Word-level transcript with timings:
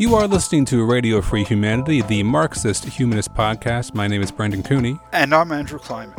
You 0.00 0.14
are 0.14 0.28
listening 0.28 0.64
to 0.66 0.84
Radio 0.84 1.20
Free 1.20 1.42
Humanity, 1.42 2.02
the 2.02 2.22
Marxist 2.22 2.84
Humanist 2.84 3.34
podcast. 3.34 3.94
My 3.94 4.06
name 4.06 4.22
is 4.22 4.30
Brendan 4.30 4.62
Cooney. 4.62 4.96
And 5.12 5.34
I'm 5.34 5.50
Andrew 5.50 5.80
Kliman. 5.80 6.16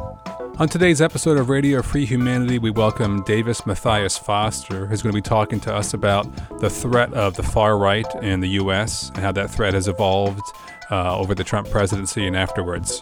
On 0.59 0.67
today's 0.67 1.01
episode 1.01 1.37
of 1.37 1.47
Radio 1.47 1.81
Free 1.81 2.05
Humanity, 2.05 2.59
we 2.59 2.71
welcome 2.71 3.23
Davis 3.23 3.65
Matthias 3.65 4.17
Foster, 4.17 4.85
who's 4.85 5.01
going 5.01 5.13
to 5.13 5.17
be 5.17 5.21
talking 5.21 5.61
to 5.61 5.73
us 5.73 5.93
about 5.93 6.27
the 6.59 6.69
threat 6.69 7.13
of 7.13 7.35
the 7.35 7.43
far 7.43 7.77
right 7.77 8.05
in 8.15 8.41
the 8.41 8.49
U.S. 8.49 9.07
and 9.15 9.19
how 9.19 9.31
that 9.31 9.49
threat 9.49 9.73
has 9.73 9.87
evolved 9.87 10.43
uh, 10.91 11.17
over 11.17 11.33
the 11.33 11.45
Trump 11.45 11.69
presidency 11.69 12.27
and 12.27 12.35
afterwards. 12.35 13.01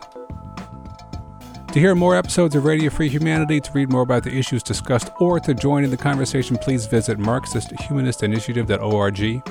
To 1.77 1.81
hear 1.81 1.93
more 1.93 2.15
episodes 2.15 2.55
of 2.55 2.65
Radio 2.65 2.89
Free 2.89 3.07
Humanity, 3.07 3.61
to 3.61 3.71
read 3.71 3.91
more 3.91 4.01
about 4.01 4.23
the 4.23 4.35
issues 4.35 4.63
discussed, 4.63 5.11
or 5.19 5.39
to 5.41 5.53
join 5.53 5.83
in 5.83 5.91
the 5.91 5.97
conversation, 5.97 6.57
please 6.57 6.87
visit 6.87 7.19
MarxistHumanistInitiative.org 7.19 9.19
You 9.19 9.43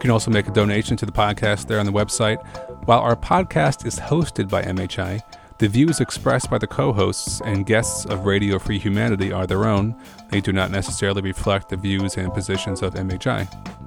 can 0.00 0.10
also 0.10 0.30
make 0.30 0.48
a 0.48 0.50
donation 0.50 0.96
to 0.96 1.04
the 1.04 1.12
podcast 1.12 1.66
there 1.66 1.78
on 1.78 1.84
the 1.84 1.92
website. 1.92 2.42
While 2.86 3.00
our 3.00 3.14
podcast 3.14 3.84
is 3.84 4.00
hosted 4.00 4.48
by 4.48 4.62
MHI, 4.62 5.20
the 5.58 5.68
views 5.68 6.00
expressed 6.00 6.48
by 6.48 6.56
the 6.56 6.66
co 6.66 6.90
hosts 6.90 7.42
and 7.44 7.66
guests 7.66 8.06
of 8.06 8.24
Radio 8.24 8.58
Free 8.58 8.78
Humanity 8.78 9.30
are 9.30 9.46
their 9.46 9.66
own. 9.66 9.94
They 10.30 10.40
do 10.40 10.54
not 10.54 10.70
necessarily 10.70 11.20
reflect 11.20 11.68
the 11.68 11.76
views 11.76 12.16
and 12.16 12.32
positions 12.32 12.80
of 12.80 12.94
MHI. 12.94 13.81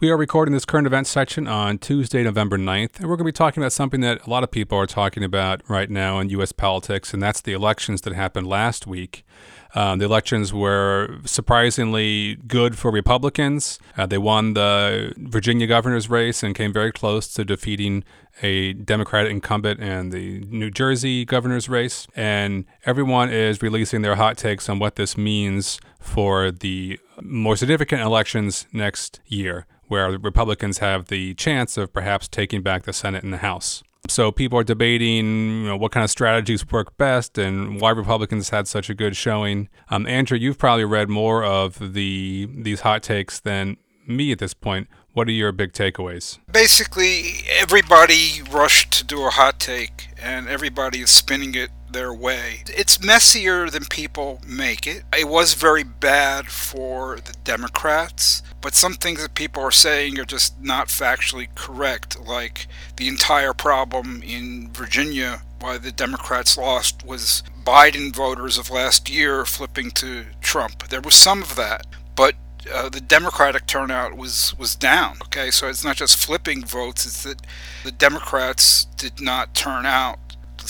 We 0.00 0.10
are 0.10 0.16
recording 0.16 0.52
this 0.52 0.64
current 0.64 0.86
events 0.86 1.10
section 1.10 1.48
on 1.48 1.78
Tuesday, 1.78 2.22
November 2.22 2.56
9th, 2.56 3.00
and 3.00 3.08
we're 3.08 3.16
going 3.16 3.24
to 3.26 3.32
be 3.32 3.32
talking 3.32 3.60
about 3.64 3.72
something 3.72 4.00
that 4.02 4.24
a 4.24 4.30
lot 4.30 4.44
of 4.44 4.50
people 4.52 4.78
are 4.78 4.86
talking 4.86 5.24
about 5.24 5.60
right 5.68 5.90
now 5.90 6.20
in 6.20 6.28
U.S. 6.28 6.52
politics, 6.52 7.12
and 7.12 7.20
that's 7.20 7.40
the 7.40 7.52
elections 7.52 8.02
that 8.02 8.12
happened 8.12 8.46
last 8.46 8.86
week. 8.86 9.26
Um, 9.74 9.98
the 9.98 10.04
elections 10.04 10.54
were 10.54 11.18
surprisingly 11.24 12.36
good 12.46 12.78
for 12.78 12.92
Republicans. 12.92 13.80
Uh, 13.96 14.06
they 14.06 14.18
won 14.18 14.54
the 14.54 15.14
Virginia 15.16 15.66
governor's 15.66 16.08
race 16.08 16.44
and 16.44 16.54
came 16.54 16.72
very 16.72 16.92
close 16.92 17.26
to 17.34 17.44
defeating 17.44 18.04
a 18.40 18.74
Democratic 18.74 19.32
incumbent 19.32 19.80
in 19.80 20.10
the 20.10 20.42
New 20.42 20.70
Jersey 20.70 21.24
governor's 21.24 21.68
race. 21.68 22.06
And 22.14 22.66
everyone 22.86 23.30
is 23.30 23.62
releasing 23.62 24.02
their 24.02 24.14
hot 24.14 24.38
takes 24.38 24.68
on 24.68 24.78
what 24.78 24.94
this 24.94 25.16
means 25.16 25.80
for 25.98 26.52
the 26.52 27.00
more 27.20 27.56
significant 27.56 28.02
elections 28.02 28.68
next 28.72 29.18
year 29.26 29.66
where 29.88 30.10
Republicans 30.18 30.78
have 30.78 31.06
the 31.06 31.34
chance 31.34 31.76
of 31.76 31.92
perhaps 31.92 32.28
taking 32.28 32.62
back 32.62 32.84
the 32.84 32.92
Senate 32.92 33.24
and 33.24 33.32
the 33.32 33.38
House. 33.38 33.82
So 34.08 34.32
people 34.32 34.58
are 34.58 34.64
debating 34.64 35.62
you 35.62 35.66
know, 35.66 35.76
what 35.76 35.92
kind 35.92 36.04
of 36.04 36.10
strategies 36.10 36.66
work 36.70 36.96
best 36.96 37.36
and 37.36 37.80
why 37.80 37.90
Republicans 37.90 38.50
had 38.50 38.66
such 38.66 38.88
a 38.88 38.94
good 38.94 39.16
showing. 39.16 39.68
Um, 39.90 40.06
Andrew, 40.06 40.38
you've 40.38 40.58
probably 40.58 40.84
read 40.84 41.08
more 41.08 41.44
of 41.44 41.92
the 41.92 42.48
these 42.50 42.80
hot 42.80 43.02
takes 43.02 43.40
than 43.40 43.76
me 44.06 44.32
at 44.32 44.38
this 44.38 44.54
point. 44.54 44.88
What 45.12 45.28
are 45.28 45.32
your 45.32 45.52
big 45.52 45.72
takeaways? 45.72 46.38
Basically, 46.50 47.44
everybody 47.50 48.40
rushed 48.50 48.92
to 48.92 49.04
do 49.04 49.26
a 49.26 49.30
hot 49.30 49.58
take, 49.58 50.08
and 50.22 50.48
everybody 50.48 51.00
is 51.00 51.10
spinning 51.10 51.54
it 51.54 51.70
their 51.92 52.12
way. 52.12 52.62
It's 52.68 53.02
messier 53.02 53.70
than 53.70 53.84
people 53.86 54.40
make 54.46 54.86
it. 54.86 55.04
It 55.16 55.28
was 55.28 55.54
very 55.54 55.84
bad 55.84 56.48
for 56.48 57.16
the 57.16 57.34
Democrats, 57.44 58.42
but 58.60 58.74
some 58.74 58.94
things 58.94 59.22
that 59.22 59.34
people 59.34 59.62
are 59.62 59.70
saying 59.70 60.18
are 60.18 60.24
just 60.24 60.60
not 60.60 60.88
factually 60.88 61.48
correct, 61.54 62.20
like 62.20 62.66
the 62.96 63.08
entire 63.08 63.54
problem 63.54 64.22
in 64.22 64.70
Virginia 64.72 65.42
why 65.60 65.78
the 65.78 65.92
Democrats 65.92 66.56
lost 66.56 67.04
was 67.04 67.42
Biden 67.64 68.14
voters 68.14 68.58
of 68.58 68.70
last 68.70 69.10
year 69.10 69.44
flipping 69.44 69.90
to 69.92 70.26
Trump. 70.40 70.88
There 70.88 71.00
was 71.00 71.14
some 71.14 71.42
of 71.42 71.56
that, 71.56 71.86
but 72.14 72.34
uh, 72.72 72.88
the 72.88 73.00
Democratic 73.00 73.66
turnout 73.66 74.16
was 74.16 74.54
was 74.58 74.74
down. 74.74 75.18
Okay, 75.24 75.50
so 75.50 75.68
it's 75.68 75.84
not 75.84 75.96
just 75.96 76.16
flipping 76.16 76.64
votes; 76.64 77.06
it's 77.06 77.22
that 77.24 77.42
the 77.84 77.92
Democrats 77.92 78.84
did 78.96 79.20
not 79.20 79.54
turn 79.54 79.86
out 79.86 80.18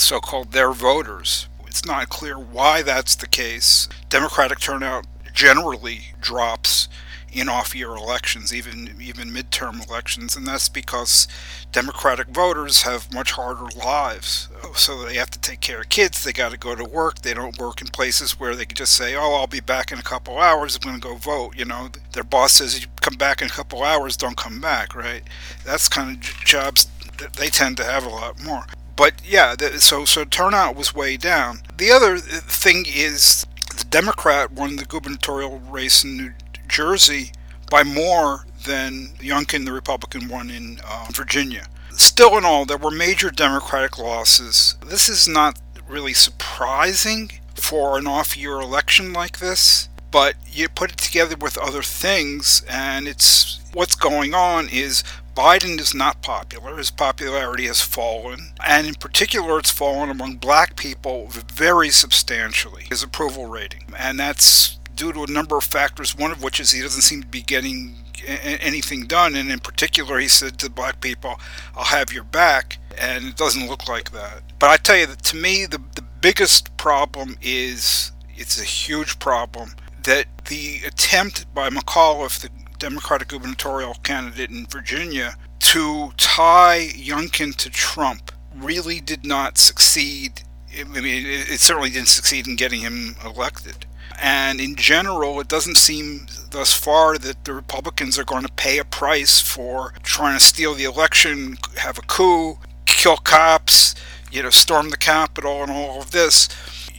so 0.02 0.20
called 0.20 0.52
their 0.52 0.72
voters. 0.72 1.48
It's 1.66 1.84
not 1.84 2.08
clear 2.08 2.38
why 2.38 2.82
that's 2.82 3.14
the 3.14 3.26
case. 3.26 3.88
Democratic 4.08 4.58
turnout 4.58 5.06
generally 5.34 6.12
drops 6.20 6.88
in 7.30 7.48
off-year 7.48 7.90
elections, 7.90 8.54
even 8.54 8.96
even 9.00 9.30
midterm 9.30 9.86
elections, 9.86 10.34
and 10.34 10.46
that's 10.46 10.68
because 10.68 11.28
Democratic 11.72 12.28
voters 12.28 12.82
have 12.82 13.12
much 13.12 13.32
harder 13.32 13.66
lives. 13.76 14.48
So 14.74 15.04
they 15.04 15.14
have 15.14 15.30
to 15.30 15.40
take 15.40 15.60
care 15.60 15.82
of 15.82 15.88
kids. 15.88 16.24
They 16.24 16.32
got 16.32 16.52
to 16.52 16.58
go 16.58 16.74
to 16.74 16.84
work. 16.84 17.20
They 17.20 17.34
don't 17.34 17.58
work 17.58 17.80
in 17.80 17.88
places 17.88 18.40
where 18.40 18.56
they 18.56 18.64
can 18.64 18.76
just 18.76 18.94
say, 18.94 19.14
"Oh, 19.14 19.34
I'll 19.34 19.46
be 19.46 19.60
back 19.60 19.92
in 19.92 19.98
a 19.98 20.02
couple 20.02 20.38
hours. 20.38 20.76
I'm 20.76 20.88
going 20.88 21.00
to 21.00 21.08
go 21.08 21.14
vote." 21.16 21.56
You 21.56 21.66
know, 21.66 21.90
their 22.12 22.24
boss 22.24 22.52
says, 22.52 22.80
"You 22.80 22.86
come 23.00 23.16
back 23.16 23.42
in 23.42 23.48
a 23.48 23.50
couple 23.50 23.82
hours. 23.82 24.16
Don't 24.16 24.36
come 24.36 24.60
back." 24.60 24.94
Right? 24.94 25.22
That's 25.64 25.88
kind 25.88 26.16
of 26.16 26.20
jobs 26.44 26.88
that 27.18 27.34
they 27.34 27.48
tend 27.48 27.76
to 27.76 27.84
have 27.84 28.04
a 28.04 28.08
lot 28.08 28.42
more 28.42 28.64
but 28.98 29.14
yeah, 29.24 29.54
the, 29.56 29.80
so 29.80 30.04
so 30.04 30.24
turnout 30.24 30.74
was 30.74 30.92
way 30.92 31.16
down. 31.16 31.60
The 31.78 31.92
other 31.92 32.18
thing 32.18 32.84
is 32.86 33.46
the 33.76 33.84
Democrat 33.84 34.50
won 34.50 34.74
the 34.74 34.84
gubernatorial 34.84 35.60
race 35.60 36.02
in 36.02 36.16
New 36.16 36.32
Jersey 36.66 37.30
by 37.70 37.84
more 37.84 38.44
than 38.66 39.10
Youngkin, 39.20 39.64
the 39.64 39.72
Republican, 39.72 40.28
won 40.28 40.50
in 40.50 40.80
uh, 40.84 41.06
Virginia. 41.12 41.68
Still, 41.92 42.36
in 42.36 42.44
all, 42.44 42.64
there 42.64 42.76
were 42.76 42.90
major 42.90 43.30
Democratic 43.30 43.98
losses. 43.98 44.76
This 44.84 45.08
is 45.08 45.28
not 45.28 45.60
really 45.88 46.12
surprising 46.12 47.30
for 47.54 47.98
an 47.98 48.06
off-year 48.08 48.60
election 48.60 49.12
like 49.12 49.38
this, 49.38 49.88
but 50.10 50.34
you 50.50 50.68
put 50.68 50.90
it 50.90 50.98
together 50.98 51.36
with 51.40 51.56
other 51.56 51.82
things, 51.82 52.64
and 52.68 53.06
it's 53.06 53.60
what's 53.72 53.94
going 53.94 54.34
on 54.34 54.68
is 54.68 55.04
Biden 55.38 55.78
is 55.78 55.94
not 55.94 56.20
popular. 56.20 56.76
His 56.76 56.90
popularity 56.90 57.68
has 57.68 57.80
fallen. 57.80 58.54
And 58.66 58.88
in 58.88 58.94
particular, 58.94 59.60
it's 59.60 59.70
fallen 59.70 60.10
among 60.10 60.38
black 60.38 60.74
people 60.74 61.28
very 61.28 61.90
substantially, 61.90 62.86
his 62.88 63.04
approval 63.04 63.46
rating. 63.46 63.84
And 63.96 64.18
that's 64.18 64.80
due 64.96 65.12
to 65.12 65.22
a 65.22 65.30
number 65.30 65.56
of 65.56 65.62
factors, 65.62 66.16
one 66.16 66.32
of 66.32 66.42
which 66.42 66.58
is 66.58 66.72
he 66.72 66.82
doesn't 66.82 67.02
seem 67.02 67.22
to 67.22 67.28
be 67.28 67.42
getting 67.42 67.94
anything 68.26 69.06
done. 69.06 69.36
And 69.36 69.48
in 69.48 69.60
particular, 69.60 70.18
he 70.18 70.26
said 70.26 70.58
to 70.58 70.68
black 70.68 71.00
people, 71.00 71.38
I'll 71.76 71.84
have 71.84 72.12
your 72.12 72.24
back. 72.24 72.78
And 73.00 73.26
it 73.26 73.36
doesn't 73.36 73.68
look 73.68 73.88
like 73.88 74.10
that. 74.10 74.42
But 74.58 74.70
I 74.70 74.76
tell 74.76 74.96
you 74.96 75.06
that 75.06 75.22
to 75.22 75.36
me, 75.36 75.66
the, 75.66 75.80
the 75.94 76.04
biggest 76.20 76.76
problem 76.76 77.38
is 77.40 78.10
it's 78.34 78.60
a 78.60 78.64
huge 78.64 79.20
problem 79.20 79.76
that 80.02 80.26
the 80.46 80.80
attempt 80.84 81.54
by 81.54 81.70
McAuliffe, 81.70 82.40
the 82.40 82.50
Democratic 82.78 83.28
gubernatorial 83.28 83.94
candidate 84.02 84.50
in 84.50 84.66
Virginia, 84.66 85.36
to 85.60 86.12
tie 86.16 86.88
Youngkin 86.94 87.54
to 87.56 87.70
Trump 87.70 88.32
really 88.54 89.00
did 89.00 89.24
not 89.24 89.58
succeed. 89.58 90.42
I 90.78 90.84
mean, 90.84 91.26
it 91.26 91.60
certainly 91.60 91.90
didn't 91.90 92.08
succeed 92.08 92.46
in 92.46 92.56
getting 92.56 92.80
him 92.80 93.16
elected. 93.24 93.86
And 94.20 94.60
in 94.60 94.74
general, 94.74 95.40
it 95.40 95.48
doesn't 95.48 95.76
seem 95.76 96.26
thus 96.50 96.74
far 96.74 97.18
that 97.18 97.44
the 97.44 97.52
Republicans 97.52 98.18
are 98.18 98.24
going 98.24 98.44
to 98.44 98.52
pay 98.52 98.78
a 98.78 98.84
price 98.84 99.40
for 99.40 99.92
trying 100.02 100.38
to 100.38 100.44
steal 100.44 100.74
the 100.74 100.84
election, 100.84 101.58
have 101.76 101.98
a 101.98 102.02
coup, 102.02 102.58
kill 102.84 103.16
cops, 103.16 103.94
you 104.32 104.42
know, 104.42 104.50
storm 104.50 104.90
the 104.90 104.96
Capitol, 104.96 105.62
and 105.62 105.70
all 105.70 106.00
of 106.00 106.10
this 106.10 106.48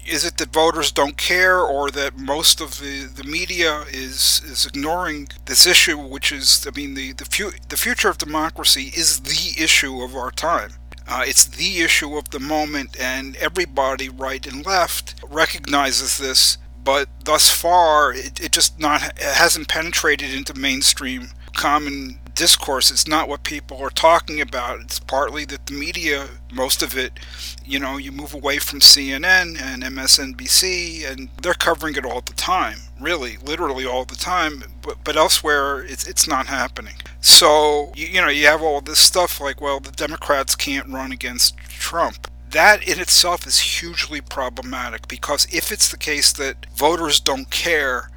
is 0.09 0.25
it 0.25 0.37
that 0.37 0.51
voters 0.51 0.91
don't 0.91 1.17
care 1.17 1.59
or 1.61 1.89
that 1.91 2.17
most 2.17 2.59
of 2.59 2.79
the, 2.79 3.03
the 3.05 3.23
media 3.23 3.85
is 3.91 4.41
is 4.45 4.65
ignoring 4.65 5.29
this 5.45 5.67
issue 5.67 5.97
which 5.97 6.31
is 6.31 6.65
I 6.67 6.71
mean 6.75 6.95
the 6.95 7.13
the, 7.13 7.25
fu- 7.25 7.51
the 7.69 7.77
future 7.77 8.09
of 8.09 8.17
democracy 8.17 8.91
is 8.95 9.21
the 9.21 9.61
issue 9.63 10.01
of 10.01 10.15
our 10.15 10.31
time. 10.31 10.71
Uh, 11.07 11.23
it's 11.25 11.45
the 11.45 11.81
issue 11.81 12.17
of 12.17 12.29
the 12.29 12.39
moment 12.39 12.99
and 12.99 13.35
everybody 13.37 14.09
right 14.09 14.45
and 14.45 14.65
left 14.65 15.15
recognizes 15.27 16.17
this 16.17 16.57
but 16.83 17.07
thus 17.25 17.51
far 17.51 18.13
it, 18.13 18.39
it 18.39 18.51
just 18.51 18.79
not 18.79 19.03
it 19.03 19.21
hasn't 19.21 19.67
penetrated 19.67 20.33
into 20.33 20.53
mainstream 20.53 21.29
common 21.55 22.19
discourse. 22.39 22.89
It's 22.89 23.05
not 23.05 23.27
what 23.27 23.43
people 23.43 23.79
are 23.83 23.89
talking 23.89 24.39
about. 24.39 24.79
It's 24.79 24.97
partly 24.97 25.43
that 25.45 25.65
the 25.65 25.73
media, 25.73 26.29
most 26.53 26.81
of 26.81 26.97
it, 26.97 27.19
you 27.65 27.79
know, 27.79 27.97
you 27.97 28.13
move 28.13 28.33
away 28.33 28.59
from 28.59 28.79
CNN 28.79 29.61
and 29.61 29.83
MSNBC, 29.83 31.05
and 31.05 31.27
they're 31.41 31.53
covering 31.53 31.97
it 31.97 32.05
all 32.05 32.21
the 32.21 32.31
time, 32.33 32.77
really, 32.97 33.35
literally 33.45 33.85
all 33.85 34.05
the 34.05 34.15
time. 34.15 34.63
But, 34.81 35.03
but 35.03 35.17
elsewhere, 35.17 35.83
it's, 35.83 36.07
it's 36.07 36.29
not 36.29 36.47
happening. 36.47 36.95
So, 37.19 37.91
you, 37.93 38.07
you 38.07 38.21
know, 38.21 38.29
you 38.29 38.45
have 38.45 38.61
all 38.61 38.79
this 38.79 38.99
stuff 38.99 39.41
like, 39.41 39.59
well, 39.59 39.81
the 39.81 39.91
Democrats 39.91 40.55
can't 40.55 40.87
run 40.87 41.11
against 41.11 41.57
Trump. 41.57 42.31
That 42.51 42.87
in 42.87 43.01
itself 43.01 43.45
is 43.45 43.59
hugely 43.59 44.21
problematic 44.21 45.09
because 45.09 45.45
if 45.51 45.73
it's 45.73 45.91
the 45.91 45.97
case 45.97 46.31
that 46.33 46.67
voters 46.73 47.19
don't 47.19 47.49
care 47.49 48.09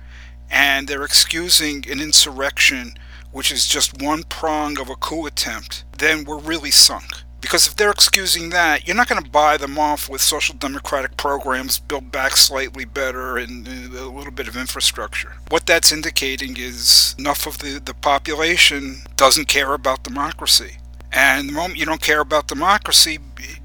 and 0.48 0.86
they're 0.86 1.02
excusing 1.02 1.84
an 1.90 2.00
insurrection 2.00 2.94
which 3.32 3.50
is 3.50 3.67
just 3.67 4.00
one 4.00 4.23
prong 4.25 4.79
of 4.79 4.88
a 4.88 4.94
coup 4.94 5.26
attempt, 5.26 5.84
then 5.99 6.25
we're 6.25 6.38
really 6.38 6.70
sunk. 6.70 7.11
Because 7.40 7.67
if 7.67 7.75
they're 7.75 7.90
excusing 7.90 8.50
that, 8.50 8.87
you're 8.87 8.96
not 8.96 9.08
going 9.08 9.23
to 9.23 9.29
buy 9.29 9.56
them 9.56 9.76
off 9.76 10.08
with 10.08 10.20
social 10.20 10.55
democratic 10.55 11.17
programs 11.17 11.81
built 11.81 12.12
back 12.12 12.37
slightly 12.37 12.84
better 12.84 13.37
and 13.37 13.67
a 13.67 14.08
little 14.08 14.31
bit 14.31 14.46
of 14.46 14.56
infrastructure. 14.56 15.32
What 15.49 15.67
that's 15.67 15.90
indicating 15.90 16.56
is 16.56 17.17
enough 17.19 17.46
of 17.49 17.58
the, 17.58 17.81
the 17.84 17.94
population 17.94 18.99
doesn't 19.17 19.49
care 19.49 19.75
about 19.75 20.05
democracy. 20.05 20.76
And 21.12 21.49
the 21.49 21.52
moment 21.52 21.81
you 21.81 21.84
don't 21.84 22.00
care 22.00 22.20
about 22.20 22.46
democracy, 22.46 23.19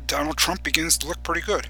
Donald 0.08 0.38
Trump 0.38 0.64
begins 0.64 0.98
to 0.98 1.08
look 1.08 1.22
pretty 1.22 1.42
good. 1.42 1.68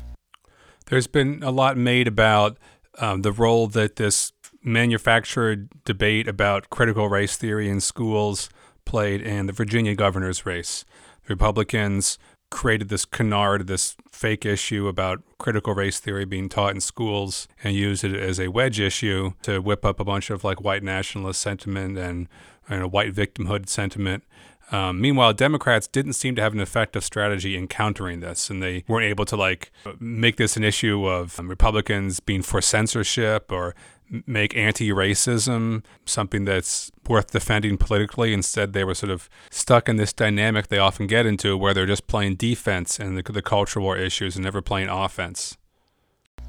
There's 0.85 1.07
been 1.07 1.43
a 1.43 1.51
lot 1.51 1.75
made 1.75 2.07
about 2.07 2.57
um, 2.99 3.21
the 3.21 3.33
role 3.33 3.67
that 3.67 3.97
this 3.97 4.31
manufactured 4.67 5.69
debate 5.85 6.27
about 6.27 6.69
critical 6.69 7.09
race 7.09 7.35
theory 7.37 7.69
in 7.69 7.79
schools 7.79 8.49
played 8.85 9.21
in 9.21 9.47
the 9.47 9.53
Virginia 9.53 9.95
governor's 9.95 10.45
race. 10.45 10.85
The 11.25 11.33
Republicans 11.33 12.17
created 12.49 12.89
this 12.89 13.05
canard, 13.05 13.67
this 13.67 13.95
fake 14.11 14.45
issue 14.45 14.87
about 14.87 15.21
critical 15.37 15.73
race 15.73 15.99
theory 15.99 16.25
being 16.25 16.49
taught 16.49 16.73
in 16.73 16.81
schools 16.81 17.47
and 17.63 17.75
used 17.75 18.03
it 18.03 18.15
as 18.15 18.39
a 18.39 18.47
wedge 18.47 18.79
issue 18.79 19.33
to 19.41 19.59
whip 19.59 19.83
up 19.83 19.99
a 19.99 20.05
bunch 20.05 20.29
of 20.29 20.43
like 20.43 20.61
white 20.61 20.83
nationalist 20.83 21.41
sentiment 21.41 21.97
and, 21.97 22.27
and 22.69 22.83
a 22.83 22.87
white 22.87 23.13
victimhood 23.13 23.67
sentiment. 23.67 24.23
Um, 24.71 24.99
meanwhile, 24.99 25.31
Democrats 25.31 25.87
didn't 25.87 26.13
seem 26.13 26.35
to 26.35 26.41
have 26.41 26.53
an 26.53 26.59
effective 26.59 27.03
strategy 27.03 27.55
in 27.55 27.67
countering 27.67 28.19
this, 28.19 28.49
and 28.49 28.61
they 28.61 28.83
weren't 28.87 29.05
able 29.05 29.23
to 29.25 29.37
like 29.37 29.71
make 29.99 30.35
this 30.35 30.57
an 30.57 30.63
issue 30.63 31.05
of 31.05 31.39
um, 31.39 31.47
Republicans 31.47 32.19
being 32.19 32.41
for 32.41 32.61
censorship 32.61 33.49
or 33.49 33.75
make 34.25 34.55
anti-racism 34.55 35.83
something 36.05 36.45
that's 36.45 36.91
worth 37.07 37.31
defending 37.31 37.77
politically. 37.77 38.33
Instead, 38.33 38.73
they 38.73 38.83
were 38.83 38.95
sort 38.95 39.11
of 39.11 39.29
stuck 39.49 39.89
in 39.89 39.97
this 39.97 40.13
dynamic 40.13 40.67
they 40.67 40.77
often 40.77 41.07
get 41.07 41.25
into, 41.25 41.57
where 41.57 41.73
they're 41.73 41.85
just 41.85 42.07
playing 42.07 42.35
defense 42.35 42.99
and 42.99 43.17
the, 43.17 43.31
the 43.31 43.41
culture 43.41 43.81
war 43.81 43.97
issues 43.97 44.35
and 44.35 44.45
never 44.45 44.61
playing 44.61 44.89
offense. 44.89 45.57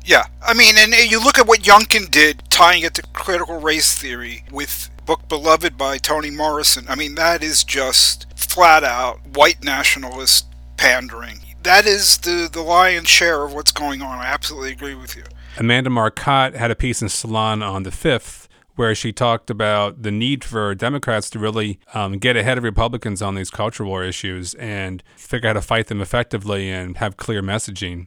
Yeah, 0.05 0.25
I 0.43 0.55
mean, 0.55 0.76
and 0.78 0.94
you 1.10 1.22
look 1.22 1.38
at 1.38 1.46
what 1.46 1.60
Youngkin 1.60 2.10
did, 2.10 2.43
tying 2.50 2.82
it 2.82 2.94
to 2.94 3.02
critical 3.12 3.61
race 3.61 3.99
theory 3.99 4.44
with 4.50 4.90
book 5.04 5.28
Beloved 5.28 5.76
by 5.76 5.99
Toni 5.99 6.31
Morrison. 6.31 6.87
I 6.88 6.94
mean, 6.94 7.14
that 7.16 7.43
is 7.43 7.64
just 7.64 8.26
flat 8.38 8.84
out 8.84 9.19
white 9.34 9.64
nationalist 9.64 10.46
pandering. 10.76 11.40
That 11.62 11.87
is 11.87 12.19
the, 12.19 12.49
the 12.50 12.62
lion's 12.62 13.08
share 13.08 13.44
of 13.44 13.52
what's 13.52 13.72
going 13.72 14.00
on. 14.00 14.19
I 14.19 14.26
absolutely 14.26 14.72
agree 14.72 14.94
with 14.94 15.16
you. 15.16 15.25
Amanda 15.56 15.91
Marcotte 15.91 16.55
had 16.55 16.71
a 16.71 16.77
piece 16.77 17.03
in 17.03 17.09
Salon 17.09 17.62
on 17.62 17.83
the 17.83 17.91
5th 17.91 18.49
where 18.77 18.95
she 18.95 19.12
talked 19.12 19.50
about 19.50 20.03
the 20.03 20.11
need 20.12 20.45
for 20.45 20.73
Democrats 20.73 21.29
to 21.31 21.39
really 21.39 21.81
um, 21.95 22.17
get 22.19 22.37
ahead 22.37 22.59
of 22.59 22.62
Republicans 22.62 23.21
on 23.21 23.35
these 23.35 23.50
culture 23.50 23.85
war 23.85 24.05
issues 24.05 24.55
and 24.55 25.03
figure 25.17 25.49
out 25.49 25.56
how 25.56 25.61
to 25.61 25.67
fight 25.67 25.89
them 25.89 26.00
effectively 26.00 26.71
and 26.71 26.99
have 26.99 27.17
clear 27.17 27.43
messaging. 27.43 28.06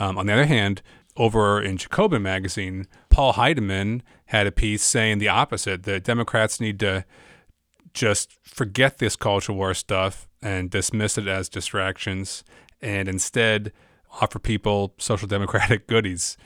Um, 0.00 0.18
on 0.18 0.26
the 0.26 0.32
other 0.32 0.46
hand, 0.46 0.82
over 1.16 1.62
in 1.62 1.76
Jacobin 1.76 2.22
magazine, 2.22 2.88
Paul 3.10 3.34
Heideman 3.34 4.00
had 4.26 4.48
a 4.48 4.52
piece 4.52 4.82
saying 4.82 5.18
the 5.18 5.28
opposite 5.28 5.84
that 5.84 6.02
Democrats 6.02 6.60
need 6.60 6.80
to 6.80 7.04
just 7.94 8.38
forget 8.42 8.98
this 8.98 9.14
culture 9.14 9.52
war 9.52 9.72
stuff 9.72 10.28
and 10.42 10.68
dismiss 10.68 11.16
it 11.16 11.26
as 11.26 11.48
distractions 11.48 12.42
and 12.80 13.08
instead 13.08 13.72
offer 14.20 14.38
people 14.38 14.94
social 14.98 15.28
democratic 15.28 15.86
goodies. 15.86 16.36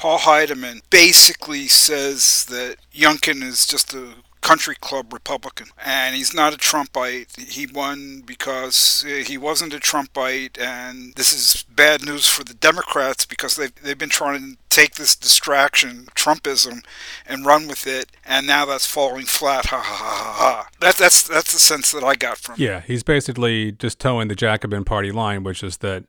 Paul 0.00 0.20
Heideman 0.20 0.80
basically 0.88 1.68
says 1.68 2.46
that 2.46 2.76
Youngkin 2.90 3.42
is 3.42 3.66
just 3.66 3.92
a 3.92 4.14
country 4.40 4.74
club 4.74 5.12
Republican, 5.12 5.66
and 5.84 6.16
he's 6.16 6.32
not 6.32 6.54
a 6.54 6.56
Trumpite. 6.56 7.38
He 7.38 7.66
won 7.66 8.22
because 8.24 9.04
uh, 9.06 9.24
he 9.26 9.36
wasn't 9.36 9.74
a 9.74 9.78
Trumpite, 9.78 10.58
and 10.58 11.14
this 11.16 11.34
is 11.34 11.64
bad 11.64 12.02
news 12.02 12.26
for 12.26 12.44
the 12.44 12.54
Democrats 12.54 13.26
because 13.26 13.56
they've, 13.56 13.74
they've 13.74 13.98
been 13.98 14.08
trying 14.08 14.40
to 14.40 14.56
take 14.70 14.94
this 14.94 15.14
distraction, 15.14 16.06
Trumpism, 16.14 16.82
and 17.26 17.44
run 17.44 17.68
with 17.68 17.86
it, 17.86 18.10
and 18.24 18.46
now 18.46 18.64
that's 18.64 18.86
falling 18.86 19.26
flat. 19.26 19.66
Ha 19.66 19.76
ha 19.76 19.82
ha 19.82 20.14
ha 20.14 20.32
ha. 20.32 20.68
That, 20.80 20.96
that's, 20.96 21.28
that's 21.28 21.52
the 21.52 21.58
sense 21.58 21.92
that 21.92 22.02
I 22.02 22.14
got 22.14 22.38
from 22.38 22.54
Yeah, 22.56 22.80
he's 22.80 23.02
basically 23.02 23.72
just 23.72 23.98
toeing 23.98 24.28
the 24.28 24.34
Jacobin 24.34 24.84
Party 24.84 25.12
line, 25.12 25.42
which 25.42 25.62
is 25.62 25.76
that 25.76 26.04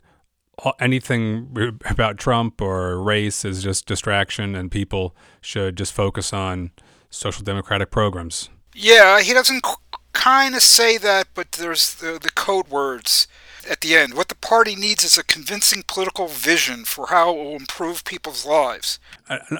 anything 0.79 1.77
about 1.89 2.17
Trump 2.17 2.61
or 2.61 3.01
race 3.01 3.45
is 3.45 3.63
just 3.63 3.85
distraction, 3.85 4.55
and 4.55 4.71
people 4.71 5.15
should 5.41 5.75
just 5.75 5.93
focus 5.93 6.33
on 6.33 6.71
social 7.09 7.43
democratic 7.43 7.91
programs. 7.91 8.49
Yeah, 8.73 9.21
he 9.21 9.33
doesn't 9.33 9.65
kind 10.13 10.55
of 10.55 10.61
say 10.61 10.97
that, 10.97 11.27
but 11.33 11.53
there's 11.53 11.95
the, 11.95 12.19
the 12.21 12.31
code 12.31 12.69
words 12.69 13.27
at 13.69 13.81
the 13.81 13.95
end. 13.95 14.13
What 14.13 14.27
the 14.27 14.35
party 14.35 14.75
needs 14.75 15.03
is 15.03 15.17
a 15.17 15.23
convincing 15.23 15.83
political 15.87 16.27
vision 16.27 16.85
for 16.85 17.07
how 17.07 17.33
it 17.33 17.37
will 17.37 17.55
improve 17.55 18.03
people's 18.03 18.45
lives. 18.45 18.99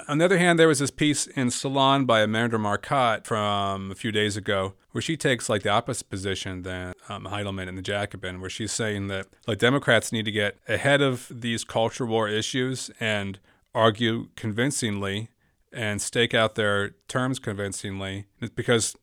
On 0.08 0.18
the 0.18 0.24
other 0.24 0.38
hand, 0.38 0.58
there 0.58 0.68
was 0.68 0.78
this 0.78 0.90
piece 0.90 1.26
in 1.26 1.50
Salon 1.50 2.04
by 2.04 2.20
Amanda 2.20 2.58
Marcotte 2.58 3.26
from 3.26 3.90
a 3.90 3.94
few 3.94 4.12
days 4.12 4.36
ago 4.36 4.74
where 4.92 5.02
she 5.02 5.16
takes 5.16 5.48
like 5.48 5.62
the 5.62 5.70
opposite 5.70 6.08
position 6.10 6.62
than 6.62 6.92
um, 7.08 7.24
Heideman 7.24 7.68
and 7.68 7.78
the 7.78 7.82
Jacobin, 7.82 8.40
where 8.40 8.50
she's 8.50 8.72
saying 8.72 9.08
that 9.08 9.26
like 9.46 9.58
Democrats 9.58 10.12
need 10.12 10.24
to 10.26 10.32
get 10.32 10.58
ahead 10.68 11.00
of 11.00 11.28
these 11.30 11.64
culture 11.64 12.06
war 12.06 12.28
issues 12.28 12.90
and 13.00 13.38
argue 13.74 14.28
convincingly 14.36 15.30
and 15.72 16.02
stake 16.02 16.34
out 16.34 16.54
their 16.54 16.90
terms 17.08 17.38
convincingly 17.38 18.26
because 18.54 18.94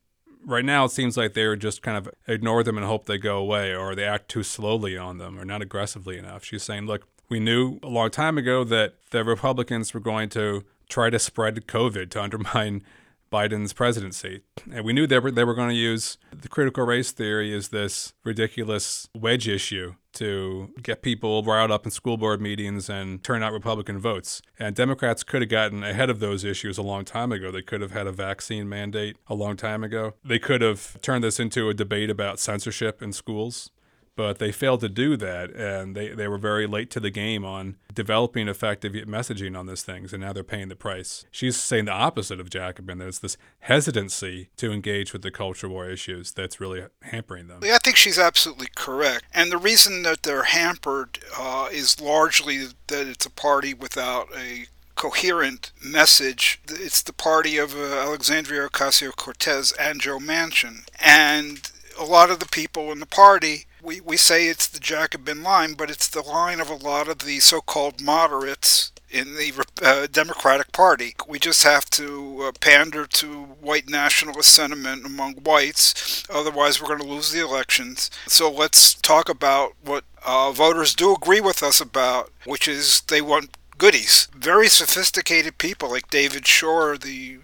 right 0.46 0.66
now 0.66 0.86
it 0.86 0.92
seems 0.92 1.18
like 1.18 1.34
they're 1.34 1.56
just 1.56 1.82
kind 1.82 1.98
of 1.98 2.10
ignore 2.28 2.64
them 2.64 2.78
and 2.78 2.86
hope 2.86 3.06
they 3.06 3.18
go 3.18 3.38
away 3.38 3.76
or 3.76 3.96
they 3.96 4.06
act 4.06 4.30
too 4.30 4.44
slowly 4.44 4.98
on 4.98 5.18
them 5.18 5.40
or 5.40 5.46
not 5.46 5.62
aggressively 5.62 6.18
enough. 6.18 6.44
She's 6.44 6.64
saying, 6.64 6.86
look, 6.86 7.08
we 7.30 7.40
knew 7.40 7.80
a 7.84 7.88
long 7.88 8.10
time 8.10 8.38
ago 8.38 8.64
that 8.64 8.96
the 9.12 9.24
Republicans 9.24 9.94
were 9.94 10.00
going 10.00 10.30
to 10.30 10.64
try 10.88 11.10
to 11.10 11.20
spread 11.20 11.68
COVID 11.68 12.10
to 12.12 12.22
undermine 12.22 12.84
Biden's 13.32 13.74
presidency. 13.74 14.42
And 14.72 14.86
we 14.86 14.94
knew 14.94 15.08
they 15.08 15.20
were, 15.20 15.32
they 15.32 15.44
were 15.44 15.54
going 15.54 15.70
to 15.70 15.76
use 15.76 16.18
the 16.36 16.48
critical 16.48 16.86
race 16.86 17.12
theory 17.12 17.54
as 17.54 17.70
this 17.70 18.14
ridiculous 18.24 19.08
wedge 19.16 19.48
issue 19.48 19.96
to 20.14 20.74
get 20.82 21.02
people 21.02 21.44
riled 21.44 21.72
up 21.72 21.86
in 21.86 21.92
school 21.92 22.18
board 22.18 22.42
meetings 22.42 22.90
and 22.90 23.24
turn 23.24 23.44
out 23.44 23.54
Republican 23.54 24.00
votes. 24.00 24.42
And 24.58 24.76
Democrats 24.76 25.24
could 25.24 25.42
have 25.42 25.50
gotten 25.50 25.84
ahead 25.84 26.10
of 26.10 26.20
those 26.20 26.44
issues 26.44 26.78
a 26.78 26.82
long 26.82 27.06
time 27.06 27.32
ago. 27.32 27.52
They 27.52 27.62
could 27.62 27.82
have 27.82 27.92
had 27.92 28.08
a 28.08 28.12
vaccine 28.12 28.68
mandate 28.68 29.18
a 29.28 29.36
long 29.36 29.56
time 29.56 29.84
ago. 29.84 30.16
They 30.24 30.40
could 30.40 30.62
have 30.62 31.00
turned 31.02 31.24
this 31.24 31.40
into 31.40 31.70
a 31.70 31.74
debate 31.74 32.10
about 32.10 32.40
censorship 32.40 33.02
in 33.02 33.14
schools 33.14 33.70
but 34.20 34.38
they 34.38 34.52
failed 34.52 34.82
to 34.82 34.90
do 34.90 35.16
that 35.16 35.50
and 35.52 35.96
they, 35.96 36.10
they 36.10 36.28
were 36.28 36.38
very 36.38 36.68
late 36.68 36.92
to 36.92 37.00
the 37.00 37.10
game 37.10 37.46
on 37.46 37.78
developing 37.94 38.50
effective 38.50 38.92
messaging 39.08 39.58
on 39.58 39.66
these 39.66 39.82
things 39.82 40.12
and 40.12 40.22
now 40.22 40.34
they're 40.34 40.44
paying 40.44 40.68
the 40.68 40.76
price 40.76 41.24
she's 41.32 41.56
saying 41.56 41.86
the 41.86 41.92
opposite 41.94 42.38
of 42.38 42.50
jacobin 42.50 42.98
there's 42.98 43.20
this 43.20 43.38
hesitancy 43.60 44.50
to 44.58 44.74
engage 44.74 45.14
with 45.14 45.22
the 45.22 45.32
culture 45.32 45.70
war 45.70 45.90
issues 45.90 46.34
that's 46.34 46.60
really 46.60 46.84
hampering 47.04 47.48
them 47.48 47.62
i 47.64 47.78
think 47.82 47.96
she's 47.96 48.20
absolutely 48.20 48.68
correct 48.76 49.24
and 49.34 49.54
the 49.54 49.58
reason 49.58 50.04
that 50.04 50.24
they're 50.24 50.44
hampered 50.44 51.20
uh, 51.40 51.70
is 51.72 52.02
largely 52.02 52.66
that 52.88 53.08
it's 53.08 53.26
a 53.26 53.32
party 53.32 53.74
without 53.74 54.28
a 54.36 54.66
coherent 54.96 55.72
message. 55.82 56.60
It's 56.68 57.02
the 57.02 57.14
party 57.14 57.58
of 57.58 57.74
uh, 57.74 58.02
Alexandria 58.02 58.68
Ocasio 58.68 59.16
Cortez 59.16 59.72
and 59.80 60.02
Joe 60.02 60.20
Manchin. 60.20 60.86
And 61.00 61.72
a 61.98 62.04
lot 62.04 62.30
of 62.30 62.40
the 62.40 62.48
people 62.48 62.92
in 62.92 63.00
the 63.00 63.06
party 63.06 63.66
we, 63.82 64.02
we 64.02 64.18
say 64.18 64.48
it's 64.48 64.68
the 64.68 64.80
Jacobin 64.80 65.44
line, 65.44 65.74
but 65.74 65.90
it's 65.90 66.08
the 66.08 66.22
line 66.22 66.60
of 66.60 66.70
a 66.70 66.76
lot 66.76 67.08
of 67.08 67.20
the 67.20 67.40
so 67.40 67.62
called 67.62 68.02
moderates 68.02 68.92
in 69.10 69.36
the 69.36 69.66
uh, 69.82 70.08
Democratic 70.12 70.72
Party. 70.72 71.16
We 71.28 71.40
just 71.40 71.64
have 71.64 71.90
to 71.92 72.44
uh, 72.44 72.52
pander 72.60 73.06
to 73.06 73.44
white 73.62 73.90
nationalist 73.90 74.54
sentiment 74.54 75.06
among 75.06 75.36
whites, 75.36 76.24
otherwise, 76.30 76.82
we're 76.82 76.88
going 76.88 77.00
to 77.00 77.08
lose 77.08 77.32
the 77.32 77.44
elections. 77.44 78.12
So 78.28 78.52
let's 78.52 78.94
talk 78.94 79.30
about 79.30 79.74
what 79.84 80.04
uh, 80.26 80.52
voters 80.52 80.94
do 80.94 81.16
agree 81.16 81.42
with 81.42 81.64
us 81.64 81.82
about, 81.82 82.32
which 82.46 82.68
is 82.68 83.02
they 83.02 83.22
want 83.22 83.58
goodies. 83.78 84.28
Very 84.36 84.68
sophisticated 84.68 85.58
people 85.58 85.90
like 85.90 86.10
David 86.10 86.46
Shor, 86.46 86.98
the 86.98 87.40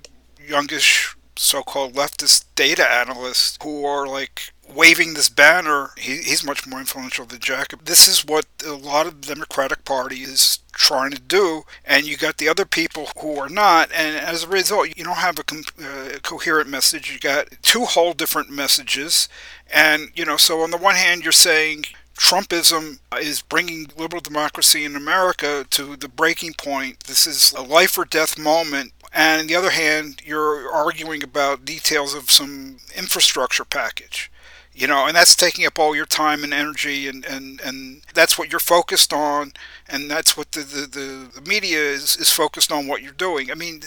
youngish 0.45 1.15
so 1.37 1.63
called 1.63 1.93
leftist 1.93 2.45
data 2.55 2.89
analyst, 2.89 3.61
who 3.63 3.85
are 3.85 4.07
like 4.07 4.53
waving 4.73 5.13
this 5.13 5.29
banner. 5.29 5.91
He, 5.97 6.17
he's 6.17 6.43
much 6.43 6.67
more 6.67 6.79
influential 6.79 7.25
than 7.25 7.39
Jacob. 7.39 7.85
This 7.85 8.07
is 8.07 8.25
what 8.25 8.45
a 8.65 8.73
lot 8.73 9.07
of 9.07 9.21
the 9.21 9.33
Democratic 9.33 9.85
Party 9.85 10.21
is 10.21 10.59
trying 10.71 11.11
to 11.11 11.21
do, 11.21 11.63
and 11.85 12.05
you 12.05 12.17
got 12.17 12.37
the 12.37 12.49
other 12.49 12.65
people 12.65 13.09
who 13.19 13.37
are 13.37 13.49
not, 13.49 13.89
and 13.93 14.17
as 14.17 14.43
a 14.43 14.47
result, 14.47 14.97
you 14.97 15.03
don't 15.03 15.17
have 15.17 15.39
a 15.39 15.43
uh, 15.81 16.19
coherent 16.19 16.69
message. 16.69 17.11
You 17.11 17.19
got 17.19 17.47
two 17.61 17.85
whole 17.85 18.13
different 18.13 18.49
messages, 18.49 19.29
and 19.73 20.09
you 20.15 20.25
know, 20.25 20.37
so 20.37 20.61
on 20.61 20.71
the 20.71 20.77
one 20.77 20.95
hand, 20.95 21.23
you're 21.23 21.31
saying 21.31 21.85
Trumpism 22.17 22.99
is 23.19 23.41
bringing 23.41 23.87
liberal 23.97 24.21
democracy 24.21 24.83
in 24.83 24.95
America 24.95 25.65
to 25.69 25.95
the 25.95 26.09
breaking 26.09 26.53
point. 26.53 27.01
This 27.01 27.27
is 27.27 27.53
a 27.53 27.61
life 27.61 27.97
or 27.97 28.05
death 28.05 28.37
moment. 28.37 28.91
And 29.13 29.41
on 29.41 29.47
the 29.47 29.55
other 29.55 29.69
hand, 29.69 30.21
you're 30.25 30.69
arguing 30.69 31.23
about 31.23 31.63
details 31.63 32.13
of 32.13 32.29
some 32.29 32.77
infrastructure 32.97 33.63
package 33.63 34.29
you 34.75 34.87
know, 34.87 35.07
and 35.07 35.15
that's 35.15 35.35
taking 35.35 35.65
up 35.65 35.79
all 35.79 35.95
your 35.95 36.05
time 36.05 36.43
and 36.43 36.53
energy, 36.53 37.07
and, 37.07 37.23
and, 37.25 37.61
and 37.61 38.01
that's 38.13 38.37
what 38.37 38.51
you're 38.51 38.59
focused 38.59 39.13
on, 39.13 39.53
and 39.87 40.11
that's 40.11 40.35
what 40.35 40.51
the, 40.51 40.59
the, 40.59 41.31
the, 41.33 41.49
media 41.49 41.79
is, 41.79 42.17
is 42.17 42.29
focused 42.33 42.73
on 42.73 42.85
what 42.85 43.01
you're 43.01 43.13
doing. 43.13 43.49
I 43.49 43.55
mean, 43.55 43.83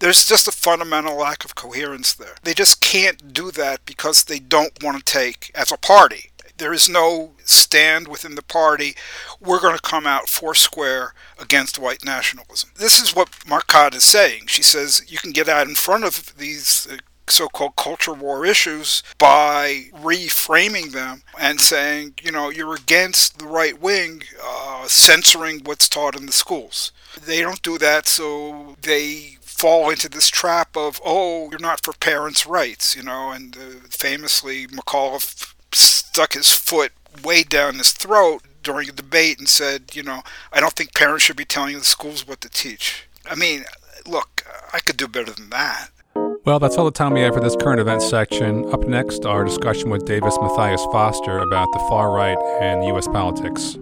there's 0.00 0.26
just 0.26 0.48
a 0.48 0.52
fundamental 0.52 1.16
lack 1.16 1.44
of 1.44 1.54
coherence 1.54 2.12
there. 2.12 2.34
They 2.42 2.54
just 2.54 2.80
can't 2.80 3.32
do 3.32 3.52
that 3.52 3.86
because 3.86 4.24
they 4.24 4.40
don't 4.40 4.82
want 4.82 4.98
to 4.98 5.04
take, 5.04 5.52
as 5.54 5.70
a 5.70 5.76
party, 5.76 6.32
there 6.58 6.72
is 6.72 6.88
no 6.88 7.32
stand 7.44 8.08
within 8.08 8.34
the 8.34 8.42
party. 8.42 8.94
We're 9.40 9.60
going 9.60 9.76
to 9.76 9.82
come 9.82 10.06
out 10.06 10.28
foursquare 10.28 11.14
against 11.38 11.78
white 11.78 12.04
nationalism. 12.04 12.70
This 12.76 13.00
is 13.00 13.14
what 13.14 13.30
Marcotte 13.46 13.94
is 13.94 14.04
saying. 14.04 14.46
She 14.46 14.62
says 14.62 15.04
you 15.08 15.18
can 15.18 15.32
get 15.32 15.48
out 15.48 15.68
in 15.68 15.74
front 15.74 16.04
of 16.04 16.36
these 16.36 16.86
uh, 16.90 16.96
uh, 17.32 17.42
so-called 17.42 17.76
culture 17.76 18.12
war 18.12 18.44
issues 18.46 19.02
by 19.18 19.86
reframing 19.94 20.92
them 20.92 21.22
and 21.40 21.60
saying, 21.60 22.14
you 22.22 22.30
know, 22.30 22.50
you're 22.50 22.74
against 22.74 23.38
the 23.38 23.46
right 23.46 23.80
wing 23.80 24.22
uh, 24.42 24.86
censoring 24.86 25.60
what's 25.64 25.88
taught 25.88 26.18
in 26.18 26.26
the 26.26 26.32
schools. 26.32 26.92
They 27.20 27.40
don't 27.40 27.62
do 27.62 27.78
that, 27.78 28.06
so 28.06 28.76
they 28.80 29.38
fall 29.40 29.90
into 29.90 30.08
this 30.08 30.28
trap 30.28 30.76
of, 30.76 31.00
oh, 31.04 31.48
you're 31.50 31.60
not 31.60 31.84
for 31.84 31.92
parents' 31.92 32.46
rights, 32.46 32.96
you 32.96 33.02
know, 33.02 33.30
and 33.30 33.56
uh, 33.56 33.86
famously 33.88 34.66
McAuliffe 34.66 35.54
stuck 35.72 36.34
his 36.34 36.52
foot 36.52 36.92
way 37.22 37.42
down 37.42 37.74
his 37.74 37.92
throat 37.92 38.42
during 38.62 38.88
a 38.88 38.92
debate 38.92 39.38
and 39.38 39.48
said, 39.48 39.94
you 39.94 40.02
know, 40.02 40.22
I 40.52 40.60
don't 40.60 40.72
think 40.72 40.94
parents 40.94 41.24
should 41.24 41.36
be 41.36 41.44
telling 41.44 41.78
the 41.78 41.84
schools 41.84 42.26
what 42.26 42.40
to 42.40 42.48
teach. 42.48 43.08
I 43.24 43.34
mean, 43.34 43.64
look, 44.06 44.44
I 44.72 44.80
could 44.80 44.96
do 44.96 45.08
better 45.08 45.32
than 45.32 45.50
that. 45.50 45.90
Well, 46.44 46.58
that's 46.58 46.76
all 46.76 46.84
the 46.84 46.90
time 46.90 47.12
we 47.12 47.20
have 47.20 47.34
for 47.34 47.40
this 47.40 47.54
current 47.54 47.78
events 47.78 48.10
section. 48.10 48.64
Up 48.74 48.84
next, 48.88 49.24
our 49.24 49.44
discussion 49.44 49.90
with 49.90 50.04
Davis 50.04 50.36
Matthias 50.40 50.84
Foster 50.86 51.38
about 51.38 51.70
the 51.70 51.78
far 51.88 52.10
right 52.10 52.36
and 52.60 52.84
U.S. 52.86 53.06
politics. 53.06 53.78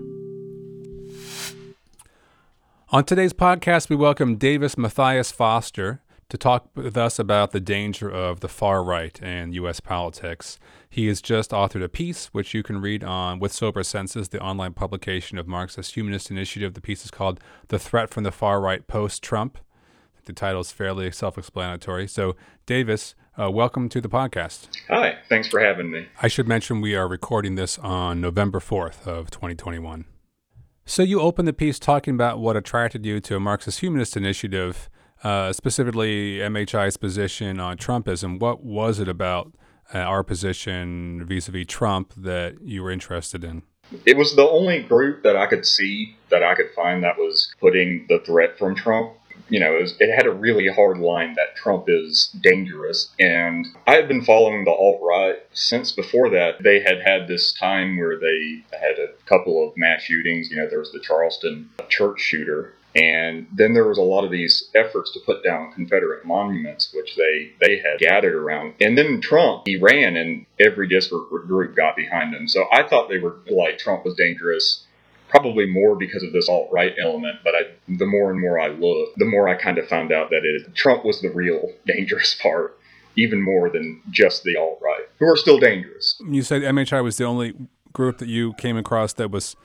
On 2.90 3.02
today's 3.02 3.32
podcast, 3.32 3.88
we 3.88 3.96
welcome 3.96 4.36
Davis 4.36 4.76
Matthias 4.76 5.32
Foster 5.32 6.02
to 6.28 6.36
talk 6.36 6.68
with 6.74 6.98
us 6.98 7.18
about 7.18 7.52
the 7.52 7.60
danger 7.60 8.10
of 8.10 8.40
the 8.40 8.48
far 8.48 8.84
right 8.84 9.18
and 9.22 9.54
U.S. 9.54 9.80
politics. 9.80 10.58
He 10.90 11.06
has 11.06 11.22
just 11.22 11.52
authored 11.52 11.82
a 11.82 11.88
piece, 11.88 12.26
which 12.26 12.52
you 12.52 12.62
can 12.62 12.82
read 12.82 13.02
on 13.02 13.38
With 13.38 13.52
Sober 13.52 13.82
Senses, 13.82 14.28
the 14.28 14.42
online 14.42 14.74
publication 14.74 15.38
of 15.38 15.48
Marxist 15.48 15.94
Humanist 15.94 16.30
Initiative. 16.30 16.74
The 16.74 16.82
piece 16.82 17.06
is 17.06 17.10
called 17.10 17.40
The 17.68 17.78
Threat 17.78 18.10
from 18.10 18.24
the 18.24 18.30
Far 18.30 18.60
Right 18.60 18.86
Post 18.86 19.22
Trump. 19.22 19.56
The 20.30 20.34
title 20.34 20.60
is 20.60 20.70
fairly 20.70 21.10
self 21.10 21.36
explanatory. 21.36 22.06
So, 22.06 22.36
Davis, 22.64 23.16
uh, 23.36 23.50
welcome 23.50 23.88
to 23.88 24.00
the 24.00 24.08
podcast. 24.08 24.68
Hi, 24.88 25.18
thanks 25.28 25.48
for 25.48 25.58
having 25.58 25.90
me. 25.90 26.06
I 26.22 26.28
should 26.28 26.46
mention 26.46 26.80
we 26.80 26.94
are 26.94 27.08
recording 27.08 27.56
this 27.56 27.80
on 27.80 28.20
November 28.20 28.60
4th 28.60 29.08
of 29.08 29.32
2021. 29.32 30.04
So, 30.86 31.02
you 31.02 31.20
opened 31.20 31.48
the 31.48 31.52
piece 31.52 31.80
talking 31.80 32.14
about 32.14 32.38
what 32.38 32.56
attracted 32.56 33.04
you 33.04 33.18
to 33.18 33.34
a 33.34 33.40
Marxist 33.40 33.80
Humanist 33.80 34.16
Initiative, 34.16 34.88
uh, 35.24 35.52
specifically 35.52 36.36
MHI's 36.36 36.96
position 36.96 37.58
on 37.58 37.76
Trumpism. 37.76 38.38
What 38.38 38.62
was 38.62 39.00
it 39.00 39.08
about 39.08 39.52
uh, 39.92 39.98
our 39.98 40.22
position 40.22 41.26
vis 41.26 41.48
a 41.48 41.50
vis 41.50 41.66
Trump 41.66 42.12
that 42.16 42.54
you 42.62 42.84
were 42.84 42.92
interested 42.92 43.42
in? 43.42 43.64
It 44.06 44.16
was 44.16 44.36
the 44.36 44.48
only 44.48 44.80
group 44.84 45.24
that 45.24 45.34
I 45.34 45.46
could 45.46 45.66
see 45.66 46.14
that 46.28 46.44
I 46.44 46.54
could 46.54 46.70
find 46.76 47.02
that 47.02 47.18
was 47.18 47.52
putting 47.58 48.06
the 48.08 48.20
threat 48.20 48.56
from 48.56 48.76
Trump 48.76 49.14
you 49.50 49.60
know, 49.60 49.76
it, 49.76 49.82
was, 49.82 49.94
it, 49.98 50.14
had 50.14 50.26
a 50.26 50.32
really 50.32 50.68
hard 50.68 50.98
line 50.98 51.34
that 51.34 51.56
Trump 51.56 51.84
is 51.88 52.30
dangerous. 52.40 53.10
And 53.18 53.66
I 53.86 53.94
had 53.94 54.08
been 54.08 54.24
following 54.24 54.64
the 54.64 54.70
alt 54.70 55.00
right 55.02 55.36
since 55.52 55.92
before 55.92 56.30
that. 56.30 56.62
They 56.62 56.80
had 56.80 57.00
had 57.04 57.28
this 57.28 57.52
time 57.52 57.98
where 57.98 58.18
they 58.18 58.62
had 58.72 58.98
a 58.98 59.12
couple 59.26 59.66
of 59.66 59.76
mass 59.76 60.02
shootings. 60.02 60.50
You 60.50 60.58
know, 60.58 60.68
there 60.68 60.78
was 60.78 60.92
the 60.92 61.00
Charleston 61.00 61.70
church 61.88 62.20
shooter. 62.20 62.74
And 62.94 63.46
then 63.52 63.72
there 63.72 63.86
was 63.86 63.98
a 63.98 64.02
lot 64.02 64.24
of 64.24 64.32
these 64.32 64.68
efforts 64.74 65.12
to 65.12 65.20
put 65.24 65.44
down 65.44 65.72
Confederate 65.72 66.24
monuments, 66.24 66.92
which 66.92 67.14
they, 67.14 67.52
they 67.60 67.78
had 67.78 68.00
gathered 68.00 68.34
around. 68.34 68.74
And 68.80 68.98
then 68.98 69.20
Trump, 69.20 69.62
he 69.66 69.76
ran, 69.76 70.16
and 70.16 70.44
every 70.58 70.88
disparate 70.88 71.28
group 71.46 71.76
got 71.76 71.94
behind 71.94 72.34
him. 72.34 72.48
So 72.48 72.66
I 72.72 72.82
thought 72.88 73.08
they 73.08 73.18
were 73.18 73.36
like 73.48 73.78
Trump 73.78 74.04
was 74.04 74.14
dangerous 74.14 74.86
probably 75.30 75.66
more 75.66 75.96
because 75.96 76.22
of 76.22 76.32
this 76.32 76.48
alt 76.48 76.68
right 76.70 76.94
element. 77.02 77.36
But 77.44 77.54
I, 77.54 77.60
the 77.88 78.06
more 78.06 78.30
and 78.30 78.40
more 78.40 78.60
I 78.60 78.68
looked, 78.68 79.18
the 79.18 79.24
more 79.24 79.48
I 79.48 79.54
kind 79.54 79.78
of 79.78 79.88
found 79.88 80.12
out 80.12 80.30
that 80.30 80.42
it, 80.44 80.74
Trump 80.74 81.04
was 81.04 81.20
the 81.22 81.30
real 81.30 81.72
dangerous 81.86 82.34
part, 82.34 82.78
even 83.16 83.40
more 83.40 83.70
than 83.70 84.02
just 84.10 84.44
the 84.44 84.56
alt 84.56 84.80
right, 84.82 85.08
who 85.18 85.26
are 85.26 85.36
still 85.36 85.58
dangerous. 85.58 86.20
You 86.28 86.42
said 86.42 86.62
MHI 86.62 87.02
was 87.02 87.16
the 87.16 87.24
only 87.24 87.54
group 87.92 88.18
that 88.18 88.28
you 88.28 88.52
came 88.54 88.76
across 88.76 89.12
that 89.14 89.30
was 89.30 89.56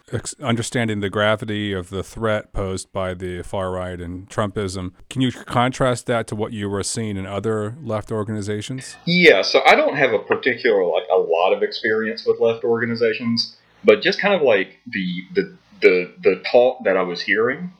understanding 0.42 1.00
the 1.00 1.10
gravity 1.10 1.74
of 1.74 1.90
the 1.90 2.04
threat 2.04 2.52
posed 2.54 2.92
by 2.92 3.14
the 3.14 3.42
far 3.44 3.72
right 3.72 4.02
and 4.02 4.30
Trumpism. 4.30 4.92
Can 5.10 5.22
you 5.22 5.32
contrast 5.32 6.06
that 6.08 6.28
to 6.28 6.36
what 6.36 6.52
you 6.52 6.70
were 6.70 6.84
seeing 6.84 7.18
in 7.18 7.26
other 7.26 7.76
left 7.82 8.12
organizations? 8.12 8.96
Yeah, 9.06 9.42
so 9.42 9.62
I 9.66 9.76
don't 9.76 9.96
have 9.96 10.14
a 10.14 10.20
particular 10.20 10.84
like 10.86 11.06
a 11.12 11.18
lot 11.18 11.54
of 11.54 11.62
experience 11.62 12.26
with 12.26 12.40
left 12.40 12.64
organizations. 12.64 13.56
But 13.86 14.02
just 14.02 14.20
kind 14.20 14.34
of 14.34 14.42
like 14.42 14.80
the 14.88 15.06
the 15.34 15.58
the 15.82 16.14
the 16.22 16.44
talk 16.52 16.84
that 16.86 16.98
I 16.98 17.04
was 17.04 17.22
hearing, 17.22 17.72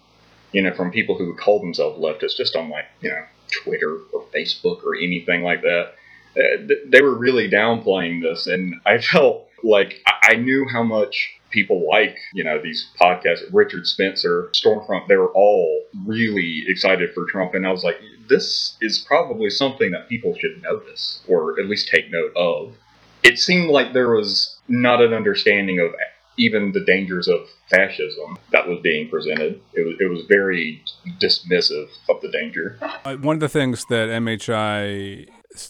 you 0.52 0.62
know, 0.62 0.74
from 0.74 0.92
people 0.92 1.18
who 1.18 1.36
call 1.36 1.60
themselves 1.60 2.00
leftists, 2.00 2.38
just 2.38 2.56
on 2.56 2.70
like 2.70 2.86
you 3.02 3.10
know 3.10 3.24
Twitter 3.64 3.98
or 4.14 4.24
Facebook 4.34 4.84
or 4.84 4.96
anything 4.96 5.44
like 5.44 5.62
that, 5.62 5.94
uh, 6.38 6.76
they 6.88 7.02
were 7.02 7.18
really 7.18 7.50
downplaying 7.50 8.22
this, 8.22 8.48
and 8.48 8.76
I 8.86 8.98
felt 9.12 9.48
like 9.64 10.02
I 10.06 10.36
knew 10.36 10.68
how 10.72 10.84
much 10.84 11.40
people 11.56 11.88
like, 11.90 12.18
you 12.34 12.44
know, 12.44 12.62
these 12.62 12.92
podcasts, 13.00 13.42
Richard 13.52 13.88
Spencer, 13.88 14.50
Stormfront, 14.52 15.08
they 15.08 15.16
were 15.16 15.32
all 15.32 15.82
really 16.06 16.66
excited 16.68 17.14
for 17.14 17.26
Trump. 17.26 17.56
And 17.56 17.66
I 17.66 17.72
was 17.72 17.84
like, 17.84 17.98
this 18.28 18.76
is 18.82 19.00
probably 19.00 19.50
something 19.50 19.92
that 19.92 20.10
people 20.10 20.36
should 20.38 20.62
notice 20.62 21.22
or 21.28 21.60
at 21.60 21.68
least 21.68 21.88
take 21.88 22.12
note 22.12 22.36
of. 22.36 22.76
It 23.24 23.40
seemed 23.40 23.70
like 23.70 23.94
there 23.94 24.10
was 24.10 24.55
not 24.68 25.02
an 25.02 25.14
understanding 25.14 25.80
of 25.80 25.92
even 26.38 26.72
the 26.74 26.84
dangers 26.84 27.28
of 27.28 27.48
fascism 27.70 28.38
that 28.52 28.68
was 28.68 28.80
being 28.82 29.10
presented. 29.10 29.62
It 29.74 29.86
was, 29.86 29.96
it 30.00 30.10
was 30.10 30.26
very 30.28 30.84
dismissive 31.20 31.88
of 32.10 32.22
the 32.22 32.30
danger. 32.30 32.78
Uh, 33.06 33.16
one 33.16 33.38
of 33.38 33.40
the 33.40 33.50
things 33.50 33.86
that 33.90 34.10
MHI 34.10 35.28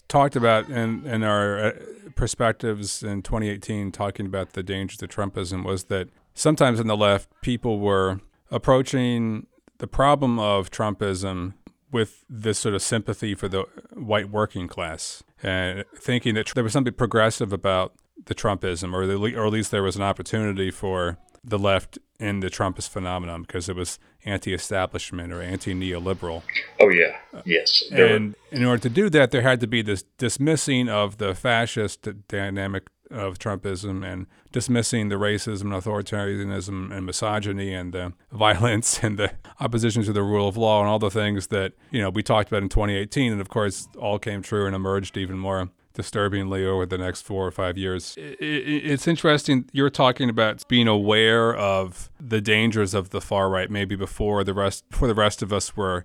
talked 0.08 0.36
about 0.36 0.68
in, 0.68 1.06
in 1.06 1.22
our 1.22 1.58
uh, 1.58 1.72
perspectives 2.16 3.02
in 3.02 3.22
2018, 3.22 3.92
talking 3.92 4.26
about 4.26 4.54
the 4.54 4.62
dangers 4.62 5.00
of 5.02 5.08
Trumpism, 5.08 5.64
was 5.64 5.84
that 5.84 6.08
sometimes 6.34 6.80
in 6.80 6.86
the 6.86 6.96
left, 6.96 7.28
people 7.42 7.78
were 7.78 8.20
approaching 8.50 9.46
the 9.78 9.86
problem 9.86 10.38
of 10.38 10.70
Trumpism 10.70 11.54
with 11.92 12.24
this 12.28 12.58
sort 12.58 12.74
of 12.74 12.82
sympathy 12.82 13.34
for 13.34 13.48
the 13.48 13.64
white 13.94 14.30
working 14.30 14.66
class 14.66 15.22
and 15.42 15.84
thinking 15.94 16.34
that 16.34 16.50
there 16.54 16.64
was 16.64 16.72
something 16.72 16.92
progressive 16.92 17.52
about 17.52 17.92
the 18.24 18.34
Trumpism, 18.34 18.92
or, 18.92 19.06
the, 19.06 19.36
or 19.36 19.46
at 19.46 19.52
least 19.52 19.70
there 19.70 19.82
was 19.82 19.96
an 19.96 20.02
opportunity 20.02 20.70
for 20.70 21.18
the 21.44 21.58
left 21.58 21.98
in 22.18 22.40
the 22.40 22.48
Trumpist 22.48 22.88
phenomenon 22.88 23.42
because 23.42 23.68
it 23.68 23.76
was 23.76 23.98
anti-establishment 24.24 25.32
or 25.32 25.40
anti-neoliberal. 25.40 26.42
Oh 26.80 26.88
yeah, 26.88 27.16
yes. 27.44 27.84
And 27.92 28.34
were... 28.50 28.58
in 28.58 28.64
order 28.64 28.82
to 28.82 28.88
do 28.88 29.08
that, 29.10 29.30
there 29.30 29.42
had 29.42 29.60
to 29.60 29.66
be 29.66 29.82
this 29.82 30.02
dismissing 30.18 30.88
of 30.88 31.18
the 31.18 31.34
fascist 31.34 32.08
dynamic 32.26 32.88
of 33.10 33.38
Trumpism 33.38 34.04
and 34.04 34.26
dismissing 34.50 35.08
the 35.08 35.14
racism 35.14 35.62
and 35.62 35.72
authoritarianism 35.72 36.92
and 36.92 37.06
misogyny 37.06 37.72
and 37.72 37.92
the 37.92 38.12
violence 38.32 39.00
and 39.02 39.18
the 39.18 39.32
opposition 39.60 40.02
to 40.02 40.12
the 40.12 40.22
rule 40.22 40.48
of 40.48 40.56
law 40.56 40.80
and 40.80 40.88
all 40.88 40.98
the 40.98 41.10
things 41.10 41.48
that 41.48 41.72
you 41.90 42.00
know 42.00 42.10
we 42.10 42.22
talked 42.22 42.48
about 42.48 42.62
in 42.62 42.68
2018 42.68 43.32
and 43.32 43.40
of 43.40 43.48
course 43.48 43.88
all 43.98 44.18
came 44.18 44.42
true 44.42 44.66
and 44.66 44.74
emerged 44.74 45.16
even 45.16 45.38
more 45.38 45.68
disturbingly 45.96 46.64
over 46.64 46.86
the 46.86 46.98
next 46.98 47.22
four 47.22 47.46
or 47.46 47.50
five 47.50 47.76
years. 47.76 48.14
It's 48.16 49.08
interesting. 49.08 49.68
You're 49.72 49.90
talking 49.90 50.30
about 50.30 50.66
being 50.68 50.86
aware 50.86 51.54
of 51.54 52.10
the 52.20 52.40
dangers 52.40 52.94
of 52.94 53.10
the 53.10 53.20
far 53.20 53.50
right, 53.50 53.70
maybe 53.70 53.96
before 53.96 54.44
the 54.44 54.54
rest 54.54 54.88
before 54.88 55.08
the 55.08 55.14
rest 55.14 55.42
of 55.42 55.52
us 55.52 55.76
were 55.76 56.04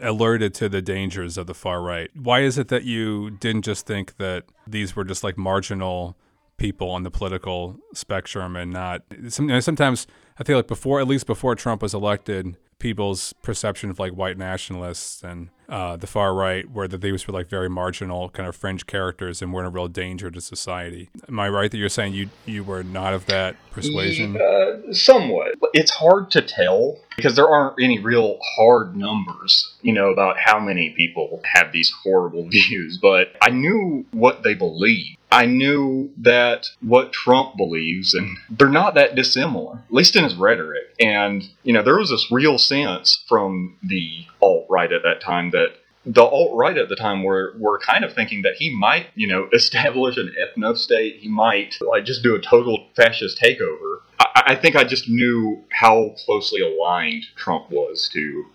alerted 0.00 0.54
to 0.54 0.68
the 0.68 0.82
dangers 0.82 1.36
of 1.36 1.46
the 1.46 1.54
far 1.54 1.80
right. 1.82 2.10
Why 2.14 2.40
is 2.40 2.58
it 2.58 2.68
that 2.68 2.84
you 2.84 3.30
didn't 3.30 3.62
just 3.62 3.86
think 3.86 4.16
that 4.18 4.44
these 4.66 4.94
were 4.94 5.04
just 5.04 5.24
like 5.24 5.36
marginal 5.36 6.16
people 6.60 6.90
on 6.90 7.02
the 7.04 7.10
political 7.10 7.80
spectrum 7.94 8.54
and 8.54 8.70
not 8.70 9.02
sometimes 9.30 10.06
I 10.38 10.44
feel 10.44 10.58
like 10.58 10.68
before 10.68 11.00
at 11.00 11.08
least 11.08 11.26
before 11.26 11.54
Trump 11.54 11.82
was 11.82 11.94
elected, 11.94 12.56
people's 12.78 13.32
perception 13.42 13.90
of 13.90 13.98
like 13.98 14.12
white 14.12 14.36
nationalists 14.36 15.22
and 15.22 15.48
uh, 15.68 15.96
the 15.96 16.06
far 16.06 16.34
right, 16.34 16.68
where 16.68 16.88
that 16.88 17.00
they 17.00 17.12
were 17.12 17.18
like 17.28 17.48
very 17.48 17.70
marginal 17.70 18.28
kind 18.30 18.48
of 18.48 18.56
fringe 18.56 18.86
characters 18.86 19.40
and 19.40 19.52
weren't 19.52 19.68
a 19.68 19.70
real 19.70 19.86
danger 19.86 20.30
to 20.30 20.40
society. 20.40 21.08
Am 21.28 21.38
I 21.38 21.48
right 21.48 21.70
that 21.70 21.78
you're 21.78 21.88
saying 21.88 22.12
you 22.12 22.28
you 22.44 22.64
were 22.64 22.82
not 22.82 23.14
of 23.14 23.26
that 23.26 23.54
persuasion? 23.70 24.36
Uh, 24.36 24.92
somewhat. 24.92 25.54
It's 25.72 25.92
hard 25.92 26.30
to 26.32 26.42
tell 26.42 26.98
because 27.16 27.36
there 27.36 27.48
aren't 27.48 27.80
any 27.80 28.00
real 28.00 28.38
hard 28.56 28.96
numbers, 28.96 29.76
you 29.82 29.92
know, 29.92 30.10
about 30.10 30.36
how 30.38 30.58
many 30.58 30.90
people 30.90 31.40
have 31.44 31.72
these 31.72 31.92
horrible 32.02 32.48
views. 32.48 32.98
But 33.00 33.28
I 33.40 33.50
knew 33.50 34.04
what 34.10 34.42
they 34.42 34.54
believed 34.54 35.18
I 35.32 35.46
knew 35.46 36.10
that 36.18 36.66
what 36.80 37.12
Trump 37.12 37.56
believes, 37.56 38.14
and 38.14 38.36
they're 38.50 38.68
not 38.68 38.94
that 38.94 39.14
dissimilar, 39.14 39.76
at 39.76 39.92
least 39.92 40.16
in 40.16 40.24
his 40.24 40.34
rhetoric. 40.34 40.94
And, 40.98 41.48
you 41.62 41.72
know, 41.72 41.82
there 41.82 41.98
was 41.98 42.10
this 42.10 42.30
real 42.32 42.58
sense 42.58 43.22
from 43.28 43.76
the 43.82 44.26
alt 44.42 44.66
right 44.68 44.92
at 44.92 45.02
that 45.02 45.20
time 45.20 45.50
that 45.50 45.74
the 46.04 46.22
alt 46.22 46.56
right 46.56 46.76
at 46.76 46.88
the 46.88 46.96
time 46.96 47.22
were 47.22 47.54
were 47.58 47.78
kind 47.78 48.04
of 48.04 48.12
thinking 48.12 48.42
that 48.42 48.54
he 48.58 48.74
might, 48.74 49.06
you 49.14 49.28
know, 49.28 49.48
establish 49.52 50.16
an 50.16 50.34
ethno 50.40 50.76
state. 50.76 51.16
He 51.20 51.28
might 51.28 51.76
like 51.80 52.04
just 52.04 52.22
do 52.22 52.34
a 52.34 52.40
total 52.40 52.88
fascist 52.96 53.40
takeover. 53.40 54.00
I, 54.18 54.42
I 54.46 54.54
think 54.56 54.74
I 54.74 54.84
just 54.84 55.08
knew 55.08 55.62
how 55.70 56.14
closely 56.24 56.60
aligned 56.60 57.24
Trump 57.36 57.70
was 57.70 58.08
to 58.12 58.46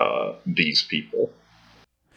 uh, 0.00 0.34
these 0.46 0.82
people. 0.82 1.30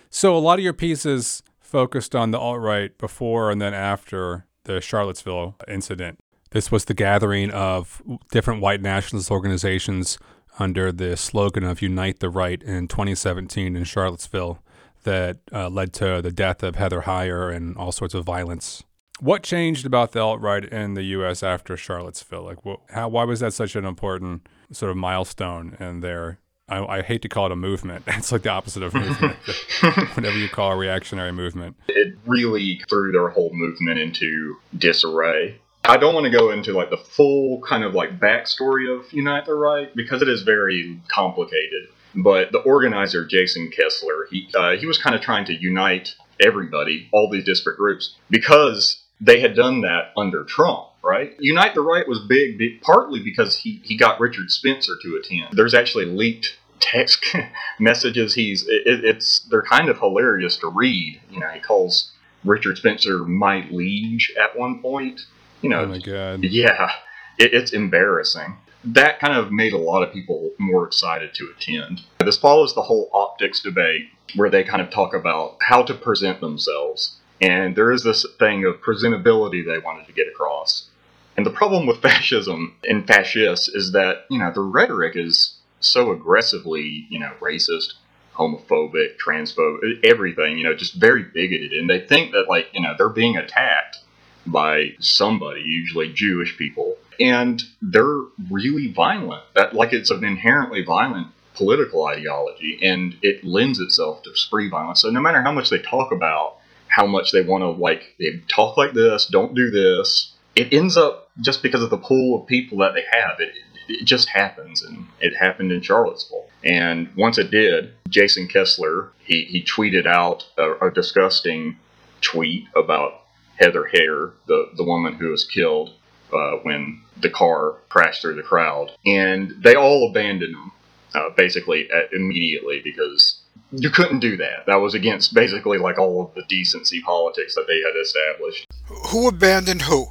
So 0.09 0.35
a 0.35 0.39
lot 0.39 0.57
of 0.57 0.63
your 0.63 0.73
pieces 0.73 1.43
focused 1.69 2.15
on 2.15 2.31
the 2.31 2.39
alt 2.39 2.59
right 2.59 2.97
before 2.97 3.51
and 3.51 3.61
then 3.61 3.73
after 3.73 4.45
the 4.63 4.81
Charlottesville 4.81 5.55
incident. 5.67 6.19
This 6.51 6.71
was 6.71 6.85
the 6.85 6.93
gathering 6.93 7.51
of 7.51 8.01
different 8.31 8.61
white 8.61 8.81
nationalist 8.81 9.29
organizations 9.29 10.17
under 10.57 10.91
the 10.91 11.15
slogan 11.15 11.63
of 11.63 11.81
Unite 11.81 12.19
the 12.19 12.29
Right 12.29 12.61
in 12.61 12.87
2017 12.87 13.75
in 13.75 13.83
Charlottesville 13.83 14.59
that 15.03 15.37
uh, 15.53 15.69
led 15.69 15.93
to 15.93 16.21
the 16.21 16.31
death 16.31 16.63
of 16.63 16.75
Heather 16.75 17.01
Heyer 17.01 17.55
and 17.55 17.77
all 17.77 17.91
sorts 17.91 18.13
of 18.13 18.25
violence. 18.25 18.83
What 19.19 19.43
changed 19.43 19.85
about 19.85 20.11
the 20.11 20.21
alt 20.21 20.41
right 20.41 20.63
in 20.63 20.93
the 20.93 21.03
U.S. 21.03 21.43
after 21.43 21.77
Charlottesville? 21.77 22.43
Like, 22.43 22.65
what, 22.65 22.79
how, 22.89 23.09
why 23.09 23.25
was 23.25 23.41
that 23.41 23.53
such 23.53 23.75
an 23.75 23.85
important 23.85 24.47
sort 24.71 24.91
of 24.91 24.97
milestone 24.97 25.75
in 25.79 25.99
their 25.99 26.39
I, 26.69 26.97
I, 26.97 27.01
hate 27.01 27.21
to 27.23 27.29
call 27.29 27.47
it 27.47 27.51
a 27.51 27.55
movement. 27.55 28.05
It's 28.19 28.31
like 28.31 28.43
the 28.43 28.49
opposite 28.49 28.83
of 28.83 28.93
movement. 28.93 29.37
Whatever 30.15 30.37
you 30.37 30.49
call 30.49 30.71
a 30.71 30.77
reactionary 30.77 31.31
movement. 31.31 31.75
It 31.87 32.15
really 32.25 32.81
threw 32.89 33.11
their 33.11 33.29
whole 33.29 33.51
movement 33.53 33.99
into 33.99 34.57
disarray. 34.77 35.59
I 35.85 35.97
don't 35.97 36.13
want 36.13 36.25
to 36.25 36.31
go 36.31 36.51
into 36.51 36.73
like 36.73 36.89
the 36.89 36.97
full 36.97 37.61
kind 37.61 37.83
of 37.83 37.93
like 37.93 38.19
backstory 38.19 38.93
of 38.93 39.11
Unite 39.13 39.45
the 39.45 39.55
Right 39.55 39.95
because 39.95 40.21
it 40.21 40.27
is 40.27 40.43
very 40.43 41.01
complicated. 41.07 41.87
But 42.15 42.51
the 42.51 42.59
organizer 42.59 43.25
Jason 43.25 43.71
Kessler, 43.71 44.27
he 44.29 44.49
uh, 44.55 44.71
he 44.77 44.85
was 44.85 44.97
kind 44.97 45.15
of 45.15 45.21
trying 45.21 45.45
to 45.45 45.53
unite 45.53 46.15
everybody, 46.39 47.07
all 47.11 47.29
these 47.29 47.45
disparate 47.45 47.77
groups, 47.77 48.15
because 48.29 49.01
they 49.21 49.39
had 49.39 49.55
done 49.55 49.81
that 49.81 50.11
under 50.17 50.43
Trump 50.43 50.89
right? 51.03 51.35
Unite 51.39 51.75
the 51.75 51.81
Right 51.81 52.07
was 52.07 52.19
big, 52.27 52.57
big, 52.57 52.81
partly 52.81 53.21
because 53.23 53.57
he, 53.57 53.81
he 53.83 53.97
got 53.97 54.19
Richard 54.19 54.51
Spencer 54.51 54.93
to 55.01 55.15
attend. 55.15 55.55
There's 55.55 55.73
actually 55.73 56.05
leaked 56.05 56.57
text 56.79 57.35
messages. 57.79 58.33
He's 58.33 58.63
it, 58.67 59.03
it's 59.03 59.39
they're 59.49 59.61
kind 59.61 59.89
of 59.89 59.99
hilarious 59.99 60.57
to 60.57 60.69
read. 60.69 61.21
You 61.29 61.39
know, 61.39 61.49
he 61.49 61.59
calls 61.59 62.11
Richard 62.43 62.77
Spencer 62.77 63.19
my 63.19 63.67
liege 63.69 64.33
at 64.39 64.57
one 64.57 64.81
point. 64.81 65.21
You 65.61 65.69
know, 65.69 65.81
oh 65.81 65.87
my 65.87 65.99
god, 65.99 66.43
yeah, 66.43 66.91
it, 67.37 67.53
it's 67.53 67.73
embarrassing. 67.73 68.57
That 68.85 69.19
kind 69.19 69.33
of 69.33 69.51
made 69.51 69.73
a 69.73 69.77
lot 69.77 70.03
of 70.03 70.13
people 70.13 70.51
more 70.57 70.87
excited 70.87 71.33
to 71.33 71.53
attend. 71.55 72.01
This 72.19 72.37
follows 72.37 72.73
the 72.73 72.83
whole 72.83 73.09
optics 73.13 73.61
debate 73.61 74.09
where 74.35 74.49
they 74.49 74.63
kind 74.63 74.81
of 74.81 74.89
talk 74.89 75.13
about 75.13 75.57
how 75.61 75.83
to 75.83 75.93
present 75.93 76.39
themselves. 76.39 77.17
And 77.41 77.75
there 77.75 77.91
is 77.91 78.03
this 78.03 78.25
thing 78.37 78.65
of 78.65 78.81
presentability 78.81 79.65
they 79.65 79.79
wanted 79.79 80.07
to 80.07 80.13
get 80.13 80.27
across. 80.27 80.89
And 81.35 81.45
the 81.45 81.51
problem 81.51 81.85
with 81.85 81.97
fascism 82.01 82.75
and 82.87 83.07
fascists 83.07 83.69
is 83.69 83.91
that, 83.93 84.25
you 84.29 84.39
know, 84.39 84.51
the 84.53 84.61
rhetoric 84.61 85.15
is 85.15 85.58
so 85.79 86.11
aggressively, 86.11 87.07
you 87.09 87.19
know, 87.19 87.31
racist, 87.39 87.93
homophobic, 88.33 89.17
transphobic, 89.23 90.03
everything, 90.03 90.57
you 90.57 90.63
know, 90.63 90.73
just 90.75 90.95
very 90.95 91.23
bigoted. 91.23 91.73
And 91.73 91.89
they 91.89 91.99
think 91.99 92.31
that, 92.31 92.47
like, 92.47 92.67
you 92.73 92.81
know, 92.81 92.93
they're 92.97 93.09
being 93.09 93.37
attacked 93.37 93.97
by 94.45 94.95
somebody, 94.99 95.61
usually 95.61 96.11
Jewish 96.13 96.57
people, 96.57 96.97
and 97.19 97.61
they're 97.81 98.21
really 98.49 98.91
violent. 98.91 99.43
That, 99.55 99.73
like, 99.73 99.93
it's 99.93 100.09
an 100.09 100.23
inherently 100.23 100.83
violent 100.83 101.27
political 101.55 102.05
ideology, 102.05 102.79
and 102.81 103.17
it 103.21 103.43
lends 103.43 103.79
itself 103.79 104.23
to 104.23 104.35
spree 104.35 104.69
violence. 104.69 105.01
So 105.01 105.09
no 105.09 105.19
matter 105.19 105.41
how 105.41 105.51
much 105.51 105.69
they 105.69 105.79
talk 105.79 106.11
about 106.13 106.55
how 106.87 107.05
much 107.05 107.31
they 107.31 107.41
want 107.41 107.61
to, 107.61 107.69
like, 107.69 108.15
they 108.17 108.41
talk 108.47 108.77
like 108.77 108.93
this, 108.93 109.27
don't 109.27 109.53
do 109.53 109.69
this, 109.69 110.33
it 110.55 110.73
ends 110.73 110.97
up 110.97 111.29
just 111.41 111.61
because 111.61 111.83
of 111.83 111.89
the 111.89 111.97
pool 111.97 112.41
of 112.41 112.47
people 112.47 112.79
that 112.79 112.93
they 112.93 113.03
have. 113.11 113.39
It, 113.39 113.53
it 113.89 114.05
just 114.05 114.29
happens, 114.29 114.83
and 114.83 115.07
it 115.19 115.35
happened 115.35 115.71
in 115.71 115.81
Charlottesville. 115.81 116.45
And 116.63 117.09
once 117.15 117.37
it 117.37 117.51
did, 117.51 117.93
Jason 118.09 118.47
Kessler 118.47 119.11
he, 119.29 119.45
he 119.45 119.63
tweeted 119.63 120.05
out 120.05 120.45
a, 120.57 120.87
a 120.87 120.91
disgusting 120.91 121.77
tweet 122.21 122.65
about 122.75 123.21
Heather 123.57 123.89
Heyer, 123.93 124.33
the 124.47 124.69
the 124.75 124.83
woman 124.83 125.13
who 125.13 125.29
was 125.29 125.45
killed 125.45 125.91
uh, 126.33 126.57
when 126.63 127.01
the 127.21 127.29
car 127.29 127.75
crashed 127.89 128.21
through 128.21 128.35
the 128.35 128.43
crowd, 128.43 128.91
and 129.05 129.53
they 129.61 129.75
all 129.75 130.09
abandoned 130.09 130.55
him 130.55 130.71
uh, 131.13 131.29
basically 131.35 131.89
at, 131.91 132.13
immediately 132.13 132.81
because 132.83 133.41
you 133.71 133.89
couldn't 133.89 134.19
do 134.19 134.37
that. 134.37 134.65
That 134.65 134.77
was 134.77 134.93
against 134.93 135.33
basically 135.33 135.77
like 135.77 135.99
all 135.99 136.25
of 136.25 136.33
the 136.33 136.43
decency 136.49 137.01
politics 137.01 137.55
that 137.55 137.65
they 137.67 137.81
had 137.81 137.99
established. 138.01 138.65
Who 139.11 139.27
abandoned 139.27 139.83
who? 139.83 140.07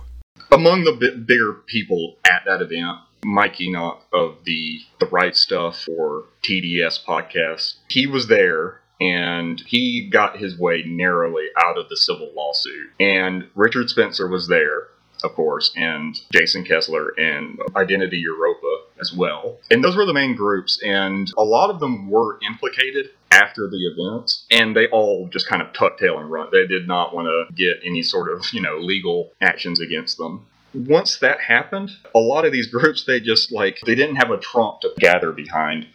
Among 0.52 0.84
the 0.84 0.92
bigger 1.26 1.54
people 1.66 2.16
at 2.24 2.42
that 2.46 2.62
event 2.62 2.98
Mike 3.24 3.61
Enoch 3.61 4.04
of 4.12 4.38
the 4.44 4.81
The 5.00 5.07
Right 5.07 5.37
Stuff 5.37 5.87
or 5.88 6.24
TDS 6.42 7.04
podcast. 7.04 7.74
He 7.88 8.07
was 8.07 8.28
there 8.28 8.81
and 9.00 9.61
he 9.66 10.09
got 10.09 10.38
his 10.38 10.59
way 10.59 10.83
narrowly 10.87 11.46
out 11.57 11.78
of 11.78 11.88
the 11.88 11.96
civil 11.96 12.31
lawsuit. 12.35 12.90
And 12.98 13.48
Richard 13.54 13.90
Spencer 13.90 14.26
was 14.26 14.48
there, 14.48 14.88
of 15.22 15.35
course, 15.35 15.72
and 15.76 16.20
Jason 16.33 16.64
Kessler 16.64 17.11
and 17.16 17.61
Identity 17.76 18.18
Europa 18.18 18.85
as 19.00 19.12
well. 19.12 19.59
And 19.70 19.85
those 19.85 19.96
were 19.96 20.07
the 20.07 20.12
main 20.12 20.35
groups, 20.35 20.81
and 20.83 21.31
a 21.37 21.44
lot 21.44 21.70
of 21.70 21.81
them 21.81 22.11
were 22.11 22.38
implicated 22.44 23.11
after 23.31 23.68
the 23.68 23.87
event, 23.87 24.33
and 24.50 24.74
they 24.74 24.88
all 24.88 25.28
just 25.28 25.46
kind 25.46 25.62
of 25.62 25.72
tuck 25.72 25.98
tail 25.98 26.18
and 26.18 26.31
run. 26.31 26.48
They 26.50 26.66
did 26.66 26.88
not 26.88 27.14
want 27.14 27.26
to 27.26 27.54
get 27.54 27.81
any 27.85 28.02
sort 28.02 28.33
of, 28.33 28.52
you 28.52 28.61
know, 28.61 28.78
legal 28.78 29.33
actions 29.40 29.81
against 29.81 30.18
them 30.18 30.46
once 30.74 31.18
that 31.18 31.40
happened, 31.40 31.90
a 32.14 32.18
lot 32.18 32.44
of 32.44 32.52
these 32.52 32.66
groups, 32.66 33.04
they 33.04 33.20
just 33.20 33.50
like, 33.52 33.78
they 33.87 33.94
didn't 33.94 34.16
have 34.16 34.31
a 34.31 34.38
trump 34.38 34.81
to 34.81 34.90
gather 34.98 35.33
behind. 35.33 35.87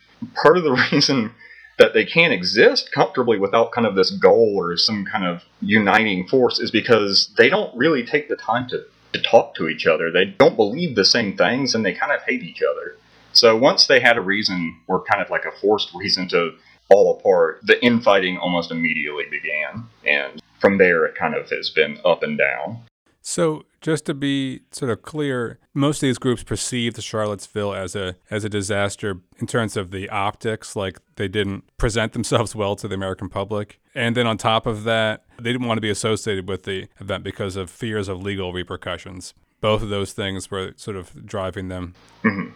Part 0.42 0.58
of 0.58 0.64
the 0.64 0.72
reason 0.92 1.34
that 1.78 1.94
they 1.94 2.06
can't 2.06 2.34
exist 2.34 2.92
comfortably 2.94 3.40
without 3.40 3.72
kind 3.72 3.88
of 3.88 3.96
this 3.96 4.12
goal 4.12 4.56
or 4.58 4.78
some 4.78 5.06
kind 5.06 5.26
of 5.26 5.44
uniting 5.60 6.28
force 6.28 6.60
is 6.60 6.72
because 6.72 7.34
they 7.38 7.50
don't 7.50 7.76
really 7.76 8.06
take 8.06 8.30
the 8.30 8.36
time 8.36 8.68
to, 8.70 8.84
to 9.12 9.22
talk 9.22 9.56
to 9.56 9.68
each 9.68 9.88
other. 9.88 10.12
They 10.12 10.26
don't 10.26 10.56
believe 10.56 10.96
the 10.96 11.06
same 11.06 11.36
things 11.36 11.74
and 11.74 11.86
they 11.86 11.94
kind 11.94 12.12
of 12.12 12.22
hate 12.24 12.44
each 12.44 12.62
other. 12.62 12.96
So 13.34 13.58
once 13.58 13.88
they 13.88 14.00
had 14.00 14.18
a 14.18 14.22
reason, 14.22 14.80
or 14.88 15.04
kind 15.04 15.22
of 15.22 15.32
like 15.32 15.46
a 15.46 15.52
forced 15.52 15.94
reason 15.96 16.28
to 16.30 16.52
fall 16.88 17.18
apart, 17.18 17.62
the 17.64 17.84
infighting 17.84 18.38
almost 18.38 18.72
immediately 18.72 19.26
began. 19.30 19.88
And 20.06 20.42
from 20.60 20.78
there, 20.78 21.06
it 21.06 21.16
kind 21.16 21.36
of 21.36 21.50
has 21.50 21.72
been 21.72 22.00
up 22.06 22.22
and 22.22 22.38
down. 22.38 22.84
So, 23.26 23.64
just 23.80 24.06
to 24.08 24.14
be 24.14 24.64
sort 24.72 24.92
of 24.92 25.02
clear, 25.02 25.58
most 25.74 25.98
of 25.98 26.08
these 26.08 26.18
groups 26.18 26.44
perceived 26.44 26.98
the 26.98 27.02
Charlottesville 27.02 27.74
as 27.74 27.96
a 27.96 28.18
as 28.30 28.44
a 28.44 28.50
disaster 28.50 29.22
in 29.40 29.48
terms 29.48 29.78
of 29.78 29.92
the 29.92 30.10
optics, 30.10 30.76
like 30.76 31.00
they 31.16 31.30
didn't 31.30 31.64
present 31.78 32.12
themselves 32.12 32.54
well 32.62 32.76
to 32.76 32.88
the 32.88 32.96
American 32.96 33.30
public. 33.30 33.80
And 33.96 34.18
then 34.18 34.28
on 34.28 34.38
top 34.38 34.66
of 34.66 34.84
that, 34.84 35.24
they 35.38 35.54
didn't 35.54 35.68
want 35.68 35.78
to 35.78 35.82
be 35.82 35.90
associated 35.90 36.50
with 36.50 36.64
the 36.64 36.90
event 37.00 37.24
because 37.24 37.56
of 37.56 37.70
fears 37.70 38.10
of 38.10 38.22
legal 38.22 38.52
repercussions. 38.52 39.34
Both 39.62 39.82
of 39.82 39.88
those 39.90 40.12
things 40.12 40.52
were 40.52 40.74
sort 40.76 40.98
of 40.98 41.26
driving 41.26 41.70
them. 41.70 41.94
Mm-hmm. 42.24 42.56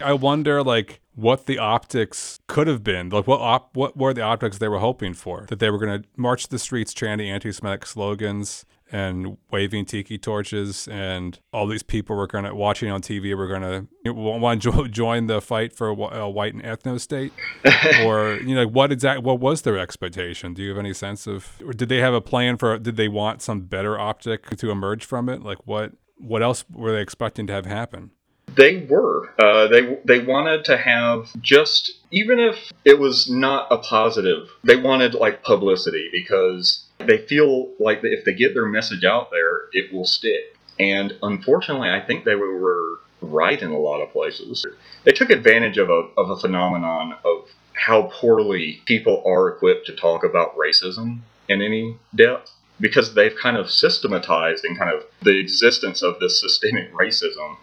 I 0.00 0.12
wonder, 0.12 0.64
like, 0.64 1.00
what 1.14 1.46
the 1.46 1.58
optics 1.58 2.40
could 2.48 2.66
have 2.66 2.82
been. 2.82 3.10
Like, 3.10 3.28
what 3.28 3.40
op- 3.40 3.76
what 3.76 3.96
were 3.96 4.12
the 4.12 4.22
optics 4.22 4.58
they 4.58 4.66
were 4.66 4.80
hoping 4.80 5.14
for? 5.14 5.46
That 5.48 5.60
they 5.60 5.70
were 5.70 5.78
going 5.78 6.02
to 6.02 6.08
march 6.16 6.48
the 6.48 6.58
streets 6.58 6.92
chanting 6.92 7.30
anti-Semitic 7.30 7.86
slogans, 7.86 8.64
and 8.94 9.36
waving 9.50 9.84
tiki 9.84 10.16
torches, 10.16 10.86
and 10.86 11.40
all 11.52 11.66
these 11.66 11.82
people 11.82 12.14
were 12.14 12.28
going 12.28 12.44
to 12.44 12.54
watching 12.54 12.92
on 12.92 13.02
TV 13.02 13.36
were 13.36 13.48
going 13.48 13.88
to 14.04 14.12
want 14.12 14.62
to 14.62 14.88
join 14.88 15.26
the 15.26 15.40
fight 15.40 15.72
for 15.72 15.88
a 15.88 16.30
white 16.30 16.54
and 16.54 16.62
ethno 16.62 17.00
state, 17.00 17.32
or 18.04 18.34
you 18.36 18.54
know 18.54 18.68
what 18.68 18.92
exactly 18.92 19.24
what 19.24 19.40
was 19.40 19.62
their 19.62 19.76
expectation? 19.76 20.54
Do 20.54 20.62
you 20.62 20.68
have 20.68 20.78
any 20.78 20.94
sense 20.94 21.26
of, 21.26 21.60
or 21.66 21.72
did 21.72 21.88
they 21.88 21.98
have 21.98 22.14
a 22.14 22.20
plan 22.20 22.56
for? 22.56 22.78
Did 22.78 22.96
they 22.96 23.08
want 23.08 23.42
some 23.42 23.62
better 23.62 23.98
optic 23.98 24.56
to 24.56 24.70
emerge 24.70 25.04
from 25.04 25.28
it? 25.28 25.42
Like 25.42 25.66
what 25.66 25.92
what 26.18 26.44
else 26.44 26.64
were 26.70 26.92
they 26.92 27.00
expecting 27.00 27.48
to 27.48 27.52
have 27.52 27.66
happen? 27.66 28.12
They 28.56 28.86
were. 28.88 29.34
Uh, 29.40 29.66
they 29.66 29.98
they 30.04 30.20
wanted 30.20 30.64
to 30.66 30.76
have 30.76 31.30
just 31.40 31.98
even 32.12 32.38
if 32.38 32.70
it 32.84 33.00
was 33.00 33.28
not 33.28 33.66
a 33.72 33.78
positive, 33.78 34.50
they 34.62 34.76
wanted 34.76 35.14
like 35.14 35.42
publicity 35.42 36.10
because 36.12 36.83
they 36.98 37.18
feel 37.26 37.70
like 37.78 38.00
if 38.02 38.24
they 38.24 38.34
get 38.34 38.54
their 38.54 38.66
message 38.66 39.04
out 39.04 39.30
there, 39.30 39.68
it 39.72 39.92
will 39.92 40.06
stick. 40.06 40.56
And 40.78 41.14
unfortunately, 41.22 41.90
I 41.90 42.00
think 42.00 42.24
they 42.24 42.34
were 42.34 43.00
right 43.20 43.60
in 43.60 43.70
a 43.70 43.78
lot 43.78 44.00
of 44.00 44.12
places. 44.12 44.66
They 45.04 45.12
took 45.12 45.30
advantage 45.30 45.78
of 45.78 45.88
a 45.88 46.08
of 46.16 46.30
a 46.30 46.36
phenomenon 46.36 47.16
of 47.24 47.48
how 47.74 48.10
poorly 48.12 48.82
people 48.86 49.22
are 49.26 49.48
equipped 49.48 49.86
to 49.86 49.96
talk 49.96 50.24
about 50.24 50.56
racism 50.56 51.20
in 51.48 51.60
any 51.60 51.96
depth 52.14 52.52
because 52.80 53.14
they've 53.14 53.36
kind 53.40 53.56
of 53.56 53.70
systematized 53.70 54.64
and 54.64 54.78
kind 54.78 54.90
of 54.94 55.04
the 55.22 55.38
existence 55.38 56.02
of 56.02 56.18
this 56.20 56.40
systemic 56.40 56.92
racism 56.92 57.56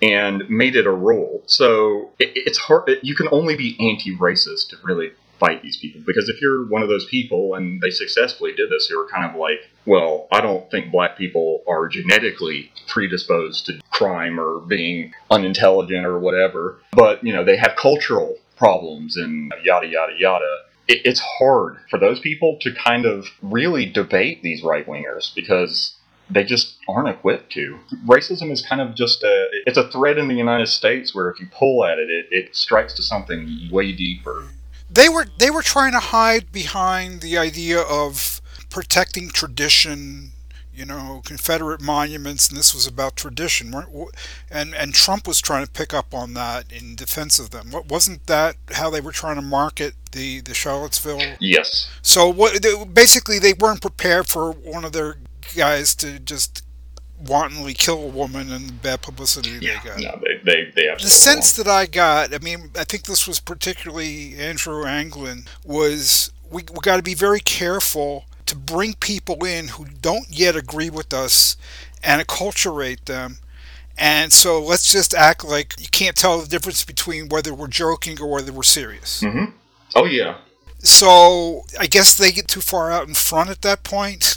and 0.00 0.48
made 0.50 0.74
it 0.74 0.86
a 0.86 0.92
rule. 0.92 1.42
So 1.46 2.10
it, 2.18 2.32
it's 2.34 2.58
hard. 2.58 2.88
It, 2.88 3.04
you 3.04 3.14
can 3.14 3.28
only 3.30 3.56
be 3.56 3.76
anti-racist 3.90 4.68
to 4.70 4.76
really 4.82 5.12
fight 5.42 5.60
these 5.62 5.76
people 5.76 6.00
because 6.06 6.28
if 6.28 6.40
you're 6.40 6.66
one 6.68 6.82
of 6.82 6.88
those 6.88 7.04
people 7.06 7.54
and 7.54 7.80
they 7.80 7.90
successfully 7.90 8.52
did 8.52 8.70
this, 8.70 8.88
you're 8.88 9.08
kind 9.08 9.28
of 9.28 9.36
like, 9.36 9.58
well, 9.86 10.28
I 10.30 10.40
don't 10.40 10.70
think 10.70 10.92
black 10.92 11.18
people 11.18 11.64
are 11.66 11.88
genetically 11.88 12.70
predisposed 12.86 13.66
to 13.66 13.80
crime 13.90 14.38
or 14.38 14.60
being 14.60 15.12
unintelligent 15.30 16.06
or 16.06 16.18
whatever, 16.20 16.78
but 16.92 17.24
you 17.24 17.32
know 17.32 17.44
they 17.44 17.56
have 17.56 17.74
cultural 17.76 18.36
problems 18.56 19.16
and 19.16 19.52
yada 19.64 19.88
yada 19.88 20.12
yada. 20.16 20.58
It, 20.86 21.02
it's 21.04 21.20
hard 21.38 21.78
for 21.90 21.98
those 21.98 22.20
people 22.20 22.58
to 22.60 22.72
kind 22.72 23.04
of 23.04 23.26
really 23.42 23.86
debate 23.86 24.42
these 24.42 24.62
right 24.62 24.86
wingers 24.86 25.34
because 25.34 25.96
they 26.30 26.44
just 26.44 26.76
aren't 26.88 27.08
equipped 27.08 27.52
to. 27.52 27.78
Racism 28.06 28.50
is 28.52 28.64
kind 28.64 28.80
of 28.80 28.94
just 28.94 29.24
a 29.24 29.46
it's 29.66 29.78
a 29.78 29.90
thread 29.90 30.18
in 30.18 30.28
the 30.28 30.34
United 30.34 30.68
States 30.68 31.14
where 31.14 31.28
if 31.30 31.40
you 31.40 31.46
pull 31.46 31.84
at 31.84 31.98
it, 31.98 32.10
it, 32.10 32.26
it 32.30 32.56
strikes 32.56 32.94
to 32.94 33.02
something 33.02 33.68
way 33.72 33.90
deeper. 33.92 34.46
They 34.92 35.08
were 35.08 35.26
they 35.38 35.50
were 35.50 35.62
trying 35.62 35.92
to 35.92 35.98
hide 35.98 36.52
behind 36.52 37.20
the 37.20 37.38
idea 37.38 37.80
of 37.80 38.40
protecting 38.68 39.28
tradition, 39.30 40.32
you 40.74 40.84
know, 40.84 41.22
Confederate 41.24 41.80
monuments, 41.80 42.48
and 42.48 42.58
this 42.58 42.74
was 42.74 42.86
about 42.86 43.16
tradition. 43.16 43.74
And 44.50 44.74
and 44.74 44.94
Trump 44.94 45.26
was 45.26 45.40
trying 45.40 45.64
to 45.64 45.70
pick 45.70 45.94
up 45.94 46.12
on 46.14 46.34
that 46.34 46.70
in 46.70 46.94
defense 46.94 47.38
of 47.38 47.50
them. 47.50 47.70
Wasn't 47.88 48.26
that 48.26 48.56
how 48.72 48.90
they 48.90 49.00
were 49.00 49.12
trying 49.12 49.36
to 49.36 49.42
market 49.42 49.94
the 50.12 50.40
the 50.40 50.54
Charlottesville? 50.54 51.36
Yes. 51.40 51.90
So 52.02 52.28
what? 52.28 52.64
Basically, 52.92 53.38
they 53.38 53.54
weren't 53.54 53.80
prepared 53.80 54.26
for 54.28 54.52
one 54.52 54.84
of 54.84 54.92
their 54.92 55.16
guys 55.54 55.94
to 55.96 56.18
just 56.18 56.62
wantonly 57.26 57.74
kill 57.74 58.02
a 58.02 58.08
woman 58.08 58.50
and 58.50 58.68
the 58.68 58.72
bad 58.72 59.02
publicity 59.02 59.50
yeah, 59.60 59.80
they 59.82 59.88
got. 59.88 60.00
No, 60.00 60.20
they, 60.22 60.31
they, 60.44 60.72
they 60.74 60.94
the 60.94 61.08
sense 61.08 61.52
that 61.54 61.68
I 61.68 61.86
got, 61.86 62.34
I 62.34 62.38
mean, 62.38 62.70
I 62.76 62.84
think 62.84 63.04
this 63.04 63.26
was 63.26 63.40
particularly 63.40 64.34
Andrew 64.36 64.84
Anglin, 64.84 65.46
was 65.64 66.30
we, 66.50 66.62
we 66.72 66.80
got 66.82 66.96
to 66.96 67.02
be 67.02 67.14
very 67.14 67.40
careful 67.40 68.24
to 68.46 68.56
bring 68.56 68.94
people 68.94 69.44
in 69.44 69.68
who 69.68 69.86
don't 69.86 70.26
yet 70.28 70.56
agree 70.56 70.90
with 70.90 71.12
us 71.12 71.56
and 72.02 72.26
acculturate 72.26 73.04
them. 73.06 73.38
And 73.96 74.32
so 74.32 74.60
let's 74.60 74.90
just 74.90 75.14
act 75.14 75.44
like 75.44 75.74
you 75.78 75.88
can't 75.88 76.16
tell 76.16 76.40
the 76.40 76.48
difference 76.48 76.84
between 76.84 77.28
whether 77.28 77.54
we're 77.54 77.68
joking 77.68 78.20
or 78.20 78.26
whether 78.26 78.52
we're 78.52 78.62
serious. 78.62 79.22
Mm-hmm. 79.22 79.52
Oh, 79.94 80.04
yeah. 80.04 80.38
So 80.78 81.64
I 81.78 81.86
guess 81.86 82.16
they 82.16 82.32
get 82.32 82.48
too 82.48 82.60
far 82.60 82.90
out 82.90 83.06
in 83.06 83.14
front 83.14 83.50
at 83.50 83.62
that 83.62 83.84
point. 83.84 84.36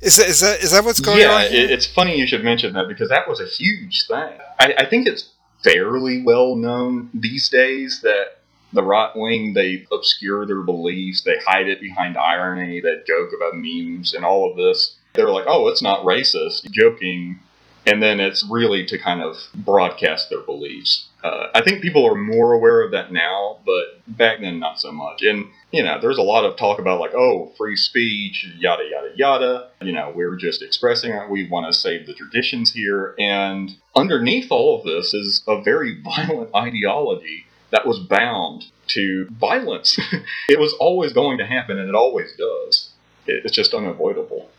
Is 0.00 0.16
that, 0.16 0.28
is 0.28 0.40
that 0.40 0.62
is 0.62 0.70
that 0.70 0.84
what's 0.84 1.00
going 1.00 1.20
yeah, 1.20 1.32
on? 1.32 1.42
Yeah, 1.42 1.60
it's 1.60 1.86
funny 1.86 2.18
you 2.18 2.26
should 2.26 2.42
mention 2.42 2.72
that 2.72 2.88
because 2.88 3.10
that 3.10 3.28
was 3.28 3.40
a 3.40 3.46
huge 3.46 4.06
thing. 4.06 4.38
I, 4.58 4.74
I 4.78 4.86
think 4.88 5.06
it's 5.06 5.28
fairly 5.62 6.22
well 6.22 6.56
known 6.56 7.10
these 7.12 7.50
days 7.50 8.00
that 8.02 8.38
the 8.72 8.82
right 8.82 9.10
wing 9.14 9.52
they 9.52 9.86
obscure 9.92 10.46
their 10.46 10.62
beliefs, 10.62 11.22
they 11.22 11.36
hide 11.44 11.68
it 11.68 11.80
behind 11.80 12.16
irony, 12.16 12.80
they 12.80 12.96
joke 13.06 13.30
about 13.36 13.56
memes 13.56 14.14
and 14.14 14.24
all 14.24 14.50
of 14.50 14.56
this. 14.56 14.96
They're 15.12 15.28
like, 15.28 15.46
"Oh, 15.46 15.68
it's 15.68 15.82
not 15.82 16.04
racist," 16.04 16.70
joking, 16.70 17.40
and 17.84 18.02
then 18.02 18.20
it's 18.20 18.46
really 18.48 18.86
to 18.86 18.96
kind 18.96 19.20
of 19.20 19.36
broadcast 19.54 20.30
their 20.30 20.40
beliefs. 20.40 21.08
Uh, 21.22 21.48
I 21.54 21.62
think 21.62 21.82
people 21.82 22.06
are 22.06 22.14
more 22.14 22.52
aware 22.52 22.82
of 22.82 22.92
that 22.92 23.12
now, 23.12 23.58
but 23.66 24.00
back 24.06 24.40
then 24.40 24.58
not 24.58 24.78
so 24.78 24.90
much. 24.90 25.22
And 25.22 25.46
you 25.70 25.82
know, 25.82 25.98
there's 26.00 26.18
a 26.18 26.22
lot 26.22 26.44
of 26.44 26.56
talk 26.56 26.78
about 26.78 27.00
like, 27.00 27.14
oh, 27.14 27.52
free 27.56 27.76
speech, 27.76 28.46
yada 28.58 28.84
yada 28.90 29.10
yada. 29.16 29.68
You 29.82 29.92
know, 29.92 30.12
we're 30.14 30.36
just 30.36 30.62
expressing 30.62 31.12
it. 31.12 31.30
We 31.30 31.48
want 31.48 31.72
to 31.72 31.78
save 31.78 32.06
the 32.06 32.14
traditions 32.14 32.72
here, 32.72 33.14
and 33.18 33.70
underneath 33.94 34.50
all 34.50 34.78
of 34.78 34.84
this 34.84 35.12
is 35.14 35.42
a 35.46 35.60
very 35.60 36.00
violent 36.04 36.54
ideology 36.54 37.46
that 37.70 37.86
was 37.86 37.98
bound 37.98 38.64
to 38.88 39.28
violence. 39.30 39.98
it 40.48 40.58
was 40.58 40.74
always 40.80 41.12
going 41.12 41.38
to 41.38 41.46
happen, 41.46 41.78
and 41.78 41.88
it 41.88 41.94
always 41.94 42.32
does. 42.36 42.90
It's 43.26 43.54
just 43.54 43.74
unavoidable. 43.74 44.50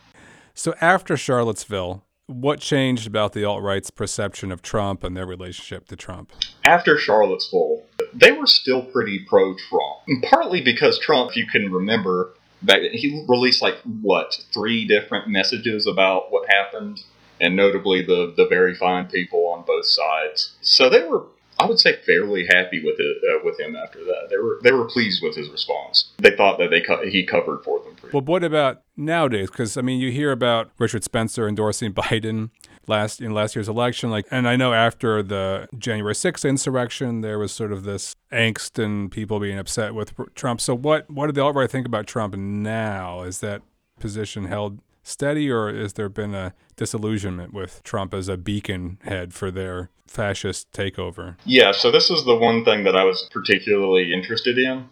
So 0.54 0.74
after 0.80 1.16
Charlottesville, 1.16 2.04
what 2.32 2.60
changed 2.60 3.06
about 3.06 3.32
the 3.32 3.44
alt 3.44 3.62
right's 3.62 3.90
perception 3.90 4.50
of 4.52 4.62
Trump 4.62 5.04
and 5.04 5.16
their 5.16 5.26
relationship 5.26 5.86
to 5.88 5.96
Trump? 5.96 6.32
After 6.64 6.98
Charlottesville, 6.98 7.82
they 8.14 8.32
were 8.32 8.46
still 8.46 8.82
pretty 8.82 9.24
pro 9.28 9.54
Trump. 9.54 10.24
Partly 10.30 10.62
because 10.62 10.98
Trump, 10.98 11.30
if 11.30 11.36
you 11.36 11.46
can 11.46 11.72
remember, 11.72 12.34
back 12.62 12.82
he 12.92 13.24
released 13.28 13.62
like 13.62 13.78
what 14.02 14.38
three 14.52 14.86
different 14.86 15.28
messages 15.28 15.86
about 15.86 16.30
what 16.30 16.48
happened, 16.48 17.00
and 17.40 17.56
notably 17.56 18.02
the 18.02 18.32
the 18.36 18.46
very 18.46 18.74
fine 18.74 19.06
people 19.06 19.46
on 19.48 19.64
both 19.66 19.86
sides. 19.86 20.54
So 20.62 20.88
they 20.88 21.04
were 21.04 21.24
I 21.62 21.68
would 21.68 21.78
say 21.78 21.96
fairly 22.04 22.46
happy 22.46 22.82
with 22.84 22.96
it 22.98 23.16
uh, 23.30 23.44
with 23.44 23.58
him 23.60 23.76
after 23.76 24.00
that. 24.04 24.28
They 24.30 24.36
were 24.36 24.58
they 24.62 24.72
were 24.72 24.86
pleased 24.86 25.22
with 25.22 25.36
his 25.36 25.48
response. 25.50 26.10
They 26.18 26.34
thought 26.36 26.58
that 26.58 26.70
they 26.70 26.80
co- 26.80 27.08
he 27.08 27.24
covered 27.24 27.62
for 27.64 27.80
them. 27.80 27.92
Well, 28.12 28.22
what 28.22 28.44
about 28.44 28.82
nowadays? 28.96 29.50
Because 29.50 29.76
I 29.76 29.82
mean, 29.82 30.00
you 30.00 30.10
hear 30.10 30.32
about 30.32 30.70
Richard 30.78 31.04
Spencer 31.04 31.48
endorsing 31.48 31.92
Biden 31.94 32.50
last 32.86 33.20
in 33.20 33.32
last 33.32 33.54
year's 33.54 33.68
election, 33.68 34.10
like, 34.10 34.26
and 34.30 34.48
I 34.48 34.56
know 34.56 34.72
after 34.72 35.22
the 35.22 35.68
January 35.78 36.14
6th 36.14 36.48
insurrection, 36.48 37.20
there 37.20 37.38
was 37.38 37.52
sort 37.52 37.72
of 37.72 37.84
this 37.84 38.16
angst 38.32 38.82
and 38.82 39.10
people 39.10 39.38
being 39.38 39.58
upset 39.58 39.94
with 39.94 40.12
Trump. 40.34 40.60
So, 40.60 40.74
what 40.74 41.08
what 41.10 41.26
did 41.26 41.34
the 41.34 41.42
alt 41.42 41.54
right 41.54 41.70
think 41.70 41.86
about 41.86 42.06
Trump 42.06 42.34
now? 42.36 43.22
Is 43.22 43.38
that 43.40 43.62
position 44.00 44.46
held 44.46 44.80
steady, 45.02 45.50
or 45.50 45.72
has 45.72 45.94
there 45.94 46.08
been 46.08 46.34
a 46.34 46.54
disillusionment 46.76 47.52
with 47.52 47.82
Trump 47.82 48.14
as 48.14 48.28
a 48.28 48.36
beacon 48.36 48.98
head 49.02 49.34
for 49.34 49.50
their 49.50 49.90
fascist 50.06 50.70
takeover? 50.72 51.36
Yeah, 51.44 51.72
so 51.72 51.90
this 51.90 52.10
is 52.10 52.24
the 52.24 52.36
one 52.36 52.64
thing 52.64 52.84
that 52.84 52.96
I 52.96 53.04
was 53.04 53.28
particularly 53.32 54.12
interested 54.12 54.58
in 54.58 54.88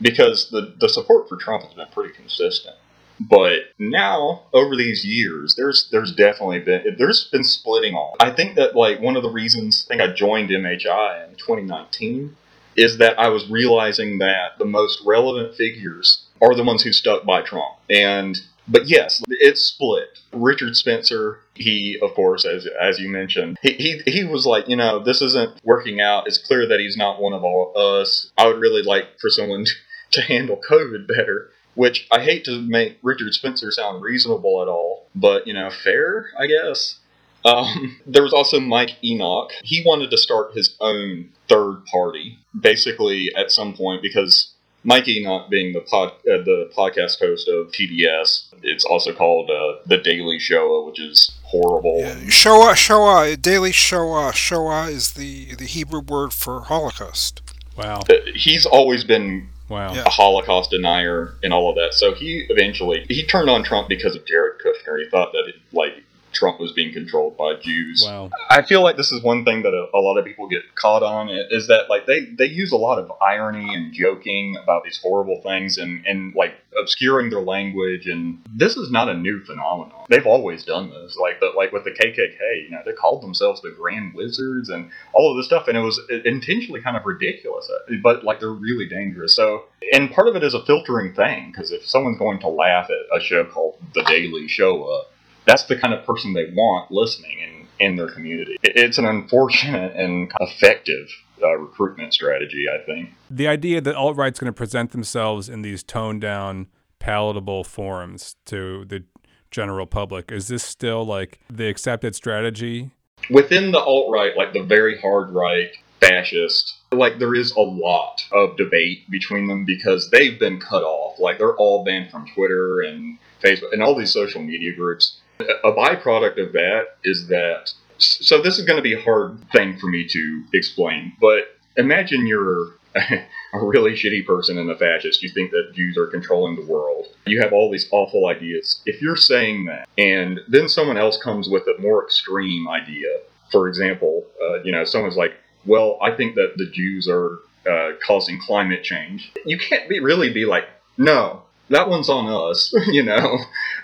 because 0.00 0.50
the, 0.50 0.74
the 0.78 0.88
support 0.88 1.28
for 1.28 1.36
Trump 1.36 1.64
has 1.64 1.74
been 1.74 1.86
pretty 1.92 2.12
consistent. 2.14 2.76
But 3.20 3.60
now, 3.78 4.42
over 4.52 4.74
these 4.74 5.04
years, 5.04 5.54
there's 5.54 5.88
there's 5.92 6.12
definitely 6.12 6.58
been 6.58 6.96
there's 6.98 7.28
been 7.30 7.44
splitting 7.44 7.94
off. 7.94 8.16
I 8.18 8.30
think 8.30 8.56
that 8.56 8.74
like 8.74 9.00
one 9.00 9.16
of 9.16 9.22
the 9.22 9.30
reasons 9.30 9.86
I 9.86 9.94
think 9.94 10.02
I 10.02 10.12
joined 10.12 10.50
MHI 10.50 11.28
in 11.28 11.36
2019 11.36 12.36
is 12.76 12.98
that 12.98 13.18
I 13.18 13.28
was 13.28 13.48
realizing 13.48 14.18
that 14.18 14.58
the 14.58 14.64
most 14.64 15.00
relevant 15.06 15.54
figures 15.54 16.24
are 16.42 16.56
the 16.56 16.64
ones 16.64 16.82
who 16.82 16.92
stuck 16.92 17.24
by 17.24 17.42
Trump. 17.42 17.76
And 17.88 18.36
but 18.66 18.88
yes, 18.88 19.22
it's 19.28 19.62
split. 19.62 20.18
Richard 20.32 20.76
Spencer, 20.76 21.40
he 21.54 21.98
of 22.02 22.14
course, 22.14 22.44
as 22.44 22.66
as 22.80 22.98
you 22.98 23.08
mentioned, 23.08 23.58
he, 23.62 23.72
he 23.72 24.10
he 24.10 24.24
was 24.24 24.46
like, 24.46 24.68
you 24.68 24.76
know, 24.76 25.02
this 25.02 25.20
isn't 25.20 25.60
working 25.64 26.00
out. 26.00 26.26
It's 26.26 26.38
clear 26.38 26.66
that 26.68 26.80
he's 26.80 26.96
not 26.96 27.20
one 27.20 27.32
of 27.32 27.44
all 27.44 27.72
us. 27.76 28.30
I 28.36 28.46
would 28.46 28.60
really 28.60 28.82
like 28.82 29.20
for 29.20 29.30
someone 29.30 29.66
to 30.12 30.22
handle 30.22 30.60
COVID 30.68 31.06
better. 31.06 31.50
Which 31.74 32.06
I 32.08 32.20
hate 32.20 32.44
to 32.44 32.60
make 32.60 32.98
Richard 33.02 33.34
Spencer 33.34 33.72
sound 33.72 34.00
reasonable 34.00 34.62
at 34.62 34.68
all, 34.68 35.08
but 35.12 35.46
you 35.46 35.52
know, 35.52 35.70
fair, 35.70 36.30
I 36.38 36.46
guess. 36.46 37.00
Um, 37.44 38.00
there 38.06 38.22
was 38.22 38.32
also 38.32 38.60
Mike 38.60 38.96
Enoch. 39.02 39.50
He 39.64 39.82
wanted 39.84 40.10
to 40.12 40.16
start 40.16 40.54
his 40.54 40.76
own 40.80 41.30
third 41.48 41.84
party, 41.86 42.38
basically 42.58 43.32
at 43.36 43.50
some 43.50 43.74
point 43.74 44.02
because 44.02 44.53
Mike 44.84 45.04
not 45.08 45.50
being 45.50 45.72
the 45.72 45.80
pod, 45.80 46.10
uh, 46.10 46.44
the 46.44 46.70
podcast 46.76 47.18
host 47.18 47.48
of 47.48 47.68
TBS. 47.68 48.52
It's 48.62 48.84
also 48.84 49.12
called 49.12 49.50
uh, 49.50 49.82
the 49.86 49.98
Daily 49.98 50.38
Shoah, 50.38 50.84
which 50.84 51.00
is 51.00 51.32
horrible. 51.42 52.00
Yeah, 52.00 52.28
Shoah, 52.28 52.76
Shoah, 52.76 53.36
Daily 53.36 53.72
Shoah. 53.72 54.32
Shoah 54.34 54.88
is 54.88 55.12
the 55.12 55.54
the 55.54 55.64
Hebrew 55.64 56.00
word 56.00 56.32
for 56.32 56.60
Holocaust. 56.60 57.40
Wow. 57.76 58.00
Uh, 58.08 58.14
he's 58.34 58.66
always 58.66 59.04
been 59.04 59.48
wow. 59.68 59.92
a 59.94 60.10
Holocaust 60.10 60.70
denier 60.70 61.34
and 61.42 61.52
all 61.52 61.70
of 61.70 61.76
that. 61.76 61.94
So 61.94 62.14
he 62.14 62.46
eventually 62.50 63.06
he 63.08 63.24
turned 63.24 63.50
on 63.50 63.64
Trump 63.64 63.88
because 63.88 64.14
of 64.14 64.26
Jared 64.26 64.60
Kushner. 64.60 65.02
He 65.02 65.08
thought 65.08 65.32
that 65.32 65.44
it, 65.48 65.56
like 65.72 66.03
Trump 66.34 66.60
was 66.60 66.72
being 66.72 66.92
controlled 66.92 67.36
by 67.36 67.54
Jews. 67.60 68.04
Wow. 68.06 68.30
I 68.50 68.62
feel 68.62 68.82
like 68.82 68.96
this 68.96 69.12
is 69.12 69.22
one 69.22 69.44
thing 69.44 69.62
that 69.62 69.72
a, 69.72 69.96
a, 69.96 70.00
lot 70.00 70.18
of 70.18 70.24
people 70.24 70.48
get 70.48 70.62
caught 70.74 71.02
on 71.02 71.28
is 71.28 71.68
that 71.68 71.88
like 71.88 72.06
they, 72.06 72.26
they 72.26 72.46
use 72.46 72.72
a 72.72 72.76
lot 72.76 72.98
of 72.98 73.10
irony 73.22 73.74
and 73.74 73.92
joking 73.92 74.56
about 74.62 74.84
these 74.84 75.00
horrible 75.02 75.40
things 75.42 75.78
and, 75.78 76.04
and 76.06 76.34
like 76.34 76.54
obscuring 76.78 77.30
their 77.30 77.40
language 77.40 78.06
and 78.06 78.38
this 78.54 78.76
is 78.76 78.90
not 78.90 79.08
a 79.08 79.14
new 79.14 79.40
phenomenon. 79.44 80.04
They've 80.10 80.26
always 80.26 80.64
done 80.64 80.90
this. 80.90 81.16
Like 81.16 81.40
the, 81.40 81.52
like 81.56 81.72
with 81.72 81.84
the 81.84 81.90
KKK, 81.90 82.64
you 82.64 82.70
know, 82.70 82.82
they 82.84 82.92
called 82.92 83.22
themselves 83.22 83.62
the 83.62 83.70
Grand 83.70 84.14
Wizards 84.14 84.68
and 84.68 84.90
all 85.12 85.30
of 85.30 85.36
this 85.36 85.46
stuff 85.46 85.68
and 85.68 85.76
it 85.76 85.80
was 85.80 86.00
intentionally 86.24 86.82
kind 86.82 86.96
of 86.96 87.04
ridiculous, 87.06 87.70
uh, 87.70 87.94
but 88.02 88.24
like 88.24 88.40
they're 88.40 88.50
really 88.50 88.88
dangerous. 88.88 89.36
So 89.36 89.64
and 89.92 90.10
part 90.10 90.28
of 90.28 90.36
it 90.36 90.42
is 90.42 90.54
a 90.54 90.64
filtering 90.64 91.14
thing 91.14 91.50
because 91.50 91.70
if 91.70 91.86
someone's 91.86 92.18
going 92.18 92.40
to 92.40 92.48
laugh 92.48 92.90
at 92.90 93.16
a 93.16 93.22
show 93.22 93.44
called 93.44 93.76
The 93.94 94.02
Daily 94.02 94.48
Shoah, 94.48 95.04
that's 95.46 95.64
the 95.64 95.76
kind 95.76 95.94
of 95.94 96.04
person 96.04 96.32
they 96.32 96.50
want 96.54 96.90
listening 96.90 97.38
in, 97.40 97.86
in 97.86 97.96
their 97.96 98.08
community. 98.08 98.56
It's 98.62 98.98
an 98.98 99.04
unfortunate 99.04 99.94
and 99.96 100.30
effective 100.40 101.08
uh, 101.42 101.56
recruitment 101.56 102.14
strategy, 102.14 102.66
I 102.68 102.84
think. 102.84 103.14
The 103.30 103.48
idea 103.48 103.80
that 103.80 103.94
alt 103.94 104.16
right's 104.16 104.38
going 104.38 104.52
to 104.52 104.56
present 104.56 104.92
themselves 104.92 105.48
in 105.48 105.62
these 105.62 105.82
toned 105.82 106.20
down 106.20 106.68
palatable 106.98 107.64
forms 107.64 108.36
to 108.46 108.84
the 108.86 109.04
general 109.50 109.86
public. 109.86 110.32
Is 110.32 110.48
this 110.48 110.62
still 110.62 111.04
like 111.04 111.38
the 111.50 111.68
accepted 111.68 112.14
strategy? 112.14 112.90
Within 113.30 113.72
the 113.72 113.78
alt 113.78 114.10
right, 114.12 114.36
like 114.36 114.52
the 114.52 114.62
very 114.62 114.98
hard 115.00 115.30
right, 115.30 115.70
fascist, 116.00 116.74
like 116.92 117.18
there 117.18 117.34
is 117.34 117.52
a 117.52 117.60
lot 117.60 118.20
of 118.32 118.56
debate 118.56 119.10
between 119.10 119.46
them 119.46 119.64
because 119.64 120.10
they've 120.10 120.38
been 120.38 120.60
cut 120.60 120.82
off. 120.82 121.18
Like 121.18 121.38
they're 121.38 121.56
all 121.56 121.84
banned 121.84 122.10
from 122.10 122.26
Twitter 122.34 122.80
and 122.80 123.18
Facebook 123.42 123.72
and 123.72 123.82
all 123.82 123.94
these 123.94 124.12
social 124.12 124.42
media 124.42 124.74
groups. 124.74 125.20
A 125.64 125.72
byproduct 125.72 126.44
of 126.44 126.52
that 126.52 126.96
is 127.04 127.28
that. 127.28 127.72
So 127.98 128.42
this 128.42 128.58
is 128.58 128.66
going 128.66 128.76
to 128.76 128.82
be 128.82 128.94
a 128.94 129.00
hard 129.00 129.38
thing 129.52 129.78
for 129.78 129.86
me 129.86 130.06
to 130.08 130.44
explain, 130.52 131.12
but 131.20 131.44
imagine 131.76 132.26
you're 132.26 132.72
a 132.94 133.64
really 133.64 133.92
shitty 133.92 134.26
person 134.26 134.58
and 134.58 134.70
a 134.70 134.76
fascist. 134.76 135.22
You 135.22 135.28
think 135.30 135.50
that 135.52 135.72
Jews 135.74 135.96
are 135.96 136.06
controlling 136.06 136.56
the 136.56 136.64
world. 136.64 137.06
You 137.26 137.40
have 137.40 137.52
all 137.52 137.70
these 137.70 137.88
awful 137.90 138.26
ideas. 138.26 138.80
If 138.86 139.00
you're 139.00 139.16
saying 139.16 139.66
that, 139.66 139.88
and 139.96 140.40
then 140.48 140.68
someone 140.68 140.96
else 140.96 141.18
comes 141.18 141.48
with 141.48 141.62
a 141.64 141.80
more 141.80 142.04
extreme 142.04 142.68
idea, 142.68 143.08
for 143.50 143.68
example, 143.68 144.24
uh, 144.42 144.62
you 144.62 144.72
know, 144.72 144.84
someone's 144.84 145.16
like, 145.16 145.34
well, 145.66 145.98
I 146.02 146.14
think 146.14 146.34
that 146.34 146.54
the 146.56 146.70
Jews 146.70 147.08
are 147.08 147.38
uh, 147.68 147.92
causing 148.06 148.38
climate 148.40 148.82
change. 148.82 149.32
You 149.44 149.58
can't 149.58 149.88
be 149.88 150.00
really 150.00 150.32
be 150.32 150.44
like, 150.44 150.64
no, 150.96 151.42
that 151.70 151.88
one's 151.88 152.08
on 152.08 152.26
us, 152.28 152.74
you 152.88 153.02
know. 153.02 153.38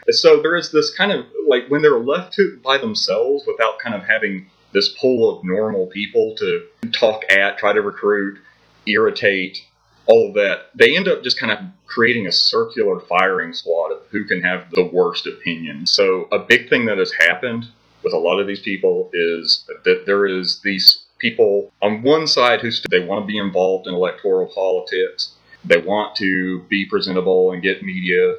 So 0.08 0.40
there 0.42 0.56
is 0.56 0.72
this 0.72 0.94
kind 0.94 1.12
of 1.12 1.26
like 1.48 1.68
when 1.68 1.82
they're 1.82 1.98
left 1.98 2.34
to 2.34 2.58
by 2.62 2.78
themselves 2.78 3.44
without 3.46 3.78
kind 3.78 3.94
of 3.94 4.02
having 4.02 4.46
this 4.72 4.88
pool 5.00 5.36
of 5.36 5.44
normal 5.44 5.86
people 5.86 6.34
to 6.36 6.64
talk 6.92 7.22
at, 7.30 7.58
try 7.58 7.72
to 7.72 7.82
recruit, 7.82 8.38
irritate, 8.86 9.58
all 10.06 10.28
of 10.28 10.34
that, 10.34 10.70
they 10.74 10.96
end 10.96 11.08
up 11.08 11.22
just 11.22 11.38
kind 11.38 11.52
of 11.52 11.58
creating 11.86 12.26
a 12.26 12.32
circular 12.32 13.00
firing 13.00 13.52
squad 13.52 13.92
of 13.92 14.02
who 14.10 14.24
can 14.24 14.42
have 14.42 14.70
the 14.72 14.84
worst 14.84 15.26
opinion. 15.26 15.86
So 15.86 16.28
a 16.32 16.38
big 16.38 16.68
thing 16.68 16.86
that 16.86 16.98
has 16.98 17.12
happened 17.12 17.66
with 18.02 18.12
a 18.12 18.18
lot 18.18 18.40
of 18.40 18.46
these 18.46 18.60
people 18.60 19.10
is 19.12 19.68
that 19.84 20.04
there 20.06 20.26
is 20.26 20.60
these 20.62 21.04
people 21.18 21.70
on 21.82 22.02
one 22.02 22.26
side 22.26 22.60
who 22.60 22.70
they 22.90 23.04
want 23.04 23.22
to 23.22 23.26
be 23.26 23.38
involved 23.38 23.86
in 23.86 23.94
electoral 23.94 24.46
politics. 24.46 25.34
They 25.64 25.78
want 25.78 26.16
to 26.16 26.62
be 26.68 26.86
presentable 26.86 27.52
and 27.52 27.62
get 27.62 27.82
media 27.82 28.36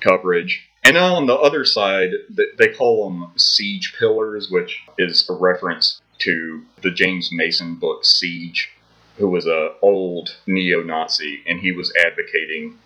coverage. 0.00 0.68
And 0.84 0.96
on 0.96 1.26
the 1.26 1.36
other 1.36 1.64
side, 1.64 2.10
they 2.58 2.68
call 2.68 3.08
them 3.08 3.32
siege 3.36 3.94
pillars, 3.98 4.50
which 4.50 4.82
is 4.98 5.28
a 5.28 5.34
reference 5.34 6.00
to 6.20 6.62
the 6.82 6.90
James 6.90 7.30
Mason 7.32 7.76
book 7.76 8.04
Siege, 8.04 8.70
who 9.16 9.28
was 9.28 9.46
a 9.46 9.74
old 9.80 10.36
neo-Nazi, 10.46 11.42
and 11.46 11.60
he 11.60 11.72
was 11.72 11.92
advocating 12.04 12.78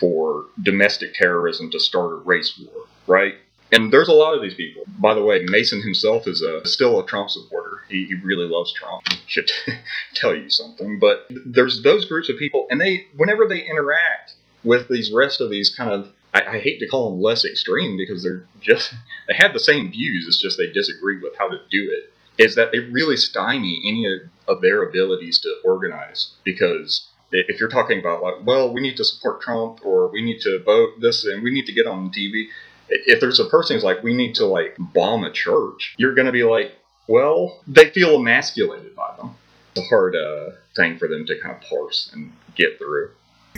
for 0.00 0.46
domestic 0.60 1.14
terrorism 1.14 1.70
to 1.70 1.78
start 1.78 2.12
a 2.12 2.16
race 2.16 2.58
war, 2.58 2.86
right? 3.06 3.34
And 3.74 3.92
there's 3.92 4.08
a 4.08 4.12
lot 4.12 4.36
of 4.36 4.42
these 4.42 4.54
people. 4.54 4.84
By 5.00 5.14
the 5.14 5.22
way, 5.24 5.44
Mason 5.48 5.82
himself 5.82 6.28
is 6.28 6.40
a, 6.42 6.64
still 6.64 7.00
a 7.00 7.06
Trump 7.06 7.28
supporter. 7.28 7.80
He, 7.88 8.04
he 8.04 8.14
really 8.14 8.46
loves 8.46 8.72
Trump. 8.72 9.02
Should 9.26 9.50
tell 10.14 10.32
you 10.32 10.48
something. 10.48 11.00
But 11.00 11.26
there's 11.44 11.82
those 11.82 12.04
groups 12.04 12.28
of 12.28 12.38
people, 12.38 12.68
and 12.70 12.80
they, 12.80 13.08
whenever 13.16 13.48
they 13.48 13.66
interact 13.66 14.34
with 14.62 14.88
these 14.88 15.12
rest 15.12 15.40
of 15.40 15.50
these 15.50 15.74
kind 15.74 15.90
of, 15.90 16.12
I, 16.32 16.42
I 16.42 16.58
hate 16.60 16.78
to 16.80 16.86
call 16.86 17.10
them 17.10 17.20
less 17.20 17.44
extreme 17.44 17.96
because 17.96 18.22
they're 18.22 18.46
just, 18.60 18.94
they 19.28 19.34
have 19.34 19.52
the 19.52 19.58
same 19.58 19.90
views. 19.90 20.26
It's 20.28 20.40
just 20.40 20.56
they 20.56 20.72
disagree 20.72 21.18
with 21.20 21.36
how 21.36 21.48
to 21.48 21.58
do 21.68 21.90
it. 21.90 22.12
Is 22.36 22.54
that 22.54 22.70
they 22.70 22.78
really 22.78 23.16
stymie 23.16 23.82
any 23.86 24.06
of, 24.06 24.56
of 24.56 24.62
their 24.62 24.82
abilities 24.82 25.40
to 25.40 25.54
organize 25.64 26.32
because 26.44 27.08
if 27.30 27.58
you're 27.58 27.68
talking 27.68 27.98
about 27.98 28.22
like, 28.22 28.34
well, 28.44 28.72
we 28.72 28.80
need 28.80 28.96
to 28.96 29.04
support 29.04 29.40
Trump 29.40 29.84
or 29.84 30.08
we 30.08 30.22
need 30.22 30.40
to 30.40 30.62
vote 30.62 31.00
this 31.00 31.24
and 31.24 31.42
we 31.42 31.50
need 31.52 31.66
to 31.66 31.72
get 31.72 31.86
on 31.86 32.10
TV, 32.10 32.46
if 32.88 33.20
there's 33.20 33.40
a 33.40 33.44
person 33.46 33.76
who's 33.76 33.84
like, 33.84 34.02
we 34.02 34.14
need 34.14 34.34
to 34.36 34.46
like 34.46 34.76
bomb 34.78 35.24
a 35.24 35.30
church, 35.30 35.94
you're 35.98 36.14
going 36.14 36.26
to 36.26 36.32
be 36.32 36.44
like, 36.44 36.72
well, 37.06 37.60
they 37.66 37.90
feel 37.90 38.16
emasculated 38.16 38.94
by 38.96 39.14
them. 39.16 39.36
It's 39.74 39.84
a 39.84 39.88
hard 39.88 40.16
uh, 40.16 40.50
thing 40.76 40.98
for 40.98 41.08
them 41.08 41.26
to 41.26 41.38
kind 41.40 41.56
of 41.56 41.62
parse 41.68 42.10
and 42.12 42.32
get 42.54 42.78
through. 42.78 43.10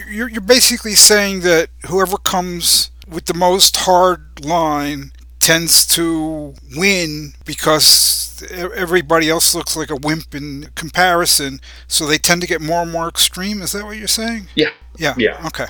You're, 0.09 0.29
you're 0.29 0.41
basically 0.41 0.93
saying 0.93 1.41
that 1.41 1.69
whoever 1.87 2.17
comes 2.17 2.91
with 3.09 3.25
the 3.25 3.33
most 3.33 3.77
hard 3.77 4.43
line 4.43 5.11
tends 5.39 5.85
to 5.85 6.53
win 6.75 7.33
because 7.45 8.43
everybody 8.51 9.29
else 9.29 9.55
looks 9.55 9.75
like 9.75 9.89
a 9.89 9.95
wimp 9.95 10.35
in 10.35 10.69
comparison, 10.75 11.59
so 11.87 12.05
they 12.05 12.17
tend 12.17 12.41
to 12.41 12.47
get 12.47 12.61
more 12.61 12.81
and 12.81 12.91
more 12.91 13.07
extreme. 13.07 13.61
Is 13.61 13.71
that 13.71 13.85
what 13.85 13.97
you're 13.97 14.07
saying? 14.07 14.47
Yeah. 14.55 14.69
Yeah. 14.97 15.13
Yeah. 15.17 15.47
Okay. 15.47 15.67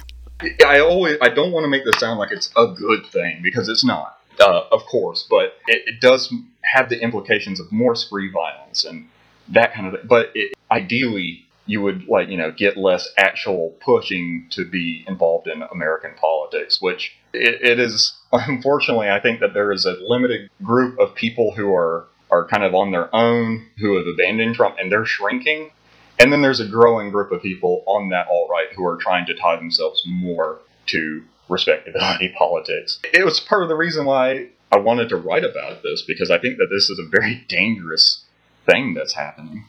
I 0.66 0.80
always 0.80 1.18
I 1.22 1.30
don't 1.30 1.52
want 1.52 1.64
to 1.64 1.70
make 1.70 1.84
this 1.84 2.00
sound 2.00 2.20
like 2.20 2.32
it's 2.32 2.52
a 2.56 2.68
good 2.68 3.06
thing 3.08 3.40
because 3.42 3.70
it's 3.70 3.84
not, 3.84 4.20
uh, 4.40 4.64
of 4.72 4.86
course, 4.86 5.26
but 5.30 5.58
it, 5.68 5.84
it, 5.88 6.02
does 6.02 6.32
have 6.62 6.90
the 6.90 7.02
implications 7.02 7.60
of 7.60 7.72
more 7.72 7.96
spree 7.96 8.32
violence 8.32 8.84
and 8.84 9.08
that 9.50 9.74
kind 9.74 9.88
of 9.88 9.94
thing. 9.94 10.08
But 10.08 10.32
it, 10.36 10.54
ideally, 10.70 11.46
you 11.66 11.82
would 11.82 12.08
like 12.08 12.30
you 12.30 12.38
know 12.38 12.52
get 12.52 12.78
less 12.78 13.10
actual 13.18 13.76
pushing 13.80 14.48
to 14.52 14.64
be 14.64 15.04
involved 15.08 15.48
in 15.48 15.64
American 15.64 16.12
politics, 16.20 16.82
which 16.82 17.16
it, 17.34 17.62
it 17.62 17.80
is 17.80 18.14
unfortunately 18.32 19.10
I 19.10 19.20
think 19.20 19.40
that 19.40 19.54
there 19.54 19.72
is 19.72 19.86
a 19.86 19.98
limited 20.02 20.50
group 20.64 21.00
of 21.00 21.16
people 21.16 21.54
who 21.56 21.74
are 21.74 22.06
are 22.30 22.46
kind 22.48 22.64
of 22.64 22.76
on 22.76 22.92
their 22.92 23.14
own 23.16 23.66
who 23.80 23.98
have 23.98 24.06
abandoned 24.06 24.56
Trump 24.56 24.76
and 24.80 24.92
they're 24.92 25.06
shrinking 25.06 25.72
and 26.20 26.32
then 26.32 26.42
there's 26.42 26.60
a 26.60 26.68
growing 26.68 27.12
group 27.12 27.32
of 27.32 27.42
people 27.42 27.84
on 27.86 28.10
that 28.10 28.28
alt 28.28 28.50
right 28.50 28.68
who 28.76 28.86
are 28.86 28.98
trying 28.98 29.26
to 29.26 29.34
tie 29.36 29.56
themselves 29.56 30.04
more 30.06 30.60
to 30.88 31.24
respectability 31.50 32.34
politics. 32.38 33.00
It 33.14 33.26
was 33.26 33.40
part 33.40 33.64
of 33.64 33.70
the 33.70 33.76
reason 33.76 34.06
why 34.06 34.50
I 34.72 34.78
wanted 34.78 35.10
to 35.10 35.16
write 35.16 35.44
about 35.44 35.84
this 35.84 36.04
because 36.08 36.30
I 36.32 36.40
think 36.40 36.58
that 36.58 36.68
this 36.70 36.90
is 36.90 37.00
a 37.00 37.10
very 37.10 37.46
dangerous 37.50 38.24
thing 38.66 38.94
that's 38.94 39.14
happening. 39.14 39.66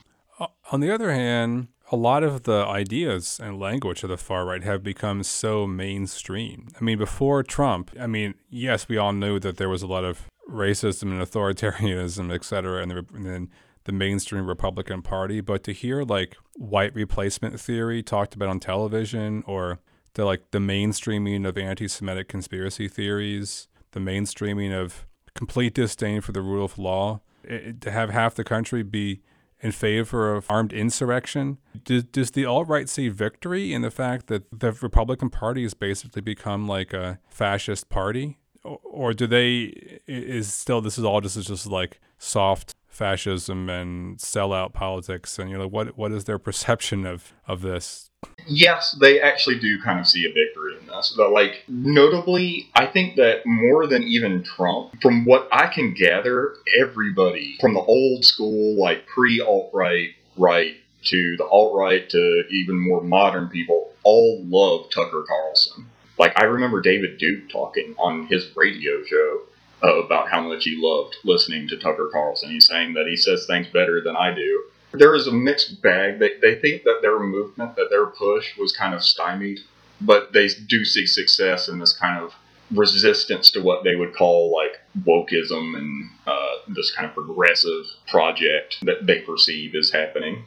On 0.70 0.80
the 0.80 0.92
other 0.92 1.12
hand, 1.12 1.68
a 1.90 1.96
lot 1.96 2.22
of 2.22 2.44
the 2.44 2.64
ideas 2.66 3.40
and 3.42 3.58
language 3.58 4.02
of 4.02 4.10
the 4.10 4.16
far 4.16 4.44
right 4.44 4.62
have 4.62 4.82
become 4.82 5.22
so 5.22 5.66
mainstream. 5.66 6.68
I 6.78 6.84
mean, 6.84 6.98
before 6.98 7.42
Trump, 7.42 7.90
I 7.98 8.06
mean, 8.06 8.34
yes, 8.50 8.88
we 8.88 8.98
all 8.98 9.12
knew 9.12 9.38
that 9.40 9.56
there 9.56 9.68
was 9.68 9.82
a 9.82 9.86
lot 9.86 10.04
of 10.04 10.26
racism 10.48 11.04
and 11.04 11.22
authoritarianism, 11.22 12.32
et 12.32 12.44
cetera, 12.44 12.82
and, 12.82 12.90
the, 12.90 13.06
and 13.14 13.26
then 13.26 13.50
the 13.88 13.92
mainstream 13.92 14.46
Republican 14.46 15.00
Party, 15.00 15.40
but 15.40 15.64
to 15.64 15.72
hear 15.72 16.02
like 16.02 16.36
white 16.56 16.94
replacement 16.94 17.58
theory 17.58 18.02
talked 18.02 18.34
about 18.34 18.50
on 18.50 18.60
television 18.60 19.42
or 19.46 19.78
the 20.12 20.26
like 20.26 20.50
the 20.50 20.58
mainstreaming 20.58 21.48
of 21.48 21.56
anti-Semitic 21.56 22.28
conspiracy 22.28 22.86
theories, 22.86 23.66
the 23.92 24.00
mainstreaming 24.00 24.78
of 24.78 25.06
complete 25.34 25.72
disdain 25.72 26.20
for 26.20 26.32
the 26.32 26.42
rule 26.42 26.66
of 26.66 26.78
law, 26.78 27.22
it, 27.42 27.80
to 27.80 27.90
have 27.90 28.10
half 28.10 28.34
the 28.34 28.44
country 28.44 28.82
be 28.82 29.22
in 29.60 29.72
favor 29.72 30.34
of 30.34 30.44
armed 30.50 30.74
insurrection. 30.74 31.56
Does, 31.82 32.04
does 32.04 32.32
the 32.32 32.44
alt 32.44 32.68
right 32.68 32.90
see 32.90 33.08
victory 33.08 33.72
in 33.72 33.80
the 33.80 33.90
fact 33.90 34.26
that 34.26 34.42
the 34.52 34.72
Republican 34.82 35.30
Party 35.30 35.62
has 35.62 35.72
basically 35.72 36.20
become 36.20 36.68
like 36.68 36.92
a 36.92 37.20
fascist 37.30 37.88
party? 37.88 38.36
Or, 38.64 38.80
or 38.84 39.12
do 39.14 39.26
they, 39.26 40.00
is 40.06 40.52
still, 40.52 40.82
this 40.82 40.98
is 40.98 41.04
all 41.04 41.22
just, 41.22 41.40
just 41.40 41.66
like 41.66 42.00
soft 42.18 42.74
fascism 42.88 43.68
and 43.68 44.18
sellout 44.18 44.72
politics 44.72 45.38
and 45.38 45.50
you 45.50 45.58
know 45.58 45.68
what 45.68 45.96
what 45.96 46.10
is 46.10 46.24
their 46.24 46.38
perception 46.38 47.06
of 47.06 47.32
of 47.46 47.60
this? 47.60 48.10
Yes 48.46 48.96
they 48.98 49.20
actually 49.20 49.58
do 49.58 49.80
kind 49.82 50.00
of 50.00 50.06
see 50.06 50.24
a 50.24 50.32
victory 50.32 50.76
in 50.80 50.86
this 50.86 51.14
but 51.16 51.30
like 51.30 51.64
notably 51.68 52.68
i 52.74 52.86
think 52.86 53.16
that 53.16 53.42
more 53.46 53.86
than 53.86 54.02
even 54.04 54.42
trump 54.42 55.00
from 55.02 55.24
what 55.24 55.48
i 55.52 55.66
can 55.66 55.94
gather 55.94 56.54
everybody 56.80 57.56
from 57.60 57.74
the 57.74 57.80
old 57.80 58.24
school 58.24 58.76
like 58.80 59.06
pre-alt-right 59.06 60.10
right 60.36 60.74
to 61.04 61.36
the 61.36 61.44
alt-right 61.44 62.08
to 62.10 62.42
even 62.50 62.78
more 62.80 63.02
modern 63.02 63.48
people 63.48 63.92
all 64.02 64.42
love 64.46 64.90
tucker 64.90 65.24
carlson. 65.28 65.86
Like 66.18 66.32
i 66.40 66.44
remember 66.44 66.80
david 66.80 67.18
duke 67.18 67.50
talking 67.50 67.94
on 67.98 68.26
his 68.26 68.50
radio 68.56 69.04
show 69.04 69.42
uh, 69.82 70.02
about 70.02 70.28
how 70.28 70.40
much 70.40 70.64
he 70.64 70.76
loved 70.78 71.16
listening 71.24 71.68
to 71.68 71.76
Tucker 71.76 72.08
Carlson. 72.12 72.50
He's 72.50 72.66
saying 72.66 72.94
that 72.94 73.06
he 73.06 73.16
says 73.16 73.46
things 73.46 73.66
better 73.68 74.00
than 74.00 74.16
I 74.16 74.34
do. 74.34 74.64
There 74.92 75.14
is 75.14 75.26
a 75.26 75.32
mixed 75.32 75.82
bag. 75.82 76.18
They, 76.18 76.38
they 76.40 76.58
think 76.60 76.84
that 76.84 77.00
their 77.02 77.18
movement, 77.20 77.76
that 77.76 77.90
their 77.90 78.06
push 78.06 78.56
was 78.56 78.72
kind 78.72 78.94
of 78.94 79.02
stymied, 79.02 79.60
but 80.00 80.32
they 80.32 80.48
do 80.48 80.84
see 80.84 81.06
success 81.06 81.68
in 81.68 81.78
this 81.78 81.92
kind 81.92 82.22
of 82.22 82.34
resistance 82.70 83.50
to 83.50 83.62
what 83.62 83.84
they 83.84 83.96
would 83.96 84.14
call 84.14 84.52
like 84.54 84.80
wokeism 85.06 85.76
and 85.76 86.10
uh, 86.26 86.56
this 86.68 86.90
kind 86.90 87.08
of 87.08 87.14
progressive 87.14 87.84
project 88.06 88.76
that 88.82 89.06
they 89.06 89.20
perceive 89.20 89.74
is 89.74 89.92
happening. 89.92 90.44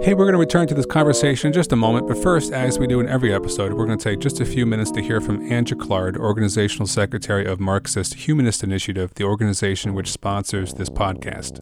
Hey, 0.00 0.14
we're 0.14 0.24
going 0.24 0.32
to 0.32 0.38
return 0.38 0.68
to 0.68 0.74
this 0.74 0.86
conversation 0.86 1.48
in 1.48 1.52
just 1.52 1.72
a 1.72 1.76
moment, 1.76 2.06
but 2.06 2.16
first, 2.22 2.52
as 2.52 2.78
we 2.78 2.86
do 2.86 3.00
in 3.00 3.08
every 3.08 3.34
episode, 3.34 3.72
we're 3.72 3.84
going 3.84 3.98
to 3.98 4.02
take 4.02 4.20
just 4.20 4.40
a 4.40 4.44
few 4.44 4.64
minutes 4.64 4.92
to 4.92 5.02
hear 5.02 5.20
from 5.20 5.40
Anja 5.50 5.78
Clark, 5.78 6.16
Organizational 6.16 6.86
Secretary 6.86 7.44
of 7.44 7.58
Marxist 7.58 8.14
Humanist 8.14 8.62
Initiative, 8.62 9.12
the 9.14 9.24
organization 9.24 9.94
which 9.94 10.12
sponsors 10.12 10.74
this 10.74 10.88
podcast. 10.88 11.60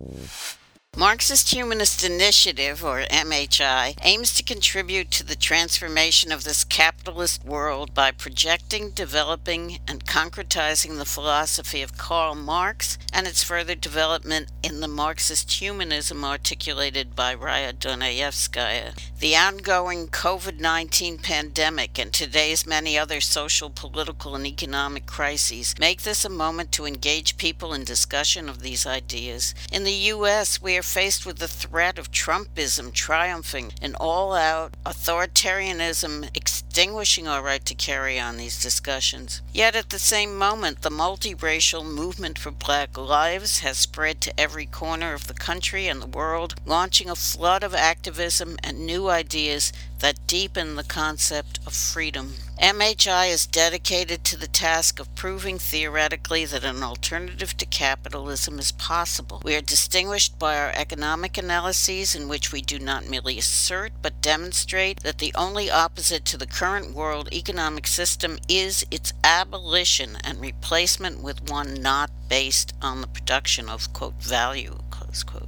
Marxist 0.99 1.53
Humanist 1.53 2.03
Initiative, 2.03 2.83
or 2.83 3.03
MHI, 3.03 3.99
aims 4.01 4.33
to 4.33 4.43
contribute 4.43 5.11
to 5.11 5.25
the 5.25 5.37
transformation 5.37 6.33
of 6.33 6.45
this 6.45 6.65
capitalist 6.65 7.45
world 7.45 7.93
by 7.93 8.11
projecting, 8.13 8.93
developing, 8.93 9.79
and 9.87 10.07
concretizing 10.07 10.97
the 10.97 11.05
philosophy 11.05 11.83
of 11.83 11.99
Karl 11.99 12.35
Marx 12.35 12.97
and 13.13 13.27
its 13.27 13.43
further 13.43 13.75
development 13.75 14.49
in 14.63 14.81
the 14.81 14.89
Marxist 14.89 15.53
humanism 15.53 16.25
articulated 16.25 17.15
by 17.15 17.37
Raya 17.37 17.75
Dunayevskaya. 17.75 18.95
The 19.19 19.37
ongoing 19.37 20.09
COVID 20.09 20.61
19 20.61 21.19
pandemic 21.19 21.99
and 21.99 22.11
today's 22.11 22.67
many 22.67 22.97
other 22.97 23.21
social, 23.21 23.69
political, 23.69 24.35
and 24.35 24.47
economic 24.47 25.05
crises 25.05 25.75
make 25.79 26.03
this 26.03 26.25
a 26.25 26.31
moment 26.31 26.73
to 26.73 26.87
engage 26.87 27.37
people 27.37 27.75
in 27.75 27.85
discussion 27.85 28.49
of 28.49 28.63
these 28.63 28.87
ideas. 28.87 29.55
In 29.71 29.85
the 29.85 29.93
U.S., 29.93 30.63
we 30.63 30.79
are 30.79 30.86
faced 30.87 31.27
with 31.27 31.39
the 31.39 31.49
threat 31.49 31.99
of 31.99 32.11
Trumpism 32.11 32.93
triumphing, 32.93 33.73
an 33.83 33.95
all 33.97 34.33
out 34.33 34.73
authoritarianism 34.87 36.31
extinguishing 36.35 37.27
our 37.27 37.43
right 37.43 37.65
to 37.65 37.75
carry 37.75 38.19
on 38.19 38.37
these 38.37 38.63
discussions. 38.63 39.43
Yet 39.53 39.75
at 39.75 39.91
the 39.91 39.99
same 39.99 40.37
moment, 40.37 40.83
the 40.83 40.91
multiracial 40.91 41.85
movement 41.85 42.39
for 42.39 42.51
black 42.51 42.97
lives 42.97 43.59
has 43.61 43.79
spread 43.79 44.21
to 44.23 44.41
every 44.41 44.67
corner 44.67 45.13
of 45.13 45.27
the 45.27 45.35
country 45.35 45.89
and 45.89 46.01
the 46.01 46.07
world, 46.07 46.55
launching 46.65 47.11
a 47.11 47.17
flood 47.17 47.63
of 47.63 47.75
activism 47.75 48.57
and 48.63 48.87
new 48.87 49.09
ideas 49.09 49.73
that 50.01 50.27
deepen 50.27 50.77
the 50.77 50.85
concept 50.85 51.59
of 51.67 51.73
freedom. 51.73 52.35
MHI 52.61 53.31
is 53.31 53.47
dedicated 53.47 54.25
to 54.25 54.37
the 54.37 54.47
task 54.47 54.99
of 54.99 55.15
proving 55.15 55.59
theoretically 55.59 56.47
that 56.47 56.65
an 56.65 56.83
alternative 56.83 57.57
to 57.59 57.67
capitalism 57.67 58.59
is 58.59 58.73
possible. 58.73 59.43
We 59.45 59.55
are 59.55 59.61
distinguished 59.61 60.39
by 60.39 60.59
our 60.59 60.73
economic 60.75 61.37
analyses, 61.37 62.15
in 62.15 62.29
which 62.29 62.53
we 62.53 62.63
do 62.63 62.79
not 62.79 63.09
merely 63.09 63.39
assert 63.39 63.93
but 64.01 64.23
demonstrate 64.23 65.01
that 65.01 65.19
the 65.19 65.33
only 65.35 65.71
opposite 65.71 66.25
to 66.27 66.39
the 66.39 66.47
current 66.47 66.95
world 66.95 67.29
economic 67.33 67.87
system 67.87 68.39
is 68.49 68.87
its 68.91 69.13
abolition 69.23 70.17
and 70.25 70.41
replacement 70.41 71.23
with 71.23 71.51
one 71.51 71.75
not 71.75 72.11
based 72.29 72.73
on 72.81 73.01
the 73.01 73.07
production 73.07 73.69
of, 73.69 73.93
quote, 73.93 74.23
value, 74.23 74.79
close 74.91 75.23
quote. 75.23 75.46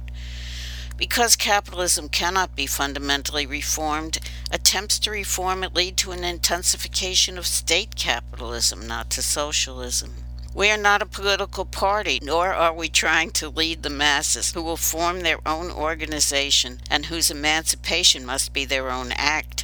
Because 0.99 1.37
capitalism 1.37 2.09
cannot 2.09 2.57
be 2.57 2.67
fundamentally 2.67 3.45
reformed, 3.45 4.17
attempts 4.51 4.99
to 4.99 5.11
reform 5.11 5.63
it 5.63 5.73
lead 5.73 5.95
to 5.97 6.11
an 6.11 6.25
intensification 6.25 7.37
of 7.37 7.47
state 7.47 7.95
capitalism, 7.95 8.85
not 8.85 9.09
to 9.11 9.21
socialism. 9.21 10.15
We 10.53 10.69
are 10.69 10.77
not 10.77 11.01
a 11.01 11.05
political 11.05 11.63
party, 11.63 12.19
nor 12.21 12.53
are 12.53 12.73
we 12.73 12.89
trying 12.89 13.31
to 13.31 13.47
lead 13.47 13.81
the 13.81 13.89
masses 13.89 14.51
who 14.51 14.61
will 14.61 14.75
form 14.75 15.21
their 15.21 15.39
own 15.47 15.71
organization 15.71 16.81
and 16.89 17.05
whose 17.05 17.31
emancipation 17.31 18.25
must 18.25 18.51
be 18.51 18.65
their 18.65 18.91
own 18.91 19.13
act. 19.13 19.63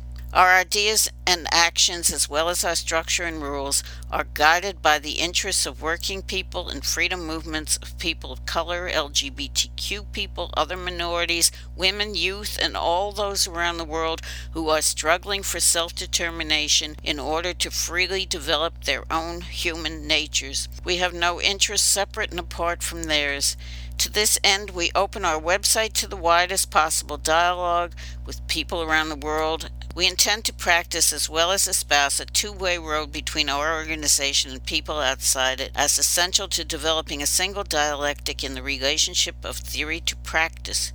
Our 0.33 0.55
ideas 0.55 1.09
and 1.27 1.45
actions, 1.51 2.09
as 2.13 2.29
well 2.29 2.47
as 2.47 2.63
our 2.63 2.75
structure 2.75 3.23
and 3.23 3.41
rules, 3.41 3.83
are 4.09 4.23
guided 4.23 4.81
by 4.81 4.97
the 4.97 5.19
interests 5.19 5.65
of 5.65 5.81
working 5.81 6.21
people 6.21 6.69
and 6.69 6.85
freedom 6.85 7.27
movements 7.27 7.75
of 7.77 7.97
people 7.97 8.31
of 8.31 8.45
color, 8.45 8.89
LGBTQ 8.89 10.09
people, 10.13 10.49
other 10.55 10.77
minorities, 10.77 11.51
women, 11.75 12.15
youth, 12.15 12.57
and 12.61 12.77
all 12.77 13.11
those 13.11 13.45
around 13.45 13.77
the 13.77 13.83
world 13.83 14.21
who 14.51 14.69
are 14.69 14.81
struggling 14.81 15.43
for 15.43 15.59
self 15.59 15.93
determination 15.93 16.95
in 17.03 17.19
order 17.19 17.53
to 17.53 17.69
freely 17.69 18.25
develop 18.25 18.85
their 18.85 19.03
own 19.11 19.41
human 19.41 20.07
natures. 20.07 20.69
We 20.85 20.97
have 20.97 21.13
no 21.13 21.41
interests 21.41 21.87
separate 21.87 22.31
and 22.31 22.39
apart 22.39 22.83
from 22.83 23.03
theirs. 23.03 23.57
To 23.97 24.09
this 24.09 24.39
end, 24.43 24.71
we 24.71 24.91
open 24.95 25.25
our 25.25 25.39
website 25.39 25.93
to 25.93 26.07
the 26.07 26.15
widest 26.15 26.71
possible 26.71 27.17
dialogue 27.17 27.93
with 28.25 28.47
people 28.47 28.81
around 28.81 29.09
the 29.09 29.15
world 29.15 29.69
we 29.95 30.07
intend 30.07 30.45
to 30.45 30.53
practice 30.53 31.11
as 31.11 31.29
well 31.29 31.51
as 31.51 31.67
espouse 31.67 32.19
a 32.19 32.25
two 32.25 32.51
way 32.51 32.77
road 32.77 33.11
between 33.11 33.49
our 33.49 33.75
organization 33.75 34.51
and 34.51 34.65
people 34.65 34.99
outside 34.99 35.59
it 35.59 35.71
as 35.75 35.99
essential 35.99 36.47
to 36.47 36.63
developing 36.63 37.21
a 37.21 37.27
single 37.27 37.63
dialectic 37.63 38.43
in 38.43 38.53
the 38.53 38.63
relationship 38.63 39.35
of 39.43 39.57
theory 39.57 39.99
to 39.99 40.15
practice 40.17 40.93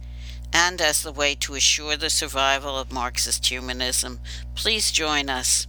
and 0.52 0.80
as 0.80 1.02
the 1.02 1.12
way 1.12 1.34
to 1.34 1.54
assure 1.54 1.96
the 1.96 2.08
survival 2.08 2.78
of 2.78 2.92
Marxist 2.92 3.46
humanism. 3.46 4.20
Please 4.54 4.90
join 4.90 5.28
us. 5.28 5.66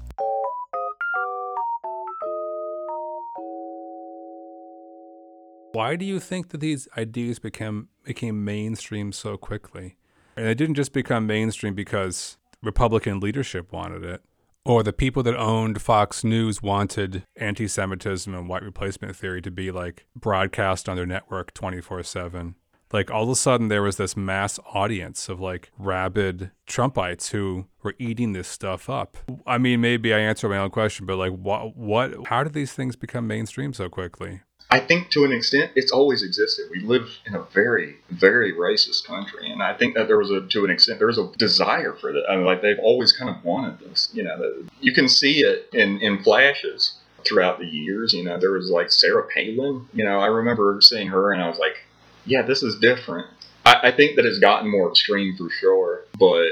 Why 5.73 5.95
do 5.95 6.05
you 6.05 6.19
think 6.19 6.49
that 6.49 6.59
these 6.59 6.87
ideas 6.97 7.39
became 7.39 7.89
became 8.03 8.45
mainstream 8.45 9.11
so 9.11 9.37
quickly? 9.37 9.97
And 10.35 10.45
they 10.45 10.55
didn't 10.55 10.75
just 10.75 10.93
become 10.93 11.27
mainstream 11.27 11.73
because 11.75 12.37
Republican 12.61 13.19
leadership 13.19 13.71
wanted 13.71 14.03
it, 14.03 14.21
or 14.65 14.83
the 14.83 14.93
people 14.93 15.23
that 15.23 15.35
owned 15.35 15.81
Fox 15.81 16.23
News 16.23 16.61
wanted 16.61 17.23
anti 17.35 17.67
Semitism 17.67 18.33
and 18.33 18.49
white 18.49 18.63
replacement 18.63 19.15
theory 19.15 19.41
to 19.41 19.51
be 19.51 19.71
like 19.71 20.05
broadcast 20.15 20.89
on 20.89 20.95
their 20.97 21.05
network 21.05 21.53
24 21.53 22.03
7. 22.03 22.55
Like 22.93 23.11
all 23.11 23.23
of 23.23 23.29
a 23.29 23.35
sudden, 23.35 23.67
there 23.67 23.81
was 23.81 23.97
this 23.97 24.15
mass 24.15 24.59
audience 24.73 25.27
of 25.27 25.41
like 25.41 25.71
rabid 25.77 26.51
Trumpites 26.67 27.31
who 27.31 27.67
were 27.83 27.95
eating 27.99 28.31
this 28.33 28.47
stuff 28.47 28.89
up. 28.89 29.17
I 29.45 29.57
mean, 29.57 29.81
maybe 29.81 30.13
I 30.13 30.19
answered 30.19 30.49
my 30.49 30.57
own 30.57 30.69
question, 30.69 31.05
but 31.05 31.17
like, 31.17 31.33
what, 31.33 31.75
what, 31.75 32.27
how 32.27 32.43
did 32.43 32.53
these 32.53 32.71
things 32.71 32.95
become 32.95 33.27
mainstream 33.27 33.73
so 33.73 33.89
quickly? 33.89 34.41
I 34.69 34.79
think 34.79 35.09
to 35.11 35.23
an 35.23 35.31
extent 35.31 35.71
it's 35.75 35.91
always 35.91 36.23
existed. 36.23 36.67
We 36.69 36.81
live 36.81 37.09
in 37.25 37.35
a 37.35 37.41
very, 37.41 37.97
very 38.09 38.53
racist 38.53 39.05
country, 39.05 39.49
and 39.49 39.63
I 39.63 39.73
think 39.73 39.95
that 39.95 40.07
there 40.07 40.17
was 40.17 40.29
a 40.29 40.41
to 40.41 40.65
an 40.65 40.71
extent 40.71 40.99
there 40.99 41.07
was 41.07 41.17
a 41.17 41.31
desire 41.37 41.93
for 41.93 42.11
that. 42.11 42.23
I 42.29 42.35
mean, 42.35 42.45
like 42.45 42.61
they've 42.61 42.79
always 42.79 43.13
kind 43.13 43.29
of 43.29 43.43
wanted 43.45 43.79
this. 43.79 44.09
You 44.13 44.23
know, 44.23 44.53
you 44.81 44.93
can 44.93 45.07
see 45.07 45.39
it 45.39 45.69
in 45.71 45.99
in 46.01 46.21
flashes 46.21 46.95
throughout 47.25 47.59
the 47.59 47.65
years. 47.65 48.13
You 48.13 48.23
know, 48.23 48.37
there 48.37 48.51
was 48.51 48.69
like 48.69 48.91
Sarah 48.91 49.27
Palin. 49.33 49.87
You 49.93 50.03
know, 50.03 50.19
I 50.19 50.27
remember 50.27 50.79
seeing 50.81 51.07
her, 51.07 51.31
and 51.31 51.41
I 51.41 51.47
was 51.47 51.59
like, 51.59 51.77
yeah, 52.25 52.41
this 52.41 52.61
is 52.61 52.77
different. 52.77 53.27
I, 53.65 53.79
I 53.83 53.91
think 53.91 54.17
that 54.17 54.25
it's 54.25 54.39
gotten 54.39 54.69
more 54.69 54.89
extreme 54.89 55.37
for 55.37 55.49
sure, 55.49 56.03
but 56.19 56.45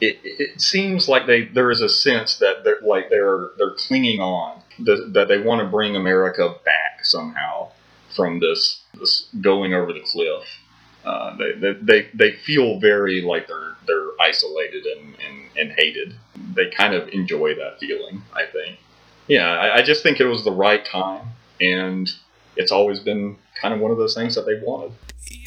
it, 0.00 0.18
it 0.22 0.60
seems 0.60 1.08
like 1.08 1.26
they 1.26 1.46
there 1.46 1.72
is 1.72 1.80
a 1.80 1.88
sense 1.88 2.38
that 2.38 2.62
they're 2.62 2.80
like 2.82 3.10
they're 3.10 3.50
they're 3.58 3.74
clinging 3.74 4.20
on 4.20 4.62
that 4.78 5.26
they 5.28 5.38
want 5.38 5.60
to 5.62 5.66
bring 5.66 5.96
America 5.96 6.54
back 6.64 6.95
somehow 7.06 7.70
from 8.14 8.40
this 8.40 8.82
this 8.98 9.28
going 9.40 9.74
over 9.74 9.92
the 9.92 10.00
cliff. 10.00 10.44
Uh, 11.04 11.36
they, 11.36 11.72
they, 11.82 12.08
they 12.14 12.32
feel 12.32 12.80
very 12.80 13.22
like 13.22 13.46
they're 13.46 13.76
they're 13.86 14.08
isolated 14.20 14.84
and, 14.86 15.14
and, 15.24 15.56
and 15.56 15.72
hated. 15.78 16.14
They 16.54 16.68
kind 16.70 16.94
of 16.94 17.08
enjoy 17.10 17.54
that 17.54 17.78
feeling, 17.78 18.22
I 18.32 18.46
think. 18.46 18.80
Yeah, 19.28 19.48
I, 19.48 19.76
I 19.76 19.82
just 19.82 20.02
think 20.02 20.18
it 20.18 20.26
was 20.26 20.42
the 20.42 20.50
right 20.52 20.84
time, 20.84 21.28
and 21.60 22.10
it's 22.56 22.72
always 22.72 22.98
been 22.98 23.36
kind 23.60 23.72
of 23.72 23.80
one 23.80 23.92
of 23.92 23.98
those 23.98 24.14
things 24.14 24.34
that 24.34 24.46
they 24.46 24.60
wanted. 24.60 24.92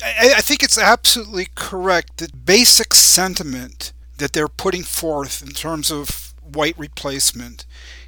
I, 0.04 0.36
I 0.38 0.42
think 0.42 0.64
it's 0.64 0.78
absolutely 0.78 1.48
correct. 1.56 2.18
The 2.18 2.30
basic 2.34 2.94
sentiment 2.94 3.92
that 4.18 4.34
they're 4.34 4.48
putting 4.48 4.84
forth 4.84 5.42
in 5.42 5.50
terms 5.50 5.92
of 5.92 6.34
white 6.42 6.78
replacement 6.78 7.66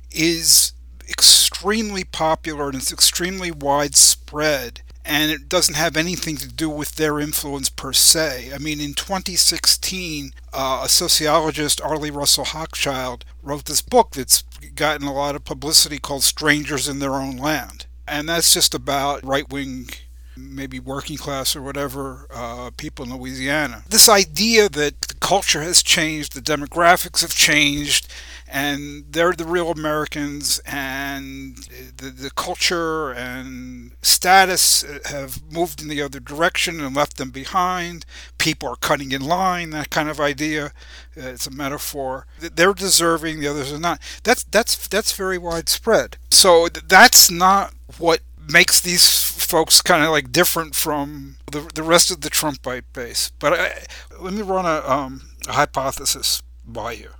is 0.09 0.73
extremely 1.11 2.03
popular 2.03 2.69
and 2.69 2.75
it's 2.75 2.91
extremely 2.91 3.51
widespread 3.51 4.81
and 5.03 5.31
it 5.31 5.49
doesn't 5.49 5.75
have 5.75 5.97
anything 5.97 6.37
to 6.37 6.47
do 6.47 6.69
with 6.69 6.95
their 6.95 7.19
influence 7.19 7.69
per 7.69 7.91
se. 7.91 8.51
I 8.53 8.57
mean, 8.57 8.79
in 8.79 8.93
2016, 8.93 10.31
uh, 10.53 10.81
a 10.83 10.89
sociologist, 10.89 11.81
Arlie 11.81 12.11
Russell 12.11 12.45
Hochschild, 12.45 13.23
wrote 13.41 13.65
this 13.65 13.81
book 13.81 14.11
that's 14.11 14.43
gotten 14.75 15.07
a 15.07 15.13
lot 15.13 15.35
of 15.35 15.43
publicity 15.43 15.97
called 15.97 16.23
Strangers 16.23 16.87
in 16.87 16.99
Their 16.99 17.15
Own 17.15 17.37
Land. 17.37 17.87
And 18.07 18.29
that's 18.29 18.53
just 18.53 18.73
about 18.73 19.25
right 19.25 19.49
wing, 19.49 19.89
maybe 20.35 20.79
working 20.79 21.17
class 21.17 21.55
or 21.55 21.61
whatever, 21.61 22.27
uh, 22.33 22.71
people 22.77 23.05
in 23.05 23.15
Louisiana. 23.15 23.83
This 23.89 24.09
idea 24.09 24.69
that 24.69 25.01
the 25.01 25.15
culture 25.15 25.61
has 25.61 25.83
changed, 25.83 26.33
the 26.33 26.41
demographics 26.41 27.21
have 27.21 27.33
changed, 27.33 28.07
and 28.47 29.05
they're 29.09 29.33
the 29.33 29.45
real 29.45 29.71
Americans, 29.71 30.59
and 30.65 31.55
the, 31.97 32.09
the 32.09 32.31
culture 32.31 33.11
and 33.11 33.91
status 34.01 34.83
have 35.05 35.41
moved 35.51 35.81
in 35.81 35.87
the 35.87 36.01
other 36.01 36.19
direction 36.19 36.81
and 36.81 36.95
left 36.95 37.17
them 37.17 37.31
behind. 37.31 38.05
People 38.37 38.69
are 38.69 38.75
cutting 38.75 39.13
in 39.13 39.21
line, 39.21 39.69
that 39.69 39.89
kind 39.89 40.09
of 40.09 40.19
idea. 40.19 40.73
Uh, 41.15 41.29
it's 41.29 41.47
a 41.47 41.51
metaphor. 41.51 42.25
They're 42.39 42.73
deserving, 42.73 43.39
the 43.39 43.47
others 43.47 43.71
are 43.71 43.79
not. 43.79 44.01
That's 44.23 44.43
that's 44.43 44.87
that's 44.87 45.13
very 45.13 45.37
widespread. 45.37 46.17
So 46.29 46.67
that's 46.67 47.31
not 47.31 47.73
what 47.97 48.21
makes 48.51 48.79
these 48.79 49.21
folks 49.21 49.81
kind 49.81 50.03
of 50.03 50.11
like 50.11 50.31
different 50.31 50.75
from 50.75 51.37
the 51.51 51.61
the 51.73 51.83
rest 51.83 52.11
of 52.11 52.21
the 52.21 52.29
Trumpite 52.29 52.91
base. 52.93 53.31
But 53.39 53.53
I, 53.53 53.83
let 54.19 54.33
me 54.33 54.41
run 54.41 54.65
a, 54.65 54.87
um, 54.87 55.29
a 55.47 55.53
hypothesis 55.53 56.41
by 56.65 56.93
you. 56.93 57.11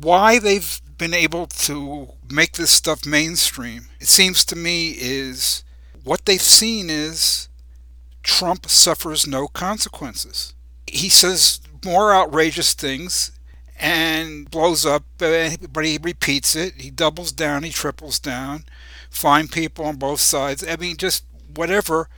Why 0.00 0.38
they've 0.38 0.80
been 0.98 1.14
able 1.14 1.46
to 1.46 2.08
make 2.30 2.52
this 2.52 2.70
stuff 2.70 3.04
mainstream, 3.04 3.86
it 4.00 4.08
seems 4.08 4.44
to 4.46 4.56
me, 4.56 4.90
is 4.98 5.64
what 6.04 6.24
they've 6.26 6.40
seen 6.40 6.88
is 6.90 7.48
Trump 8.22 8.68
suffers 8.68 9.26
no 9.26 9.48
consequences. 9.48 10.54
He 10.86 11.08
says 11.08 11.60
more 11.84 12.14
outrageous 12.14 12.74
things 12.74 13.32
and 13.78 14.50
blows 14.50 14.86
up, 14.86 15.04
but 15.18 15.50
he 15.84 15.98
repeats 16.00 16.54
it. 16.54 16.74
He 16.80 16.90
doubles 16.90 17.32
down, 17.32 17.64
he 17.64 17.70
triples 17.70 18.18
down, 18.18 18.64
find 19.12 19.50
people 19.50 19.84
on 19.84 19.96
both 19.96 20.20
sides. 20.20 20.66
I 20.66 20.76
mean, 20.76 20.96
just 20.96 21.24
whatever. 21.54 22.08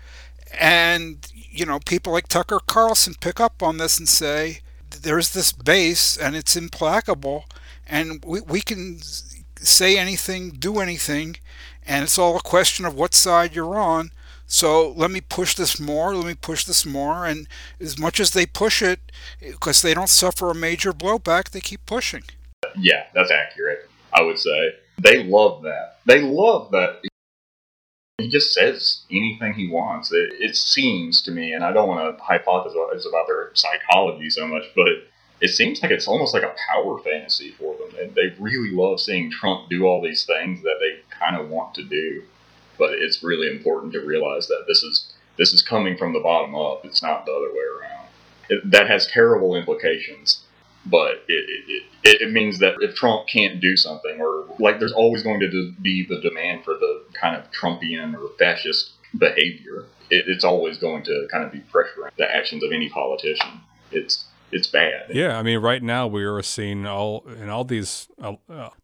And, 0.59 1.27
you 1.35 1.67
know, 1.67 1.81
people 1.85 2.13
like 2.13 2.29
Tucker 2.29 2.61
Carlson 2.65 3.15
pick 3.21 3.41
up 3.41 3.63
on 3.63 3.77
this 3.77 3.99
and 3.99 4.09
say, 4.09 4.61
there's 5.03 5.33
this 5.33 5.53
base 5.53 6.17
and 6.17 6.37
it's 6.37 6.57
implacable, 6.57 7.45
and 7.87 8.25
we, 8.25 8.41
we 8.41 8.61
can 8.61 9.01
say 9.57 9.99
anything, 9.99 10.51
do 10.51 10.79
anything, 10.79 11.37
and 11.87 12.05
it's 12.05 12.19
all 12.19 12.37
a 12.37 12.41
question 12.41 12.85
of 12.85 12.95
what 12.95 13.15
side 13.15 13.55
you're 13.55 13.77
on. 13.77 14.11
So 14.47 14.91
let 14.91 15.11
me 15.11 15.21
push 15.21 15.55
this 15.55 15.81
more, 15.81 16.15
let 16.15 16.27
me 16.27 16.35
push 16.35 16.65
this 16.65 16.87
more, 16.87 17.27
and 17.27 17.49
as 17.81 17.99
much 17.99 18.21
as 18.21 18.31
they 18.31 18.47
push 18.47 18.83
it, 18.83 19.01
because 19.41 19.83
they 19.83 19.95
don't 19.95 20.09
suffer 20.09 20.51
a 20.51 20.55
major 20.55 20.93
blowback, 20.93 21.51
they 21.51 21.61
keep 21.61 21.85
pushing. 21.87 22.23
Yeah, 22.79 23.05
that's 23.15 23.31
accurate. 23.31 23.89
I 24.15 24.23
would 24.23 24.39
say 24.39 24.75
they 25.01 25.25
love 25.25 25.63
that. 25.63 25.99
They 26.07 26.21
love 26.21 26.71
that. 26.73 27.01
He 28.19 28.29
just 28.29 28.55
says 28.55 29.03
anything 29.11 29.55
he 29.55 29.69
wants. 29.69 30.13
It, 30.13 30.33
it 30.39 30.57
seems 30.57 31.21
to 31.23 31.31
me, 31.31 31.53
and 31.53 31.65
I 31.65 31.73
don't 31.73 31.89
want 31.89 32.17
to 32.17 32.23
hypothesize 32.23 33.09
about 33.09 33.27
their 33.27 33.51
psychology 33.55 34.31
so 34.31 34.47
much, 34.47 34.65
but 34.77 34.89
it 35.41 35.49
seems 35.49 35.83
like 35.83 35.91
it's 35.91 36.07
almost 36.07 36.33
like 36.33 36.45
a 36.45 36.55
power 36.73 36.99
fantasy 37.01 37.51
for 37.51 37.77
them. 37.77 37.99
And 38.01 38.15
they 38.15 38.35
really 38.39 38.71
love 38.71 39.01
seeing 39.01 39.31
Trump 39.31 39.69
do 39.69 39.85
all 39.85 40.01
these 40.01 40.25
things 40.25 40.63
that 40.63 40.77
they 40.81 41.03
kind 41.19 41.37
of 41.37 41.49
want 41.49 41.75
to 41.75 41.83
do 41.83 42.23
but 42.79 42.95
it's 42.95 43.23
really 43.23 43.49
important 43.51 43.93
to 43.93 44.01
realize 44.01 44.47
that 44.49 44.65
this 44.67 44.83
is 44.83 45.13
this 45.37 45.53
is 45.53 45.63
coming 45.63 45.97
from 45.97 46.13
the 46.13 46.21
bottom 46.21 46.55
up. 46.55 46.85
It's 46.85 47.03
not 47.03 47.27
the 47.27 47.33
other 47.33 47.53
way 47.53 47.65
around. 47.81 48.09
It, 48.49 48.71
that 48.71 48.89
has 48.89 49.07
terrible 49.07 49.57
implications, 49.57 50.44
but 50.87 51.25
it, 51.29 51.83
it, 52.05 52.21
it, 52.21 52.33
means 52.33 52.59
that 52.59 52.75
if 52.81 52.95
Trump 52.95 53.27
can't 53.27 53.61
do 53.61 53.77
something, 53.77 54.21
or 54.21 54.47
like 54.59 54.79
there's 54.79 54.93
always 54.93 55.23
going 55.23 55.41
to 55.41 55.73
be 55.81 56.07
the 56.07 56.21
demand 56.21 56.65
for 56.65 56.75
the 56.75 57.05
kind 57.15 57.37
of 57.37 57.51
Trumpian 57.51 58.15
or 58.15 58.31
fascist 58.39 58.91
behavior. 59.17 59.87
It, 60.11 60.27
it's 60.29 60.45
always 60.45 60.79
going 60.79 61.03
to 61.05 61.27
kind 61.31 61.45
of 61.45 61.53
be 61.53 61.61
pressuring 61.61 62.11
the 62.19 62.31
actions 62.31 62.63
of 62.63 62.73
any 62.73 62.89
politician. 62.91 63.61
It's 63.91 64.27
it's 64.53 64.67
bad. 64.67 65.07
Yeah, 65.11 65.39
I 65.39 65.43
mean, 65.43 65.59
right 65.59 65.83
now 65.83 66.07
we 66.07 66.23
are 66.25 66.43
seeing 66.43 66.87
all 66.87 67.25
in 67.27 67.49
all 67.49 67.65
these 67.65 68.09
uh, 68.21 68.35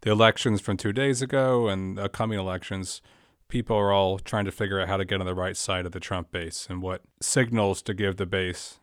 the 0.01 0.11
elections 0.11 0.61
from 0.61 0.77
two 0.77 0.93
days 0.93 1.21
ago 1.21 1.69
and 1.69 1.99
upcoming 1.99 2.39
elections 2.39 3.03
people 3.51 3.77
are 3.77 3.93
all 3.93 4.19
trying 4.19 4.47
to 4.47 4.53
figure 4.53 4.81
out 4.81 4.89
how 4.89 4.97
to 4.97 5.05
get 5.05 5.21
on 5.21 5.27
the 5.27 5.35
right 5.35 5.57
side 5.57 5.85
of 5.85 5.93
the 5.93 6.01
Trump 6.01 6.31
base 6.31 6.67
and 6.71 6.81
what 6.81 7.03
signals 7.21 7.83
to 7.83 7.93
give 7.93 8.17
the 8.17 8.25
base. 8.25 8.79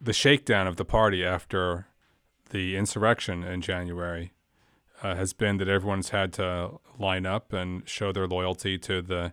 The 0.00 0.12
shakedown 0.12 0.66
of 0.66 0.76
the 0.76 0.84
party 0.84 1.24
after 1.24 1.86
the 2.50 2.76
insurrection 2.76 3.42
in 3.42 3.60
January 3.60 4.32
uh, 5.02 5.14
has 5.14 5.32
been 5.32 5.56
that 5.58 5.68
everyone's 5.68 6.10
had 6.10 6.32
to 6.34 6.72
line 6.98 7.26
up 7.26 7.52
and 7.52 7.88
show 7.88 8.12
their 8.12 8.26
loyalty 8.26 8.78
to 8.78 9.00
the 9.00 9.32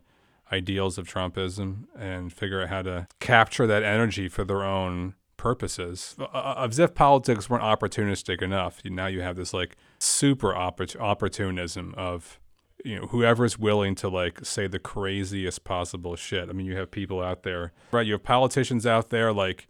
ideals 0.52 0.98
of 0.98 1.08
Trumpism 1.08 1.84
and 1.98 2.32
figure 2.32 2.62
out 2.62 2.70
how 2.70 2.82
to 2.82 3.08
capture 3.20 3.68
that 3.68 3.84
energy 3.84 4.30
for 4.30 4.46
their 4.46 4.64
own 4.64 5.14
purposes. 5.36 6.16
Uh, 6.20 6.24
uh 6.24 6.68
as 6.70 6.80
if 6.80 6.96
politics 6.96 7.50
weren't 7.50 7.64
opportunistic 7.64 8.42
enough, 8.42 8.82
now 8.86 9.08
you 9.08 9.22
have 9.22 9.36
this 9.36 9.54
like 9.54 9.76
super 10.00 10.54
oppor- 10.54 11.00
opportunism 11.00 11.94
of 11.98 12.40
you 12.86 13.00
know 13.00 13.08
whoever's 13.08 13.58
willing 13.58 13.96
to 13.96 14.08
like 14.08 14.46
say 14.46 14.68
the 14.68 14.80
craziest 14.80 15.64
possible 15.64 16.16
shit. 16.16 16.50
I 16.50 16.54
mean, 16.54 16.66
you 16.66 16.78
have 16.78 16.92
people 16.92 17.22
out 17.22 17.44
there, 17.44 17.74
right? 17.92 18.06
You 18.06 18.14
have 18.14 18.24
politicians 18.24 18.86
out 18.86 19.10
there 19.10 19.34
like 19.34 19.68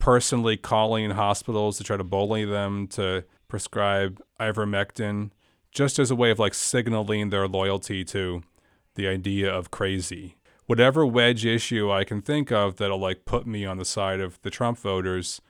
personally 0.00 0.56
calling 0.56 1.10
hospitals 1.10 1.78
to 1.78 1.84
try 1.84 1.96
to 1.96 2.02
bully 2.02 2.44
them 2.44 2.88
to 2.88 3.24
prescribe 3.46 4.20
ivermectin 4.40 5.30
just 5.70 5.98
as 6.00 6.10
a 6.10 6.16
way 6.16 6.30
of 6.30 6.38
like 6.40 6.54
signaling 6.54 7.30
their 7.30 7.46
loyalty 7.46 8.02
to 8.02 8.42
the 8.96 9.06
idea 9.06 9.52
of 9.52 9.70
crazy. 9.70 10.34
Whatever 10.66 11.06
wedge 11.06 11.44
issue 11.44 11.92
I 11.92 12.04
can 12.04 12.22
think 12.22 12.50
of 12.50 12.76
that'll 12.76 12.98
like 12.98 13.24
put 13.24 13.46
me 13.46 13.64
on 13.64 13.78
the 13.78 13.84
side 13.84 14.20
of 14.20 14.40
the 14.42 14.50
Trump 14.50 14.78
voters, 14.78 15.40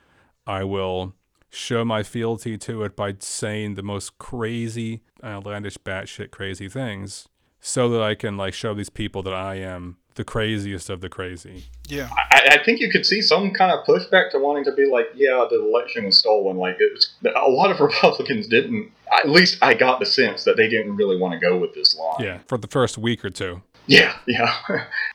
I 0.45 0.63
will 0.63 1.13
show 1.49 1.83
my 1.85 2.03
fealty 2.03 2.57
to 2.57 2.83
it 2.83 2.95
by 2.95 3.15
saying 3.19 3.75
the 3.75 3.83
most 3.83 4.17
crazy, 4.17 5.01
outlandish, 5.23 5.77
batshit 5.77 6.31
crazy 6.31 6.69
things, 6.69 7.27
so 7.59 7.89
that 7.89 8.01
I 8.01 8.15
can 8.15 8.37
like 8.37 8.53
show 8.53 8.73
these 8.73 8.89
people 8.89 9.23
that 9.23 9.33
I 9.33 9.55
am 9.55 9.97
the 10.15 10.23
craziest 10.23 10.89
of 10.89 11.01
the 11.01 11.09
crazy. 11.09 11.65
Yeah, 11.87 12.09
I, 12.31 12.57
I, 12.59 12.63
think 12.63 12.79
you 12.79 12.91
could 12.91 13.05
see 13.05 13.21
some 13.21 13.51
kind 13.51 13.71
of 13.71 13.85
pushback 13.85 14.31
to 14.31 14.39
wanting 14.39 14.63
to 14.65 14.71
be 14.73 14.85
like, 14.85 15.07
yeah, 15.15 15.45
the 15.49 15.61
election 15.61 16.05
was 16.05 16.19
stolen. 16.19 16.57
Like 16.57 16.77
it 16.79 16.91
was, 16.93 17.13
a 17.23 17.49
lot 17.49 17.71
of 17.71 17.79
Republicans 17.81 18.47
didn't. 18.47 18.91
At 19.11 19.29
least 19.29 19.57
I 19.61 19.73
got 19.73 19.99
the 19.99 20.05
sense 20.05 20.43
that 20.45 20.57
they 20.57 20.69
didn't 20.69 20.95
really 20.95 21.17
want 21.17 21.33
to 21.33 21.39
go 21.39 21.57
with 21.57 21.73
this 21.73 21.97
line. 21.97 22.25
Yeah, 22.25 22.39
for 22.47 22.57
the 22.57 22.67
first 22.67 22.97
week 22.97 23.23
or 23.25 23.29
two. 23.29 23.61
Yeah, 23.87 24.15
yeah, 24.27 24.55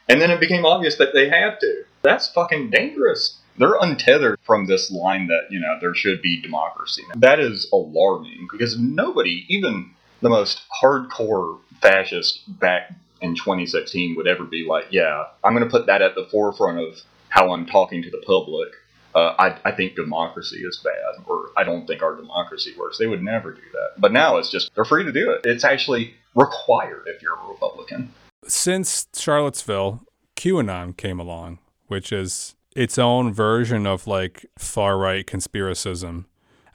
and 0.09 0.21
then 0.21 0.31
it 0.31 0.41
became 0.41 0.65
obvious 0.65 0.97
that 0.97 1.15
they 1.15 1.29
had 1.29 1.61
to. 1.61 1.85
That's 2.03 2.29
fucking 2.29 2.71
dangerous 2.71 3.39
they're 3.59 3.79
untethered 3.81 4.39
from 4.45 4.67
this 4.67 4.91
line 4.91 5.29
that 5.29 5.47
you 5.51 5.59
know 5.59 5.79
there 5.81 5.95
should 5.95 6.21
be 6.21 6.41
democracy. 6.41 7.03
That 7.17 7.41
is 7.41 7.69
alarming 7.73 8.49
because 8.53 8.79
nobody, 8.79 9.47
even 9.49 9.93
the 10.21 10.29
most 10.29 10.61
hardcore 10.83 11.59
fascist 11.81 12.43
back 12.61 12.93
in 13.21 13.35
2016, 13.35 14.17
would 14.17 14.27
ever 14.27 14.45
be 14.45 14.67
like, 14.69 14.87
"Yeah, 14.91 15.25
I'm 15.43 15.55
going 15.55 15.65
to 15.65 15.71
put 15.71 15.87
that 15.87 16.03
at 16.03 16.15
the 16.15 16.27
forefront 16.31 16.79
of 16.79 17.01
how 17.29 17.53
I'm 17.53 17.67
talking 17.67 18.03
to 18.03 18.11
the 18.11 18.23
public." 18.27 18.69
Uh, 19.15 19.35
I, 19.39 19.59
I 19.65 19.73
think 19.73 19.97
democracy 19.97 20.59
is 20.59 20.79
bad, 20.85 21.25
or 21.27 21.51
I 21.57 21.65
don't 21.65 21.87
think 21.87 22.03
our 22.03 22.15
democracy 22.15 22.75
works. 22.79 22.99
They 22.99 23.07
would 23.07 23.23
never 23.23 23.51
do 23.51 23.63
that. 23.73 23.99
But 23.99 24.13
now 24.13 24.37
it's 24.37 24.51
just 24.51 24.75
they're 24.75 24.85
free 24.85 25.05
to 25.05 25.13
do 25.13 25.31
it. 25.31 25.41
It's 25.45 25.65
actually 25.65 26.15
required 26.35 27.05
if 27.07 27.23
you're 27.23 27.35
a 27.35 27.49
Republican. 27.49 28.13
Since 28.47 29.09
Charlottesville, 29.15 30.03
QAnon 30.37 30.97
came 30.97 31.19
along, 31.19 31.59
which 31.87 32.13
is 32.13 32.55
its 32.77 32.99
own 32.99 33.33
version 33.33 33.87
of 33.87 34.07
like 34.07 34.45
far 34.59 34.99
right 34.99 35.27
conspiracism. 35.27 36.27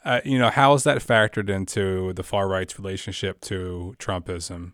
Uh, 0.03 0.19
you 0.25 0.39
know, 0.39 0.49
how 0.49 0.73
is 0.73 0.83
that 0.83 0.97
factored 0.97 1.47
into 1.47 2.11
the 2.13 2.23
far 2.23 2.47
right's 2.47 2.79
relationship 2.79 3.39
to 3.41 3.95
Trumpism? 3.99 4.71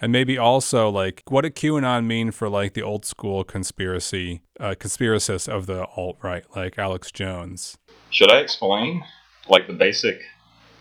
And 0.00 0.12
maybe 0.12 0.38
also 0.38 0.88
like 0.88 1.22
what 1.28 1.42
did 1.42 1.54
QAnon 1.54 2.06
mean 2.06 2.30
for 2.30 2.48
like 2.48 2.74
the 2.74 2.82
old 2.82 3.04
school 3.04 3.44
conspiracy 3.44 4.42
uh, 4.58 4.74
conspiracists 4.78 5.48
of 5.48 5.66
the 5.66 5.84
alt 5.96 6.18
right, 6.22 6.44
like 6.56 6.78
Alex 6.78 7.10
Jones? 7.10 7.78
Should 8.10 8.30
I 8.30 8.38
explain 8.38 9.04
like 9.48 9.66
the 9.66 9.72
basic 9.72 10.20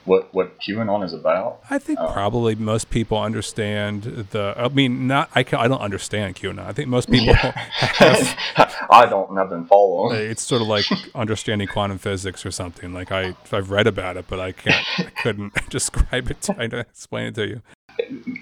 what 0.05 0.33
what 0.33 0.59
QAnon 0.59 1.05
is 1.05 1.13
about? 1.13 1.61
I 1.69 1.77
think 1.77 1.99
um, 1.99 2.11
probably 2.11 2.55
most 2.55 2.89
people 2.89 3.17
understand 3.17 4.03
the. 4.31 4.53
I 4.57 4.67
mean, 4.69 5.07
not 5.07 5.29
I. 5.35 5.43
Can, 5.43 5.59
I 5.59 5.67
don't 5.67 5.81
understand 5.81 6.35
QAnon. 6.35 6.65
I 6.65 6.73
think 6.73 6.89
most 6.89 7.09
people. 7.11 7.27
Yeah. 7.27 7.51
Have, 7.51 8.37
I 8.89 9.05
don't. 9.05 9.37
I've 9.37 9.49
been 9.49 9.65
following. 9.65 10.17
It's 10.17 10.41
sort 10.41 10.61
of 10.61 10.67
like 10.67 10.85
understanding 11.15 11.67
quantum 11.67 11.99
physics 11.99 12.45
or 12.45 12.51
something. 12.51 12.93
Like 12.93 13.11
I, 13.11 13.35
I've 13.51 13.69
read 13.69 13.87
about 13.87 14.17
it, 14.17 14.25
but 14.27 14.39
I 14.39 14.51
can't. 14.51 14.85
I 14.97 15.11
couldn't 15.21 15.53
describe 15.69 16.31
it. 16.31 16.41
To, 16.43 16.67
to 16.67 16.79
explain 16.79 17.27
it 17.27 17.35
to 17.35 17.47
you. 17.47 17.61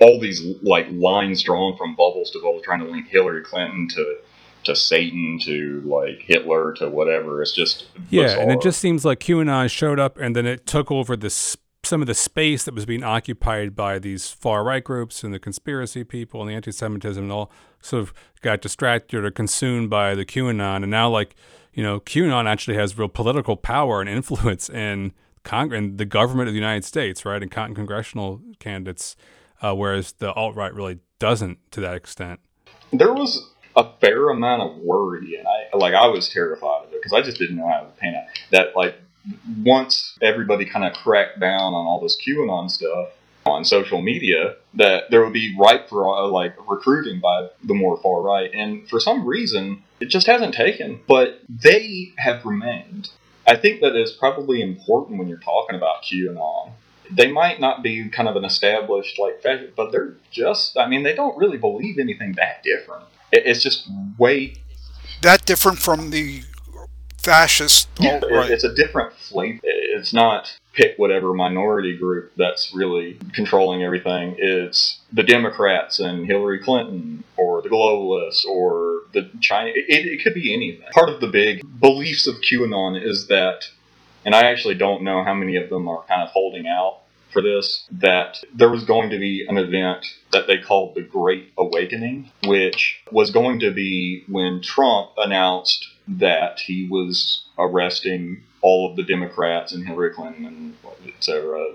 All 0.02 0.20
these 0.20 0.44
like 0.62 0.88
lines 0.92 1.44
drawn 1.44 1.78
from 1.78 1.96
bubbles 1.96 2.32
to 2.32 2.40
bubbles, 2.40 2.64
trying 2.64 2.80
to 2.80 2.86
link 2.86 3.08
Hillary 3.08 3.44
Clinton 3.44 3.88
to 3.90 4.18
to 4.64 4.76
Satan 4.76 5.40
to 5.44 5.82
like 5.86 6.22
Hitler 6.22 6.74
to 6.74 6.90
whatever. 6.90 7.42
It's 7.42 7.54
just 7.54 7.86
yeah, 8.10 8.24
bizarre. 8.24 8.42
and 8.42 8.52
it 8.52 8.62
just 8.62 8.80
seems 8.80 9.06
like 9.06 9.20
QAnon 9.20 9.72
showed 9.72 10.00
up 10.00 10.18
and 10.18 10.36
then 10.36 10.46
it 10.46 10.66
took 10.66 10.92
over 10.92 11.16
this 11.16 11.58
some 11.84 12.02
of 12.02 12.08
the 12.08 12.14
space 12.14 12.66
that 12.66 12.74
was 12.74 12.86
being 12.86 13.04
occupied 13.04 13.76
by 13.76 13.98
these 13.98 14.30
far 14.30 14.64
right 14.64 14.84
groups 14.84 15.24
and 15.24 15.34
the 15.34 15.40
conspiracy 15.40 16.04
people 16.04 16.42
and 16.42 16.50
the 16.50 16.54
anti-Semitism 16.54 17.24
and 17.24 17.32
all 17.32 17.52
sort 17.82 18.02
of 18.02 18.14
got 18.42 18.62
distracted 18.62 19.24
or 19.24 19.32
consumed 19.32 19.90
by 19.90 20.14
the 20.14 20.26
QAnon, 20.26 20.78
and 20.78 20.92
now 20.92 21.10
like 21.10 21.36
you 21.74 21.82
know 21.82 22.00
QAnon 22.02 22.46
actually 22.46 22.76
has 22.78 22.98
real 22.98 23.08
political 23.08 23.56
power 23.56 24.02
and 24.02 24.10
influence 24.10 24.70
in 24.70 25.14
Congress 25.44 25.80
and 25.80 25.98
the 25.98 26.06
government 26.06 26.50
of 26.50 26.54
the 26.54 26.60
United 26.60 26.84
States, 26.84 27.26
right, 27.26 27.42
and 27.42 27.50
congressional 27.50 28.42
candidates, 28.60 29.16
uh, 29.62 29.76
whereas 29.76 30.14
the 30.14 30.32
alt 30.34 30.56
right 30.56 30.74
really 30.74 31.00
doesn't 31.20 31.60
to 31.72 31.82
that 31.82 31.96
extent. 31.96 32.40
There 32.92 33.14
was 33.14 33.50
a 33.76 33.86
fair 34.00 34.30
amount 34.30 34.62
of 34.64 34.78
worry, 34.78 35.36
and 35.36 35.48
I 35.48 35.78
like 35.78 35.94
I 35.94 36.08
was 36.08 36.30
terrified 36.30 36.86
of 36.86 36.94
it 36.94 37.02
because 37.02 37.14
I 37.14 37.22
just 37.22 37.38
didn't 37.38 37.58
know 37.58 37.68
how 37.68 37.82
to 37.82 37.92
paint 38.00 38.16
it. 38.16 38.26
That 38.52 38.76
like 38.76 38.96
once 39.64 40.18
everybody 40.22 40.66
kind 40.66 40.86
of 40.86 40.94
cracked 40.94 41.40
down 41.40 41.74
on 41.74 41.86
all 41.86 42.02
this 42.02 42.18
QAnon 42.18 42.72
stuff, 42.72 43.10
on 43.48 43.66
social 43.66 44.02
media 44.02 44.56
that 44.74 45.10
there 45.10 45.24
would 45.24 45.34
be 45.34 45.56
ripe 45.58 45.90
for 45.90 46.08
uh, 46.08 46.28
like 46.28 46.54
recruiting 46.70 47.20
by 47.20 47.48
the 47.64 47.74
more 47.74 47.98
far 47.98 48.22
right, 48.22 48.52
and 48.54 48.88
for 48.90 49.00
some 49.00 49.26
reason 49.26 49.84
it 50.00 50.10
just 50.10 50.28
hasn't 50.28 50.54
taken. 50.54 51.00
But 51.08 51.42
they 51.50 52.14
have 52.18 52.46
remained. 52.46 53.10
I 53.48 53.56
think 53.56 53.82
that 53.82 53.96
is 53.96 54.12
probably 54.12 54.62
important 54.62 55.20
when 55.20 55.28
you're 55.28 55.38
talking 55.38 55.76
about 55.76 56.04
QAnon. 56.04 56.72
They 57.12 57.32
might 57.32 57.60
not 57.60 57.84
be 57.84 58.10
kind 58.10 58.28
of 58.28 58.36
an 58.36 58.46
established 58.46 59.20
like 59.20 59.42
fashion, 59.42 59.72
but 59.76 59.92
they're 59.92 60.16
just. 60.32 60.78
I 60.78 60.88
mean, 60.88 61.04
they 61.04 61.14
don't 61.14 61.38
really 61.38 61.58
believe 61.58 62.00
anything 62.00 62.34
that 62.34 62.64
different. 62.64 63.04
It's 63.32 63.62
just 63.62 63.90
way 64.18 64.56
that 65.22 65.46
different 65.46 65.80
from 65.80 66.12
the 66.12 66.44
fascist. 67.18 67.90
Yeah, 68.00 68.20
right. 68.32 68.50
It's 68.50 68.64
a 68.64 68.74
different 68.74 69.14
flavor. 69.14 69.60
It's 69.64 70.14
not 70.14 70.58
pick 70.74 70.94
whatever 70.98 71.34
minority 71.34 71.98
group 71.98 72.32
that's 72.38 72.72
really 72.74 73.18
controlling 73.34 73.84
everything. 73.84 74.36
It's 74.38 75.00
the 75.12 75.24
Democrats 75.24 76.00
and 76.00 76.26
Hillary 76.28 76.60
Clinton, 76.60 77.24
or 77.36 77.62
the 77.62 77.70
globalists, 77.70 78.46
or 78.46 79.02
the 79.14 79.30
China. 79.42 79.72
It, 79.74 80.06
it 80.06 80.24
could 80.24 80.36
be 80.36 80.54
anything. 80.54 80.88
Part 80.92 81.10
of 81.10 81.20
the 81.20 81.28
big 81.28 81.62
beliefs 81.80 82.28
of 82.28 82.36
QAnon 82.36 83.04
is 83.04 83.28
that, 83.28 83.70
and 84.28 84.36
I 84.36 84.52
actually 84.52 84.76
don't 84.76 85.04
know 85.04 85.24
how 85.24 85.34
many 85.34 85.56
of 85.56 85.70
them 85.70 85.88
are 85.88 86.04
kind 86.04 86.22
of 86.22 86.28
holding 86.28 86.68
out 86.68 87.00
for 87.32 87.42
this 87.42 87.88
that 87.92 88.44
there 88.54 88.70
was 88.70 88.84
going 88.84 89.10
to 89.12 89.18
be 89.18 89.46
an 89.48 89.58
event 89.58 90.06
that 90.34 90.48
they 90.48 90.58
called 90.58 90.96
the 90.96 91.02
Great 91.02 91.54
Awakening, 91.58 92.30
which 92.44 93.02
was 93.10 93.32
going 93.32 93.62
to 93.62 93.72
be 93.72 94.26
when 94.28 94.62
Trump 94.62 95.12
announced 95.18 95.88
that 96.10 96.60
he 96.60 96.90
was 96.92 97.48
arresting 97.58 98.44
all 98.62 98.90
of 98.90 98.98
the 98.98 99.04
Democrats 99.04 99.72
and 99.72 99.88
Hillary 99.88 100.14
Clinton 100.14 100.46
and 100.46 100.76
etc. 101.08 101.66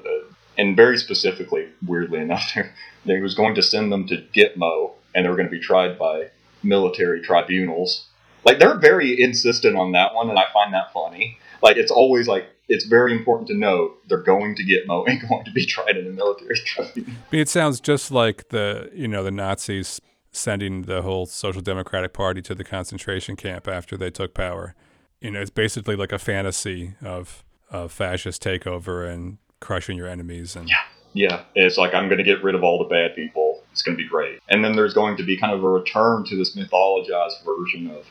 And 0.58 0.76
very 0.76 0.98
specifically, 0.98 1.70
weirdly 1.86 2.20
enough, 2.20 2.52
they 3.06 3.20
was 3.20 3.34
going 3.34 3.54
to 3.54 3.62
send 3.62 3.90
them 3.90 4.06
to 4.08 4.26
Gitmo, 4.34 4.90
and 5.14 5.24
they 5.24 5.30
were 5.30 5.36
going 5.36 5.48
to 5.48 5.58
be 5.58 5.58
tried 5.58 5.98
by 5.98 6.28
military 6.62 7.22
tribunals. 7.22 8.08
Like 8.44 8.58
they're 8.58 8.78
very 8.78 9.22
insistent 9.22 9.74
on 9.74 9.92
that 9.92 10.14
one, 10.14 10.28
and 10.28 10.38
I 10.38 10.44
find 10.52 10.74
that 10.74 10.92
funny. 10.92 11.38
Like 11.62 11.76
it's 11.76 11.90
always 11.90 12.28
like 12.28 12.46
it's 12.68 12.86
very 12.86 13.12
important 13.12 13.48
to 13.48 13.54
note 13.54 13.96
they're 14.08 14.18
going 14.22 14.54
to 14.56 14.62
Gitmo 14.62 15.04
and 15.08 15.20
going 15.28 15.44
to 15.44 15.52
be 15.52 15.66
tried 15.66 15.96
in 15.96 16.06
a 16.06 16.10
military 16.10 16.56
tribunal. 16.66 17.12
It 17.30 17.48
sounds 17.48 17.80
just 17.80 18.10
like 18.10 18.48
the 18.48 18.90
you 18.94 19.08
know 19.08 19.22
the 19.22 19.30
Nazis 19.30 20.00
sending 20.30 20.82
the 20.82 21.02
whole 21.02 21.26
Social 21.26 21.60
Democratic 21.60 22.12
Party 22.12 22.40
to 22.42 22.54
the 22.54 22.64
concentration 22.64 23.36
camp 23.36 23.68
after 23.68 23.96
they 23.96 24.10
took 24.10 24.32
power. 24.32 24.74
You 25.20 25.30
know, 25.30 25.40
it's 25.40 25.50
basically 25.50 25.94
like 25.94 26.12
a 26.12 26.18
fantasy 26.18 26.94
of 27.02 27.44
of 27.70 27.90
fascist 27.90 28.42
takeover 28.42 29.10
and 29.10 29.38
crushing 29.60 29.96
your 29.96 30.08
enemies 30.08 30.54
and 30.54 30.68
yeah 30.68 30.82
yeah 31.14 31.42
it's 31.54 31.78
like 31.78 31.94
i'm 31.94 32.08
going 32.08 32.18
to 32.18 32.24
get 32.24 32.42
rid 32.42 32.54
of 32.54 32.62
all 32.62 32.78
the 32.78 32.88
bad 32.88 33.14
people 33.14 33.62
it's 33.70 33.80
going 33.82 33.96
to 33.96 34.02
be 34.02 34.08
great 34.08 34.40
and 34.48 34.64
then 34.64 34.74
there's 34.76 34.92
going 34.92 35.16
to 35.16 35.22
be 35.22 35.36
kind 35.36 35.54
of 35.54 35.62
a 35.62 35.68
return 35.68 36.24
to 36.24 36.36
this 36.36 36.56
mythologized 36.56 37.42
version 37.44 37.88
of 37.90 38.04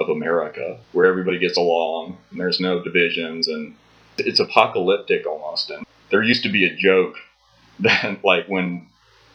of 0.00 0.08
america 0.08 0.78
where 0.92 1.06
everybody 1.06 1.38
gets 1.38 1.56
along 1.56 2.16
and 2.30 2.40
there's 2.40 2.60
no 2.60 2.82
divisions 2.82 3.48
and 3.48 3.74
it's 4.18 4.40
apocalyptic 4.40 5.26
almost. 5.26 5.70
And 5.70 5.86
there 6.10 6.22
used 6.22 6.42
to 6.42 6.48
be 6.48 6.64
a 6.64 6.74
joke 6.74 7.16
that, 7.80 8.24
like, 8.24 8.46
when 8.48 8.86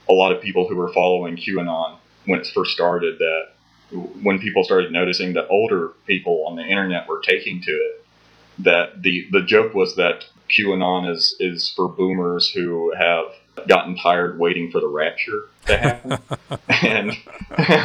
a 0.10 0.14
lot 0.14 0.32
of 0.32 0.42
people 0.42 0.68
who 0.68 0.76
were 0.76 0.92
following 0.92 1.38
QAnon 1.38 1.98
when 2.26 2.40
it 2.40 2.48
first 2.48 2.72
started, 2.72 3.20
that 3.20 3.48
when 4.22 4.40
people 4.40 4.64
started 4.64 4.92
noticing 4.92 5.34
that 5.34 5.48
older 5.50 5.90
people 6.08 6.46
on 6.48 6.56
the 6.56 6.64
internet 6.64 7.08
were 7.08 7.22
taking 7.22 7.62
to 7.62 7.72
it, 7.72 8.06
that 8.60 9.02
the 9.02 9.28
the 9.32 9.42
joke 9.42 9.74
was 9.74 9.96
that 9.96 10.26
QAnon 10.50 11.10
is 11.10 11.36
is 11.40 11.72
for 11.76 11.88
boomers 11.88 12.50
who 12.50 12.94
have 12.96 13.26
gotten 13.68 13.96
tired 13.98 14.40
waiting 14.40 14.72
for 14.72 14.80
the 14.80 14.88
rapture 14.88 15.50
to 15.66 15.78
happen, 15.78 16.18
and 16.70 17.12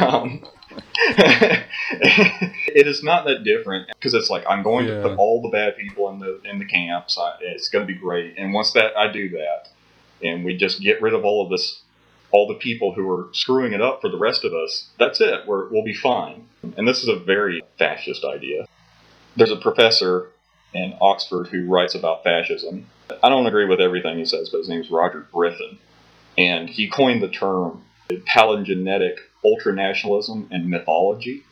um, 0.01 0.43
it 1.07 2.87
is 2.87 3.03
not 3.03 3.25
that 3.25 3.43
different 3.43 3.87
because 3.87 4.13
it's 4.13 4.29
like 4.29 4.43
I'm 4.47 4.63
going 4.63 4.87
yeah. 4.87 4.95
to 4.95 5.01
put 5.01 5.17
all 5.17 5.41
the 5.41 5.49
bad 5.49 5.75
people 5.77 6.09
in 6.09 6.19
the 6.19 6.39
in 6.43 6.59
the 6.59 6.65
camps. 6.65 7.17
I, 7.17 7.33
it's 7.41 7.69
going 7.69 7.87
to 7.87 7.91
be 7.91 7.97
great, 7.99 8.35
and 8.37 8.53
once 8.53 8.73
that 8.73 8.95
I 8.97 9.11
do 9.11 9.29
that, 9.29 9.69
and 10.21 10.43
we 10.43 10.55
just 10.57 10.81
get 10.81 11.01
rid 11.01 11.13
of 11.13 11.25
all 11.25 11.43
of 11.43 11.49
this, 11.49 11.81
all 12.31 12.47
the 12.47 12.55
people 12.55 12.93
who 12.93 13.09
are 13.09 13.29
screwing 13.33 13.73
it 13.73 13.81
up 13.81 14.01
for 14.01 14.09
the 14.09 14.17
rest 14.17 14.43
of 14.43 14.53
us. 14.53 14.87
That's 14.99 15.21
it. 15.21 15.47
We're, 15.47 15.69
we'll 15.69 15.83
be 15.83 15.93
fine. 15.93 16.47
And 16.77 16.87
this 16.87 17.01
is 17.01 17.09
a 17.09 17.17
very 17.17 17.63
fascist 17.77 18.23
idea. 18.25 18.67
There's 19.35 19.51
a 19.51 19.57
professor 19.57 20.31
in 20.73 20.95
Oxford 21.01 21.47
who 21.47 21.65
writes 21.65 21.95
about 21.95 22.23
fascism. 22.23 22.87
I 23.23 23.29
don't 23.29 23.47
agree 23.47 23.65
with 23.65 23.79
everything 23.79 24.17
he 24.17 24.25
says, 24.25 24.49
but 24.49 24.59
his 24.59 24.69
name's 24.69 24.91
Roger 24.91 25.27
Griffin, 25.31 25.79
and 26.37 26.69
he 26.69 26.89
coined 26.89 27.23
the 27.23 27.29
term 27.29 27.83
uh, 28.11 28.15
palingenetic 28.27 29.17
ultranationalism 29.45 30.47
and 30.51 30.69
mythology, 30.69 31.43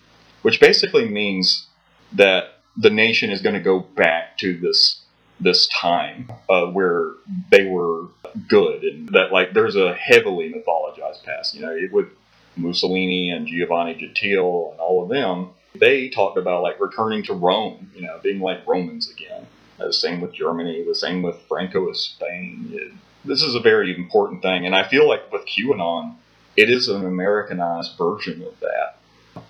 which 0.42 0.60
basically 0.60 1.08
means 1.08 1.68
that 2.14 2.58
the 2.78 2.90
nation 2.90 3.32
is 3.32 3.42
going 3.42 3.56
to 3.56 3.62
go 3.62 3.80
back 3.80 4.38
to 4.38 4.58
this 4.60 5.02
this 5.40 5.68
time 5.68 6.32
uh, 6.50 6.66
where 6.66 7.12
they 7.52 7.66
were 7.66 8.06
good 8.48 8.84
and 8.84 9.10
that 9.10 9.32
like 9.32 9.54
there's 9.54 9.76
a 9.76 9.94
heavily 9.94 10.52
mythologized 10.52 11.24
past 11.24 11.54
you 11.54 11.62
know 11.62 11.72
it, 11.72 11.92
with 11.92 12.08
mussolini 12.56 13.30
and 13.30 13.46
giovanni 13.48 13.94
gentile 13.94 14.70
and 14.72 14.80
all 14.80 15.04
of 15.04 15.10
them 15.10 15.50
they 15.76 16.10
talked 16.10 16.38
about 16.38 16.64
like 16.64 16.80
returning 16.80 17.22
to 17.24 17.34
rome 17.34 17.92
you 17.94 18.02
know 18.02 18.20
being 18.24 18.40
like 18.40 18.66
romans 18.68 19.12
again. 19.12 19.46
The 19.78 19.94
same 19.94 20.22
with 20.22 20.34
germany 20.34 20.84
the 20.88 20.96
same 20.96 21.22
with 21.22 21.40
franco 21.48 21.86
with 21.86 21.98
spain 21.98 22.72
it, 22.74 22.92
this 23.24 23.44
is 23.44 23.54
a 23.54 23.60
very 23.60 23.96
important 23.96 24.42
thing 24.42 24.66
and 24.66 24.76
i 24.76 24.88
feel 24.88 25.08
like 25.08 25.32
with 25.32 25.46
qanon 25.46 26.16
it 26.58 26.70
is 26.70 26.90
an 26.90 27.06
Americanized 27.06 27.98
version 27.98 28.42
of 28.42 28.60
that. 28.60 28.98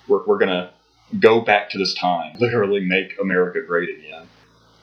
We're, 0.07 0.25
we're 0.25 0.37
going 0.37 0.49
to 0.49 0.69
go 1.19 1.39
back 1.39 1.69
to 1.69 1.77
this 1.77 1.93
time, 1.93 2.35
literally 2.37 2.81
make 2.81 3.17
America 3.19 3.61
great 3.65 3.89
again. 3.97 4.27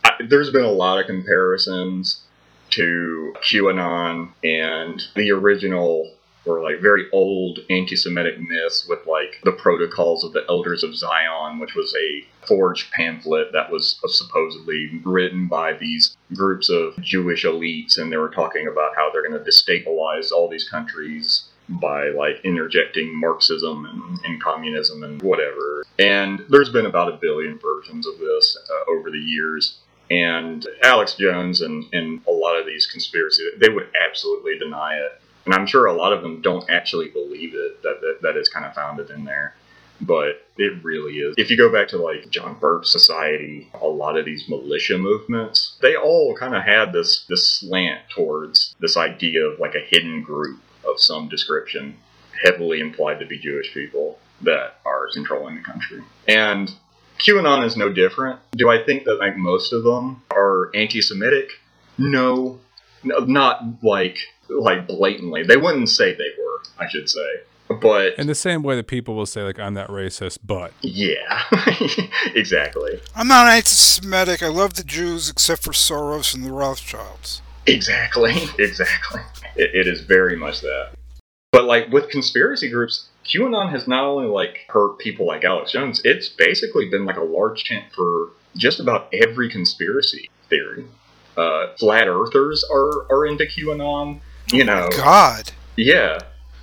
I, 0.03 0.13
there's 0.27 0.51
been 0.51 0.65
a 0.65 0.73
lot 0.73 0.99
of 0.99 1.07
comparisons 1.07 2.23
to 2.71 3.35
QAnon 3.43 4.31
and 4.43 5.03
the 5.15 5.31
original 5.31 6.11
or 6.47 6.63
like 6.63 6.81
very 6.81 7.07
old 7.11 7.61
anti-Semitic 7.71 8.39
myths 8.39 8.87
with 8.87 9.07
like 9.07 9.41
the 9.45 9.53
protocols 9.53 10.25
of 10.25 10.33
the 10.33 10.45
Elders 10.49 10.83
of 10.83 10.95
Zion, 10.95 11.59
which 11.59 11.75
was 11.75 11.95
a 11.95 12.47
forged 12.47 12.91
pamphlet 12.93 13.53
that 13.53 13.71
was 13.71 13.99
supposedly 14.09 15.01
written 15.05 15.47
by 15.47 15.73
these 15.73 16.15
groups 16.35 16.69
of 16.69 17.01
Jewish 17.01 17.45
elites, 17.47 17.97
and 17.97 18.13
they 18.13 18.19
were 18.19 18.29
talking 18.29 18.67
about 18.67 18.95
how 18.95 19.11
they're 19.11 19.27
going 19.27 19.43
to 19.43 19.51
destabilize 19.51 20.31
all 20.31 20.49
these 20.49 20.69
countries 20.69 21.49
by 21.69 22.09
like 22.09 22.41
interjecting 22.45 23.19
Marxism 23.19 23.87
and, 23.87 24.19
and, 24.25 24.43
communism 24.43 25.03
and 25.03 25.21
whatever. 25.23 25.85
And 25.99 26.45
there's 26.51 26.71
been 26.71 26.87
about 26.87 27.13
a 27.13 27.17
billion 27.17 27.59
versions 27.59 28.07
of 28.07 28.19
this 28.19 28.59
uh, 28.71 28.91
over 28.91 29.11
the 29.11 29.19
years. 29.19 29.79
And 30.11 30.67
Alex 30.83 31.15
Jones 31.15 31.63
and, 31.63 31.87
and 31.93 32.21
a 32.29 32.31
lot 32.31 32.61
of 32.61 32.67
these 32.67 32.87
conspiracies, 32.87 33.53
they 33.59 33.71
would 33.71 33.89
absolutely 34.07 34.59
deny 34.59 34.97
it. 34.97 35.21
And 35.47 35.55
I'm 35.55 35.67
sure 35.67 35.87
a 35.87 35.95
lot 35.95 36.13
of 36.13 36.23
them 36.23 36.43
don't 36.43 36.69
actually 36.71 37.09
believe 37.09 37.55
it, 37.55 37.83
that, 37.83 38.01
that, 38.01 38.19
that 38.23 38.37
is 38.37 38.49
kind 38.49 38.67
of 38.67 38.75
founded 38.75 39.11
in 39.11 39.25
there. 39.25 39.55
But 40.01 40.47
it 40.59 40.85
really 40.85 41.15
is. 41.15 41.35
If 41.39 41.51
you 41.51 41.57
go 41.57 41.73
back 41.73 41.89
to 41.89 41.99
like 41.99 42.29
John 42.29 42.59
Birch 42.59 42.87
Society, 42.87 43.71
a 43.81 43.87
lot 43.87 44.19
of 44.19 44.25
these 44.25 44.49
militia 44.49 44.99
movements, 44.99 45.77
they 45.81 45.97
all 45.97 46.35
kind 46.35 46.55
of 46.55 46.65
had 46.65 46.93
this 46.93 47.25
this 47.29 47.49
slant 47.49 48.01
towards 48.15 48.75
this 48.81 48.97
idea 48.97 49.45
of 49.45 49.61
like 49.61 49.75
a 49.75 49.87
hidden 49.89 50.23
group 50.23 50.61
of 50.95 51.01
some 51.01 51.29
description, 51.29 51.97
heavily 52.45 52.81
implied 52.81 53.19
to 53.21 53.27
be 53.27 53.39
Jewish 53.39 53.73
people 53.75 54.19
that 54.43 54.81
are 54.85 55.09
controlling 55.13 55.57
the 55.57 55.63
country. 55.63 56.03
And 56.27 56.73
QAnon 57.19 57.65
is 57.65 57.77
no 57.77 57.93
different. 57.93 58.41
Do 58.53 58.71
I 58.71 58.83
think 58.83 59.05
that 59.05 59.19
like 59.19 59.37
most 59.37 59.73
of 59.73 59.85
them 59.85 60.23
are 60.31 60.71
anti-Semitic? 60.75 61.51
No, 61.99 62.61
no 63.03 63.19
not 63.21 63.83
like 63.83 64.19
like 64.49 64.87
blatantly. 64.87 65.43
They 65.43 65.57
wouldn't 65.57 65.89
say 65.89 66.13
they 66.13 66.31
were. 66.39 66.63
I 66.79 66.89
should 66.89 67.09
say. 67.09 67.41
But 67.81 68.19
in 68.19 68.27
the 68.27 68.35
same 68.35 68.63
way 68.63 68.77
that 68.77 68.87
people 68.87 69.15
will 69.15 69.27
say 69.27 69.43
like 69.43 69.59
I'm 69.59 69.75
not 69.75 69.89
racist, 69.89 70.39
but 70.45 70.73
yeah, 70.83 71.43
exactly. 72.35 73.01
I'm 73.17 73.29
not 73.29 73.47
anti-Semitic. 73.47 74.43
I 74.43 74.49
love 74.49 74.75
the 74.75 74.85
Jews 74.85 75.31
except 75.31 75.63
for 75.63 75.73
Soros 75.73 76.35
and 76.35 76.45
the 76.45 76.53
Rothschilds. 76.53 77.41
Exactly, 77.67 78.35
exactly. 78.59 79.21
It, 79.57 79.71
it 79.75 79.89
is 79.89 80.03
very 80.03 80.37
much 80.37 80.61
that. 80.61 80.91
But 81.53 81.65
like 81.65 81.91
with 81.91 82.09
conspiracy 82.11 82.69
groups, 82.69 83.09
QAnon 83.25 83.71
has 83.71 83.87
not 83.87 84.05
only 84.05 84.27
like 84.27 84.61
hurt 84.69 84.99
people 84.99 85.27
like 85.27 85.45
Alex 85.45 85.73
Jones, 85.73 86.01
it's 86.05 86.29
basically 86.29 86.89
been 86.89 87.05
like 87.05 87.17
a 87.17 87.23
large 87.23 87.65
tent 87.65 87.85
for 87.95 88.31
just 88.57 88.81
about 88.81 89.09
every 89.13 89.49
conspiracy 89.49 90.31
theory. 90.49 90.85
Uh, 91.37 91.69
flat 91.79 92.09
earthers 92.09 92.65
are 92.71 93.11
are 93.11 93.27
into 93.27 93.45
QAnon. 93.45 94.21
You 94.53 94.63
oh 94.63 94.67
know, 94.67 94.89
God. 94.97 95.53
Yeah. 95.77 96.19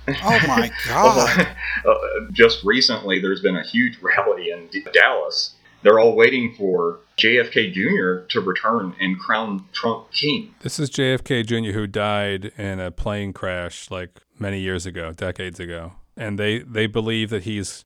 Oh 0.08 0.40
my 0.46 0.70
God. 0.88 1.48
uh, 1.86 1.94
just 2.32 2.62
recently, 2.64 3.20
there's 3.20 3.40
been 3.40 3.56
a 3.56 3.64
huge 3.64 3.98
rally 4.00 4.50
in 4.50 4.68
Dallas 4.92 5.54
they're 5.82 5.98
all 5.98 6.14
waiting 6.14 6.54
for 6.54 7.00
JFK 7.16 7.72
Jr. 7.72 8.26
to 8.28 8.40
return 8.40 8.94
and 9.00 9.18
crown 9.18 9.64
Trump 9.72 10.10
king. 10.12 10.54
This 10.60 10.78
is 10.78 10.90
JFK 10.90 11.46
Jr. 11.46 11.76
who 11.76 11.86
died 11.86 12.52
in 12.56 12.80
a 12.80 12.90
plane 12.90 13.32
crash 13.32 13.90
like 13.90 14.20
many 14.38 14.60
years 14.60 14.86
ago, 14.86 15.12
decades 15.12 15.60
ago. 15.60 15.92
And 16.16 16.38
they, 16.38 16.60
they 16.60 16.86
believe 16.86 17.30
that 17.30 17.44
he's 17.44 17.84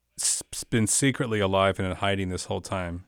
been 0.70 0.86
secretly 0.86 1.40
alive 1.40 1.78
and 1.78 1.88
in 1.88 1.96
hiding 1.96 2.28
this 2.28 2.46
whole 2.46 2.60
time. 2.60 3.04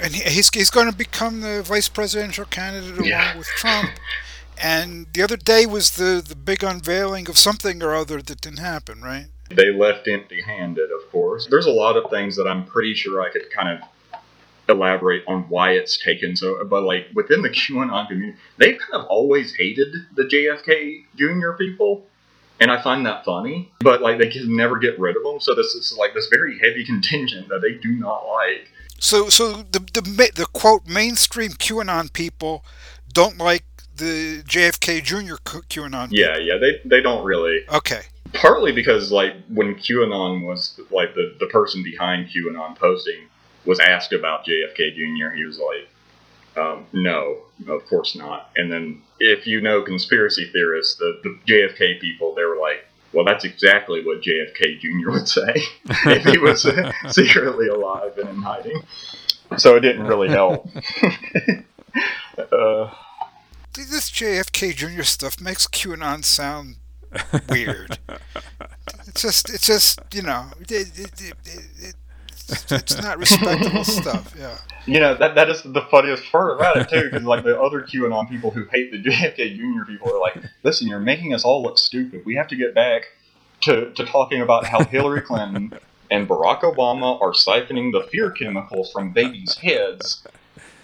And 0.00 0.14
he's, 0.14 0.48
he's 0.54 0.70
going 0.70 0.90
to 0.90 0.96
become 0.96 1.40
the 1.40 1.62
vice 1.62 1.88
presidential 1.88 2.46
candidate 2.46 2.92
along 2.92 3.04
yeah. 3.04 3.36
with 3.36 3.46
Trump. 3.48 3.90
And 4.62 5.06
the 5.12 5.22
other 5.22 5.36
day 5.36 5.66
was 5.66 5.92
the, 5.92 6.24
the 6.26 6.36
big 6.36 6.62
unveiling 6.62 7.28
of 7.28 7.36
something 7.36 7.82
or 7.82 7.94
other 7.94 8.22
that 8.22 8.40
didn't 8.40 8.60
happen, 8.60 9.02
right? 9.02 9.26
They 9.50 9.72
left 9.72 10.06
empty 10.06 10.40
handed, 10.40 10.90
of 10.92 11.10
course. 11.10 11.48
There's 11.50 11.66
a 11.66 11.72
lot 11.72 11.96
of 11.96 12.10
things 12.10 12.36
that 12.36 12.46
I'm 12.46 12.64
pretty 12.64 12.94
sure 12.94 13.20
I 13.20 13.30
could 13.30 13.50
kind 13.50 13.68
of 13.68 13.80
elaborate 14.68 15.24
on 15.26 15.42
why 15.48 15.72
it's 15.72 15.98
taken 15.98 16.36
so 16.36 16.64
but 16.64 16.82
like 16.82 17.06
within 17.14 17.42
the 17.42 17.48
QAnon 17.50 18.08
community 18.08 18.38
they've 18.58 18.78
kind 18.78 19.02
of 19.02 19.06
always 19.06 19.54
hated 19.54 19.88
the 20.14 20.22
JFK 20.22 21.04
Jr. 21.16 21.52
people 21.52 22.04
and 22.60 22.70
I 22.70 22.80
find 22.80 23.04
that 23.06 23.24
funny 23.24 23.72
but 23.80 24.00
like 24.00 24.18
they 24.18 24.28
can 24.30 24.54
never 24.56 24.78
get 24.78 24.98
rid 24.98 25.16
of 25.16 25.22
them 25.22 25.40
so 25.40 25.54
this 25.54 25.74
is 25.74 25.96
like 25.98 26.14
this 26.14 26.28
very 26.28 26.58
heavy 26.58 26.84
contingent 26.86 27.48
that 27.48 27.60
they 27.60 27.74
do 27.74 27.92
not 27.92 28.26
like 28.26 28.68
so 28.98 29.28
so 29.28 29.52
the 29.52 29.80
the, 29.92 30.30
the 30.34 30.46
quote 30.52 30.86
mainstream 30.86 31.52
QAnon 31.52 32.12
people 32.12 32.64
don't 33.12 33.38
like 33.38 33.64
the 33.96 34.42
JFK 34.44 35.02
Jr. 35.02 35.34
QAnon 35.34 36.10
people. 36.10 36.18
yeah 36.18 36.38
yeah 36.38 36.56
they 36.58 36.80
they 36.84 37.00
don't 37.00 37.24
really 37.24 37.60
okay 37.72 38.02
partly 38.32 38.72
because 38.72 39.10
like 39.10 39.34
when 39.48 39.74
QAnon 39.74 40.46
was 40.46 40.80
like 40.90 41.14
the 41.14 41.34
the 41.40 41.46
person 41.46 41.82
behind 41.82 42.28
QAnon 42.28 42.76
posting 42.76 43.28
was 43.64 43.80
asked 43.80 44.12
about 44.12 44.44
JFK 44.44 44.94
Jr., 44.94 45.34
he 45.34 45.44
was 45.44 45.58
like, 45.58 45.88
um, 46.56 46.86
no, 46.92 47.38
of 47.68 47.86
course 47.86 48.14
not. 48.14 48.50
And 48.56 48.70
then 48.70 49.02
if 49.18 49.46
you 49.46 49.60
know 49.60 49.82
conspiracy 49.82 50.50
theorists, 50.52 50.96
the, 50.96 51.20
the 51.22 51.38
JFK 51.46 52.00
people, 52.00 52.34
they 52.34 52.44
were 52.44 52.58
like, 52.58 52.84
well, 53.12 53.24
that's 53.24 53.44
exactly 53.44 54.04
what 54.04 54.22
JFK 54.22 54.80
Jr. 54.80 55.10
would 55.10 55.28
say 55.28 55.54
if 55.84 56.24
he 56.24 56.38
was 56.38 56.62
secretly 57.14 57.68
alive 57.68 58.16
and 58.18 58.28
in 58.28 58.36
hiding. 58.36 58.82
So 59.58 59.76
it 59.76 59.80
didn't 59.80 60.06
really 60.06 60.28
help. 60.28 60.66
uh, 62.38 62.90
this 63.74 64.10
JFK 64.10 64.74
Jr. 64.74 65.02
stuff 65.02 65.40
makes 65.40 65.66
QAnon 65.66 66.24
sound 66.24 66.76
weird. 67.50 67.98
it's 69.06 69.20
just, 69.20 69.50
it's 69.50 69.66
just, 69.66 70.00
you 70.12 70.22
know, 70.22 70.46
it, 70.60 70.70
it, 70.70 71.34
it, 71.46 71.94
it's 72.70 73.02
not 73.02 73.18
respectable 73.18 73.84
stuff. 73.84 74.34
Yeah. 74.38 74.56
You 74.86 75.00
know 75.00 75.14
that 75.14 75.34
that 75.36 75.48
is 75.48 75.62
the 75.62 75.82
funniest 75.90 76.24
part 76.30 76.56
about 76.56 76.76
it 76.76 76.88
too, 76.88 77.04
because 77.04 77.22
like 77.22 77.44
the 77.44 77.60
other 77.60 77.82
QAnon 77.82 78.28
people 78.28 78.50
who 78.50 78.64
hate 78.70 78.90
the 78.90 79.02
JFK 79.10 79.56
Jr. 79.56 79.84
people 79.86 80.12
are 80.12 80.20
like, 80.20 80.36
listen, 80.62 80.88
you're 80.88 80.98
making 80.98 81.34
us 81.34 81.44
all 81.44 81.62
look 81.62 81.78
stupid. 81.78 82.22
We 82.24 82.34
have 82.36 82.48
to 82.48 82.56
get 82.56 82.74
back 82.74 83.02
to 83.62 83.92
to 83.92 84.04
talking 84.04 84.40
about 84.40 84.66
how 84.66 84.84
Hillary 84.84 85.20
Clinton 85.20 85.72
and 86.10 86.28
Barack 86.28 86.60
Obama 86.60 87.20
are 87.20 87.32
siphoning 87.32 87.92
the 87.92 88.06
fear 88.10 88.30
chemicals 88.30 88.92
from 88.92 89.12
babies' 89.12 89.56
heads, 89.56 90.26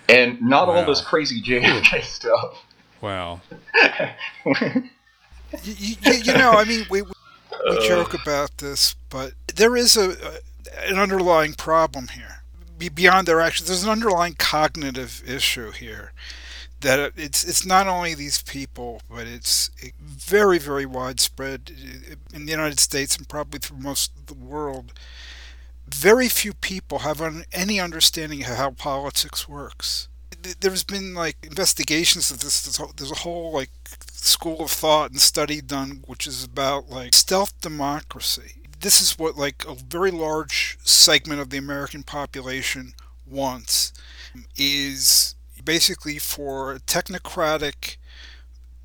and 0.08 0.40
not 0.40 0.68
wow. 0.68 0.74
all 0.74 0.86
this 0.86 1.00
crazy 1.00 1.42
JFK 1.42 2.02
stuff. 2.04 2.64
Wow. 3.00 3.40
you, 4.44 4.84
you, 5.64 6.12
you, 6.12 6.32
know, 6.34 6.52
I 6.52 6.64
mean, 6.64 6.86
we 6.90 7.02
we 7.02 7.12
uh, 7.66 7.80
joke 7.86 8.14
about 8.14 8.56
this, 8.58 8.94
but 9.10 9.32
there 9.54 9.76
is 9.76 9.96
a, 9.96 10.10
a 10.10 10.38
an 10.86 10.98
underlying 10.98 11.54
problem 11.54 12.08
here. 12.08 12.42
Beyond 12.94 13.26
their 13.26 13.40
actions, 13.40 13.68
there's 13.68 13.82
an 13.82 13.90
underlying 13.90 14.34
cognitive 14.38 15.22
issue 15.26 15.72
here. 15.72 16.12
That 16.80 17.12
it's 17.16 17.42
it's 17.42 17.66
not 17.66 17.88
only 17.88 18.14
these 18.14 18.40
people, 18.42 19.02
but 19.10 19.26
it's 19.26 19.70
very 20.00 20.58
very 20.58 20.86
widespread 20.86 21.72
uh, 21.72 22.14
in 22.32 22.46
the 22.46 22.52
United 22.52 22.78
States 22.78 23.16
and 23.16 23.28
probably 23.28 23.58
through 23.58 23.78
most 23.78 24.12
of 24.16 24.26
the 24.26 24.34
world. 24.34 24.92
Very 25.88 26.28
few 26.28 26.52
people 26.52 27.00
have 27.00 27.20
any 27.52 27.80
understanding 27.80 28.42
of 28.42 28.56
how 28.56 28.70
politics 28.70 29.48
works. 29.48 30.06
There's 30.60 30.84
been 30.84 31.14
like 31.14 31.36
investigations 31.42 32.30
of 32.30 32.40
this. 32.40 32.62
There's 32.96 33.10
a 33.10 33.22
whole 33.26 33.52
like 33.52 33.70
school 34.12 34.60
of 34.60 34.70
thought 34.70 35.10
and 35.10 35.20
study 35.20 35.60
done, 35.60 36.04
which 36.06 36.28
is 36.28 36.44
about 36.44 36.88
like 36.88 37.12
stealth 37.12 37.60
democracy 37.60 38.57
this 38.80 39.00
is 39.00 39.18
what 39.18 39.36
like 39.36 39.64
a 39.66 39.74
very 39.74 40.10
large 40.10 40.78
segment 40.82 41.40
of 41.40 41.50
the 41.50 41.58
American 41.58 42.02
population 42.02 42.94
wants 43.26 43.92
is 44.56 45.34
basically 45.64 46.18
for 46.18 46.72
a 46.72 46.80
technocratic 46.80 47.96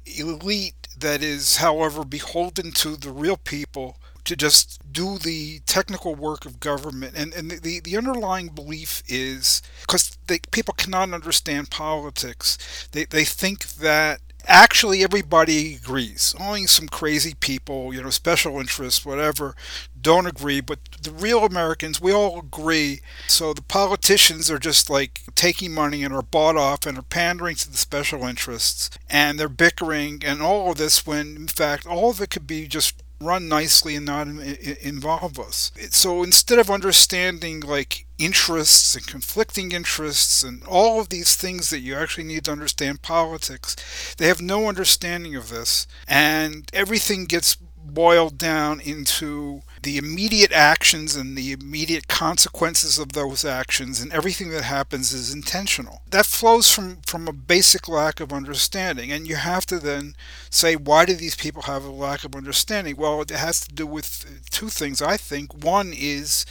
elite 0.06 0.88
that 0.98 1.22
is 1.22 1.58
however 1.58 2.04
beholden 2.04 2.72
to 2.72 2.96
the 2.96 3.12
real 3.12 3.38
people 3.38 3.98
to 4.26 4.36
just 4.36 4.80
do 4.92 5.18
the 5.18 5.60
technical 5.66 6.16
work 6.16 6.46
of 6.46 6.60
government. 6.60 7.14
And, 7.16 7.34
and 7.34 7.52
the, 7.52 7.82
the 7.82 7.98
underlying 7.98 8.50
belief 8.50 9.04
is 9.08 9.62
because 9.82 10.18
people 10.52 10.74
cannot 10.74 11.14
understand 11.14 11.70
politics. 11.70 12.88
They, 12.92 13.06
they 13.06 13.26
think 13.26 13.68
that 13.76 14.22
actually 14.46 15.04
everybody 15.04 15.76
agrees. 15.76 16.36
Only 16.40 16.68
some 16.68 16.88
crazy 16.88 17.34
people, 17.34 17.94
you 17.94 18.02
know, 18.02 18.10
special 18.10 18.60
interests, 18.60 19.06
whatever, 19.06 19.56
don't 20.00 20.28
agree. 20.28 20.62
But 20.62 20.80
the 21.02 21.12
real 21.12 21.46
Americans, 21.46 22.02
we 22.02 22.12
all 22.12 22.40
agree. 22.40 23.02
So 23.28 23.54
the 23.54 23.62
politicians 23.62 24.50
are 24.50 24.60
just 24.60 24.90
like 24.90 25.22
taking 25.36 25.74
money 25.74 26.04
and 26.04 26.14
are 26.14 26.22
bought 26.22 26.58
off 26.58 26.86
and 26.86 26.98
are 26.98 27.04
pandering 27.04 27.56
to 27.58 27.72
the 27.72 27.78
special 27.78 28.24
interests. 28.24 28.90
And 29.10 29.40
they're 29.40 29.50
bickering 29.50 30.22
and 30.26 30.42
all 30.42 30.72
of 30.72 30.78
this 30.78 31.06
when, 31.06 31.36
in 31.36 31.48
fact, 31.48 31.86
all 31.86 32.10
of 32.10 32.22
it 32.22 32.30
could 32.30 32.48
be 32.48 32.68
just 32.68 33.03
run 33.26 33.48
nicely 33.48 33.96
and 33.96 34.06
not 34.06 34.28
involve 34.28 35.40
us. 35.40 35.72
So 35.92 36.24
instead 36.24 36.60
of 36.60 36.70
understanding 36.70 37.60
like 37.62 38.06
interests 38.18 38.96
and 38.96 39.06
conflicting 39.08 39.72
interests 39.72 40.44
and 40.44 40.64
all 40.66 41.00
of 41.00 41.10
these 41.10 41.36
things 41.36 41.70
that 41.70 41.80
you 41.80 41.96
actually 41.96 42.26
need 42.26 42.46
to 42.46 42.52
understand 42.52 43.02
politics, 43.02 43.76
they 44.18 44.28
have 44.28 44.42
no 44.42 44.68
understanding 44.68 45.36
of 45.36 45.50
this. 45.50 45.88
And 46.08 46.70
everything 46.74 47.26
gets 47.26 47.56
boiled 47.56 48.38
down 48.38 48.80
into 48.80 49.62
the 49.84 49.98
immediate 49.98 50.52
actions 50.52 51.16
and 51.16 51.38
the 51.38 51.52
immediate 51.52 52.08
consequences 52.08 52.98
of 52.98 53.14
those 53.14 53.46
actions 53.46 54.02
and 54.02 54.12
everything 54.12 54.50
that 54.50 54.64
happens 54.64 55.14
is 55.14 55.34
intentional. 55.34 56.02
That 56.10 56.26
flows 56.26 56.72
from 56.72 56.98
from 57.06 57.28
a 57.28 57.34
basic 57.34 57.88
lack 57.88 58.20
of 58.20 58.34
understanding. 58.34 59.12
And 59.12 59.28
you 59.28 59.36
have 59.36 59.66
to 59.68 59.80
then 59.80 60.16
say 60.50 60.76
why 60.76 61.06
do 61.06 61.14
these 61.14 61.36
people 61.36 61.64
have 61.64 61.84
a 61.84 61.92
lack 61.92 62.24
of 62.24 62.36
understanding? 62.36 62.96
Well 62.98 63.22
it 63.22 63.30
has 63.32 63.62
to 63.68 63.74
do 63.74 63.86
with 63.86 64.42
two 64.50 64.70
things 64.70 65.02
i 65.02 65.18
think. 65.18 65.64
One 65.64 65.94
is 65.94 66.46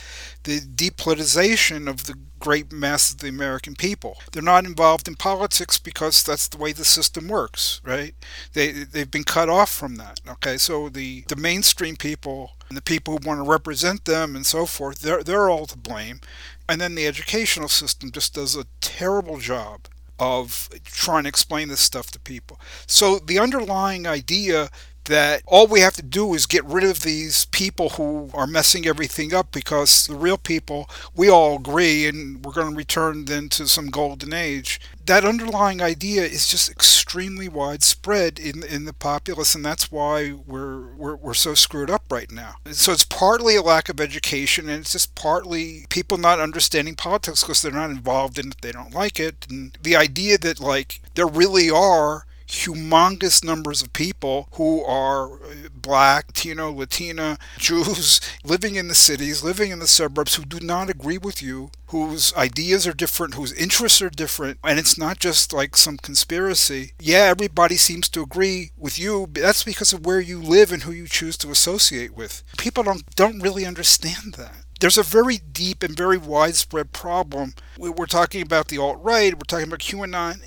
the 0.44 0.60
depolitization 0.60 1.88
of 1.88 2.06
the 2.06 2.14
great 2.42 2.72
mass 2.72 3.12
of 3.12 3.18
the 3.18 3.28
American 3.28 3.76
people. 3.76 4.18
They're 4.32 4.42
not 4.42 4.66
involved 4.66 5.06
in 5.06 5.14
politics 5.14 5.78
because 5.78 6.24
that's 6.24 6.48
the 6.48 6.58
way 6.58 6.72
the 6.72 6.84
system 6.84 7.28
works, 7.28 7.80
right? 7.84 8.14
They 8.52 8.72
they've 8.72 9.10
been 9.10 9.24
cut 9.24 9.48
off 9.48 9.70
from 9.70 9.94
that. 9.96 10.20
Okay, 10.28 10.58
so 10.58 10.88
the 10.88 11.24
the 11.28 11.36
mainstream 11.36 11.96
people 11.96 12.52
and 12.68 12.76
the 12.76 12.82
people 12.82 13.12
who 13.16 13.28
want 13.28 13.38
to 13.38 13.48
represent 13.48 14.04
them 14.06 14.34
and 14.34 14.44
so 14.44 14.66
forth, 14.66 14.98
they're 14.98 15.22
they're 15.22 15.48
all 15.48 15.66
to 15.66 15.78
blame. 15.78 16.20
And 16.68 16.80
then 16.80 16.96
the 16.96 17.06
educational 17.06 17.68
system 17.68 18.10
just 18.10 18.34
does 18.34 18.56
a 18.56 18.66
terrible 18.80 19.38
job 19.38 19.86
of 20.18 20.68
trying 20.84 21.24
to 21.24 21.28
explain 21.28 21.68
this 21.68 21.80
stuff 21.80 22.10
to 22.10 22.20
people. 22.20 22.58
So 22.86 23.18
the 23.18 23.38
underlying 23.38 24.06
idea 24.06 24.68
that 25.06 25.42
all 25.46 25.66
we 25.66 25.80
have 25.80 25.94
to 25.94 26.02
do 26.02 26.34
is 26.34 26.46
get 26.46 26.64
rid 26.64 26.84
of 26.84 27.02
these 27.02 27.46
people 27.46 27.90
who 27.90 28.30
are 28.34 28.46
messing 28.46 28.86
everything 28.86 29.34
up 29.34 29.52
because 29.52 30.06
the 30.06 30.14
real 30.14 30.38
people, 30.38 30.88
we 31.14 31.28
all 31.28 31.56
agree, 31.56 32.06
and 32.06 32.44
we're 32.44 32.52
going 32.52 32.70
to 32.70 32.76
return 32.76 33.24
then 33.24 33.48
to 33.50 33.66
some 33.66 33.88
golden 33.88 34.32
age. 34.32 34.80
That 35.04 35.24
underlying 35.24 35.82
idea 35.82 36.22
is 36.22 36.46
just 36.46 36.70
extremely 36.70 37.48
widespread 37.48 38.38
in 38.38 38.62
in 38.62 38.84
the 38.84 38.92
populace, 38.92 39.54
and 39.54 39.64
that's 39.64 39.90
why 39.90 40.32
we're 40.32 40.94
we're, 40.94 41.16
we're 41.16 41.34
so 41.34 41.54
screwed 41.54 41.90
up 41.90 42.04
right 42.10 42.30
now. 42.30 42.54
So 42.70 42.92
it's 42.92 43.04
partly 43.04 43.56
a 43.56 43.62
lack 43.62 43.88
of 43.88 44.00
education, 44.00 44.68
and 44.68 44.80
it's 44.80 44.92
just 44.92 45.14
partly 45.14 45.86
people 45.88 46.18
not 46.18 46.40
understanding 46.40 46.94
politics 46.94 47.42
because 47.42 47.62
they're 47.62 47.72
not 47.72 47.90
involved 47.90 48.38
in 48.38 48.48
it, 48.48 48.60
they 48.62 48.72
don't 48.72 48.94
like 48.94 49.18
it, 49.18 49.46
and 49.50 49.76
the 49.82 49.96
idea 49.96 50.38
that 50.38 50.60
like 50.60 51.00
there 51.14 51.26
really 51.26 51.68
are 51.70 52.26
humongous 52.52 53.42
numbers 53.42 53.82
of 53.82 53.92
people 53.92 54.48
who 54.52 54.84
are 54.84 55.34
uh, 55.42 55.68
black, 55.74 56.26
Latino, 56.28 56.70
Latina, 56.70 57.38
Jews 57.58 58.20
living 58.44 58.76
in 58.76 58.88
the 58.88 58.94
cities, 58.94 59.42
living 59.42 59.70
in 59.70 59.78
the 59.78 59.86
suburbs 59.86 60.34
who 60.34 60.44
do 60.44 60.60
not 60.60 60.90
agree 60.90 61.18
with 61.18 61.42
you, 61.42 61.70
whose 61.86 62.34
ideas 62.34 62.86
are 62.86 62.92
different, 62.92 63.34
whose 63.34 63.52
interests 63.54 64.02
are 64.02 64.10
different, 64.10 64.58
and 64.62 64.78
it's 64.78 64.98
not 64.98 65.18
just 65.18 65.52
like 65.52 65.76
some 65.76 65.96
conspiracy. 65.96 66.92
Yeah, 67.00 67.28
everybody 67.30 67.76
seems 67.76 68.08
to 68.10 68.22
agree 68.22 68.72
with 68.76 68.98
you, 68.98 69.26
but 69.26 69.42
that's 69.42 69.64
because 69.64 69.92
of 69.92 70.04
where 70.04 70.20
you 70.20 70.40
live 70.40 70.72
and 70.72 70.82
who 70.82 70.92
you 70.92 71.08
choose 71.08 71.38
to 71.38 71.50
associate 71.50 72.14
with. 72.14 72.42
People 72.58 72.82
don't 72.82 73.04
don't 73.16 73.40
really 73.40 73.64
understand 73.64 74.34
that 74.34 74.64
there's 74.82 74.98
a 74.98 75.04
very 75.04 75.38
deep 75.38 75.84
and 75.84 75.96
very 75.96 76.18
widespread 76.18 76.90
problem. 76.90 77.54
We're 77.78 78.06
talking 78.06 78.42
about 78.42 78.66
the 78.66 78.78
alt 78.78 78.98
right, 79.00 79.32
we're 79.32 79.40
talking 79.46 79.68
about 79.68 79.78
QAnon. 79.78 80.42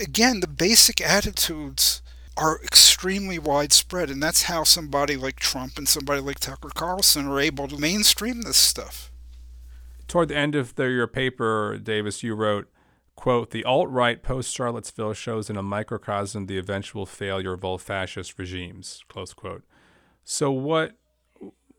Again, 0.00 0.38
the 0.38 0.46
basic 0.46 1.00
attitudes 1.00 2.02
are 2.36 2.60
extremely 2.62 3.40
widespread, 3.40 4.10
and 4.10 4.22
that's 4.22 4.44
how 4.44 4.62
somebody 4.62 5.16
like 5.16 5.40
Trump 5.40 5.76
and 5.76 5.88
somebody 5.88 6.20
like 6.20 6.38
Tucker 6.38 6.70
Carlson 6.72 7.26
are 7.26 7.40
able 7.40 7.66
to 7.66 7.76
mainstream 7.76 8.42
this 8.42 8.56
stuff. 8.56 9.10
Toward 10.06 10.28
the 10.28 10.36
end 10.36 10.54
of 10.54 10.76
the, 10.76 10.84
your 10.84 11.08
paper, 11.08 11.78
Davis, 11.78 12.22
you 12.22 12.36
wrote, 12.36 12.70
quote, 13.16 13.50
the 13.50 13.64
alt-right 13.64 14.22
post-Charlottesville 14.22 15.14
shows 15.14 15.50
in 15.50 15.56
a 15.56 15.64
microcosm 15.64 16.46
the 16.46 16.58
eventual 16.58 17.06
failure 17.06 17.54
of 17.54 17.64
all 17.64 17.76
fascist 17.76 18.38
regimes, 18.38 19.02
close 19.08 19.34
quote. 19.34 19.64
So 20.22 20.52
what, 20.52 20.92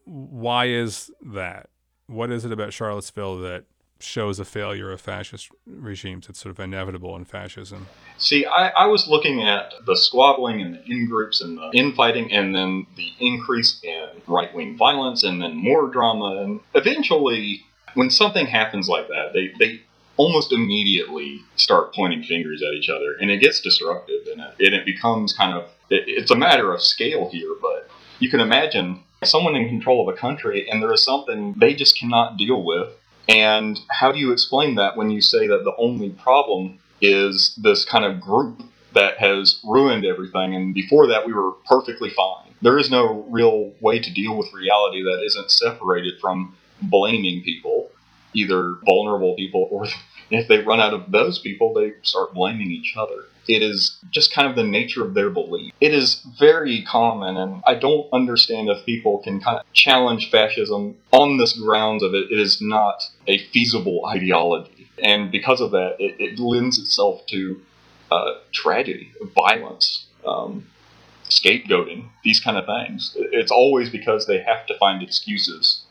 why 0.05 0.67
is 0.67 1.11
that? 1.21 1.69
What 2.07 2.31
is 2.31 2.45
it 2.45 2.51
about 2.51 2.73
Charlottesville 2.73 3.39
that 3.39 3.65
shows 4.03 4.39
a 4.39 4.45
failure 4.45 4.91
of 4.91 5.01
fascist 5.01 5.49
regimes. 5.65 6.27
It's 6.29 6.39
sort 6.39 6.51
of 6.51 6.59
inevitable 6.59 7.15
in 7.15 7.25
fascism. 7.25 7.87
See, 8.17 8.45
I, 8.45 8.69
I 8.69 8.85
was 8.87 9.07
looking 9.07 9.41
at 9.41 9.73
the 9.85 9.95
squabbling 9.95 10.61
and 10.61 10.75
the 10.75 10.83
in 10.85 11.07
groups 11.07 11.41
and 11.41 11.57
the 11.57 11.69
infighting, 11.73 12.31
and 12.31 12.53
then 12.53 12.85
the 12.95 13.11
increase 13.19 13.79
in 13.83 14.09
right 14.27 14.53
wing 14.53 14.77
violence, 14.77 15.23
and 15.23 15.41
then 15.41 15.55
more 15.55 15.87
drama. 15.87 16.43
And 16.43 16.59
eventually, 16.75 17.61
when 17.93 18.09
something 18.09 18.45
happens 18.45 18.87
like 18.87 19.07
that, 19.07 19.31
they, 19.33 19.51
they 19.59 19.81
almost 20.17 20.51
immediately 20.51 21.41
start 21.55 21.93
pointing 21.93 22.23
fingers 22.23 22.61
at 22.61 22.73
each 22.73 22.89
other, 22.89 23.15
and 23.19 23.31
it 23.31 23.39
gets 23.39 23.61
disruptive, 23.61 24.27
and 24.31 24.41
it, 24.41 24.67
and 24.67 24.75
it 24.75 24.85
becomes 24.85 25.33
kind 25.33 25.53
of 25.53 25.63
it, 25.89 26.03
it's 26.07 26.31
a 26.31 26.35
matter 26.35 26.73
of 26.73 26.81
scale 26.81 27.29
here, 27.29 27.55
but 27.61 27.89
you 28.19 28.29
can 28.29 28.39
imagine 28.39 29.03
someone 29.23 29.55
in 29.55 29.67
control 29.67 30.07
of 30.07 30.13
a 30.13 30.17
country 30.17 30.69
and 30.69 30.81
there 30.81 30.93
is 30.93 31.03
something 31.03 31.53
they 31.57 31.73
just 31.73 31.97
cannot 31.97 32.37
deal 32.37 32.61
with 32.63 32.89
and 33.29 33.79
how 33.89 34.11
do 34.11 34.19
you 34.19 34.31
explain 34.31 34.75
that 34.75 34.97
when 34.97 35.09
you 35.09 35.21
say 35.21 35.47
that 35.47 35.63
the 35.63 35.75
only 35.77 36.09
problem 36.09 36.79
is 37.01 37.57
this 37.61 37.85
kind 37.85 38.05
of 38.05 38.19
group 38.19 38.61
that 38.93 39.17
has 39.17 39.59
ruined 39.63 40.05
everything 40.05 40.55
and 40.55 40.73
before 40.73 41.07
that 41.07 41.25
we 41.25 41.33
were 41.33 41.51
perfectly 41.65 42.09
fine? 42.09 42.53
There 42.61 42.77
is 42.77 42.91
no 42.91 43.25
real 43.29 43.73
way 43.81 43.99
to 43.99 44.13
deal 44.13 44.37
with 44.37 44.53
reality 44.53 45.03
that 45.03 45.23
isn't 45.25 45.51
separated 45.51 46.19
from 46.19 46.55
blaming 46.81 47.43
people, 47.43 47.89
either 48.33 48.75
vulnerable 48.85 49.35
people 49.35 49.67
or 49.71 49.87
if 50.29 50.47
they 50.47 50.59
run 50.59 50.79
out 50.79 50.93
of 50.93 51.11
those 51.11 51.39
people, 51.39 51.73
they 51.73 51.93
start 52.01 52.33
blaming 52.33 52.71
each 52.71 52.95
other. 52.97 53.25
It 53.47 53.61
is 53.61 53.97
just 54.09 54.33
kind 54.33 54.47
of 54.47 54.55
the 54.55 54.63
nature 54.63 55.03
of 55.03 55.13
their 55.13 55.29
belief. 55.29 55.73
It 55.81 55.93
is 55.93 56.25
very 56.39 56.83
common, 56.83 57.35
and 57.37 57.61
I 57.67 57.75
don't 57.75 58.07
understand 58.13 58.69
if 58.69 58.85
people 58.85 59.19
can 59.19 59.41
kind 59.41 59.59
of 59.59 59.65
challenge 59.73 60.31
fascism 60.31 60.95
on 61.11 61.37
this 61.37 61.53
grounds 61.59 62.03
of 62.03 62.13
it. 62.13 62.31
It 62.31 62.39
is 62.39 62.61
not 62.61 63.03
a 63.27 63.37
feasible 63.37 64.05
ideology. 64.05 64.89
And 65.01 65.31
because 65.31 65.59
of 65.59 65.71
that, 65.71 65.95
it, 65.99 66.15
it 66.19 66.39
lends 66.39 66.79
itself 66.79 67.25
to 67.27 67.61
uh, 68.11 68.35
tragedy, 68.53 69.11
violence, 69.35 70.05
um, 70.25 70.67
scapegoating, 71.29 72.09
these 72.23 72.39
kind 72.39 72.57
of 72.57 72.65
things. 72.65 73.15
It's 73.17 73.51
always 73.51 73.89
because 73.89 74.27
they 74.27 74.39
have 74.41 74.65
to 74.67 74.77
find 74.77 75.01
excuses 75.01 75.83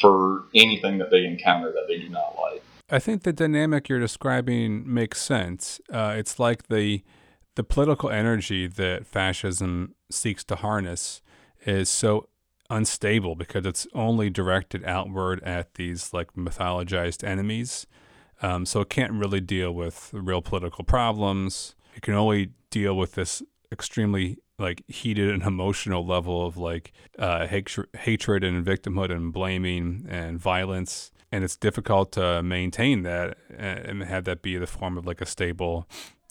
for 0.00 0.44
anything 0.54 0.98
that 0.98 1.10
they 1.10 1.24
encounter 1.24 1.70
that 1.72 1.86
they 1.88 1.98
do 1.98 2.08
not 2.08 2.36
like. 2.40 2.62
I 2.88 3.00
think 3.00 3.22
the 3.22 3.32
dynamic 3.32 3.88
you're 3.88 3.98
describing 3.98 4.92
makes 4.92 5.20
sense. 5.20 5.80
Uh, 5.92 6.14
it's 6.16 6.38
like 6.38 6.68
the 6.68 7.02
the 7.56 7.64
political 7.64 8.10
energy 8.10 8.66
that 8.66 9.06
fascism 9.06 9.94
seeks 10.10 10.44
to 10.44 10.56
harness 10.56 11.22
is 11.64 11.88
so 11.88 12.28
unstable 12.68 13.34
because 13.34 13.64
it's 13.64 13.86
only 13.94 14.28
directed 14.28 14.84
outward 14.84 15.42
at 15.42 15.74
these 15.74 16.12
like 16.12 16.34
mythologized 16.34 17.24
enemies. 17.24 17.86
Um, 18.42 18.66
so 18.66 18.82
it 18.82 18.90
can't 18.90 19.12
really 19.12 19.40
deal 19.40 19.72
with 19.72 20.10
real 20.12 20.42
political 20.42 20.84
problems. 20.84 21.74
It 21.94 22.02
can 22.02 22.14
only 22.14 22.50
deal 22.70 22.94
with 22.94 23.12
this 23.12 23.42
extremely 23.72 24.36
like 24.58 24.82
heated 24.86 25.30
and 25.30 25.42
emotional 25.54 26.04
level 26.04 26.46
of 26.46 26.56
like 26.58 26.92
uh, 27.18 27.46
hatred, 27.46 27.88
hatred 28.00 28.44
and 28.44 28.64
victimhood 28.64 29.10
and 29.10 29.32
blaming 29.32 30.06
and 30.10 30.38
violence 30.38 31.10
and 31.32 31.44
it's 31.44 31.56
difficult 31.56 32.12
to 32.12 32.42
maintain 32.42 33.02
that 33.02 33.36
and 33.56 34.02
have 34.04 34.24
that 34.24 34.42
be 34.42 34.56
the 34.56 34.66
form 34.66 34.96
of 34.96 35.06
like 35.06 35.20
a 35.20 35.26
stable 35.26 35.86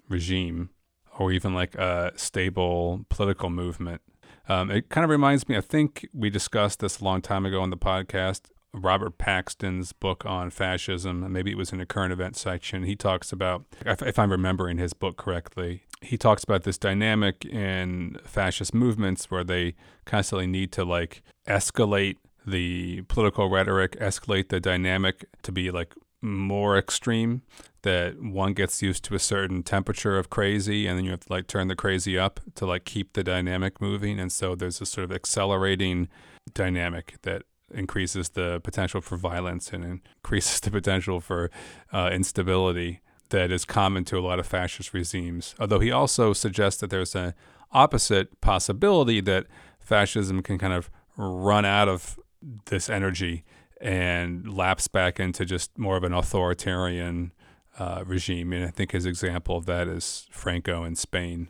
regime 0.10 0.70
or 1.18 1.32
even 1.32 1.54
like 1.54 1.76
a 1.76 2.12
stable 2.16 3.06
political 3.10 3.50
movement. 3.50 4.02
Um, 4.48 4.70
it 4.70 4.90
kind 4.90 5.04
of 5.04 5.10
reminds 5.10 5.50
me, 5.50 5.58
I 5.58 5.62
think 5.62 6.08
we 6.14 6.30
discussed 6.30 6.80
this 6.80 7.00
a 7.00 7.04
long 7.04 7.22
time 7.22 7.46
ago 7.46 7.62
on 7.62 7.70
the 7.70 7.78
podcast. 7.78 8.42
Robert 8.74 9.18
Paxton's 9.18 9.94
book 9.94 10.26
on 10.26 10.50
fascism, 10.50 11.32
maybe 11.32 11.52
it 11.52 11.58
was 11.58 11.72
in 11.72 11.80
a 11.80 11.86
current 11.86 12.12
event 12.12 12.36
section. 12.36 12.84
He 12.84 12.96
talks 12.96 13.32
about, 13.32 13.64
if 13.86 14.20
I'm 14.20 14.30
remembering 14.32 14.78
his 14.78 14.94
book 14.94 15.16
correctly, 15.16 15.84
he 16.02 16.18
talks 16.18 16.44
about 16.44 16.64
this 16.64 16.78
dynamic 16.78 17.46
in 17.46 18.18
fascist 18.26 18.74
movements 18.74 19.32
where 19.32 19.46
they 19.46 19.76
constantly 20.04 20.46
need 20.46 20.74
to 20.74 20.84
like 20.84 21.24
escalate 21.48 22.18
the 22.46 23.02
political 23.04 23.50
rhetoric, 23.50 23.98
escalate 24.00 24.50
the 24.50 24.60
dynamic 24.60 25.26
to 25.44 25.52
be 25.52 25.72
like 25.72 25.94
more 26.22 26.78
extreme 26.78 27.44
that 27.84 28.20
one 28.20 28.54
gets 28.54 28.82
used 28.82 29.04
to 29.04 29.14
a 29.14 29.20
certain 29.20 29.62
temperature 29.62 30.18
of 30.18 30.30
crazy 30.30 30.88
and 30.88 30.98
then 30.98 31.06
you 31.06 31.12
have 31.12 31.20
to 31.20 31.32
like 31.32 31.46
turn 31.46 31.68
the 31.68 31.76
crazy 31.76 32.18
up 32.18 32.40
to 32.56 32.66
like 32.66 32.84
keep 32.84 33.14
the 33.14 33.24
dynamic 33.24 33.80
moving 33.80 34.20
and 34.20 34.32
so 34.32 34.56
there's 34.56 34.82
a 34.82 34.86
sort 34.88 35.04
of 35.04 35.12
accelerating 35.12 36.08
dynamic 36.56 37.16
that 37.22 37.44
increases 37.72 38.30
the 38.30 38.60
potential 38.64 39.02
for 39.02 39.18
violence 39.18 39.72
and 39.72 39.84
increases 39.84 40.60
the 40.62 40.72
potential 40.72 41.20
for 41.20 41.52
uh, 41.94 42.10
instability 42.12 43.02
that 43.30 43.52
is 43.52 43.66
common 43.66 44.06
to 44.06 44.18
a 44.18 44.22
lot 44.22 44.40
of 44.40 44.46
fascist 44.46 44.94
regimes. 44.94 45.56
Although 45.60 45.80
he 45.80 45.92
also 45.92 46.34
suggests 46.34 46.80
that 46.82 46.90
there's 46.90 47.16
an 47.16 47.34
opposite 47.72 48.40
possibility 48.40 49.20
that 49.22 49.48
fascism 49.80 50.42
can 50.42 50.58
kind 50.58 50.74
of 50.74 50.90
run 51.18 51.66
out 51.66 51.88
of 51.88 52.20
this 52.66 52.90
energy 52.90 53.44
and 53.82 54.56
lapse 54.56 54.88
back 54.88 55.20
into 55.20 55.46
just 55.46 55.78
more 55.78 55.98
of 55.98 56.04
an 56.04 56.14
authoritarian 56.14 57.32
uh, 57.78 58.04
regime. 58.06 58.54
And 58.54 58.66
I 58.66 58.70
think 58.70 58.92
his 58.92 59.06
example 59.06 59.58
of 59.58 59.66
that 59.66 59.88
is 59.88 60.28
Franco 60.32 60.84
in 60.84 60.96
Spain. 60.96 61.50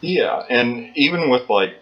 Yeah, 0.00 0.44
and 0.48 0.96
even 0.96 1.28
with 1.28 1.48
like 1.48 1.80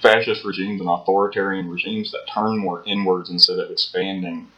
fascist 0.00 0.44
regimes 0.44 0.80
and 0.80 0.88
authoritarian 0.88 1.68
regimes 1.68 2.10
that 2.12 2.26
turn 2.32 2.58
more 2.58 2.82
inwards 2.86 3.28
instead 3.28 3.58
of 3.58 3.70
expanding, 3.70 4.48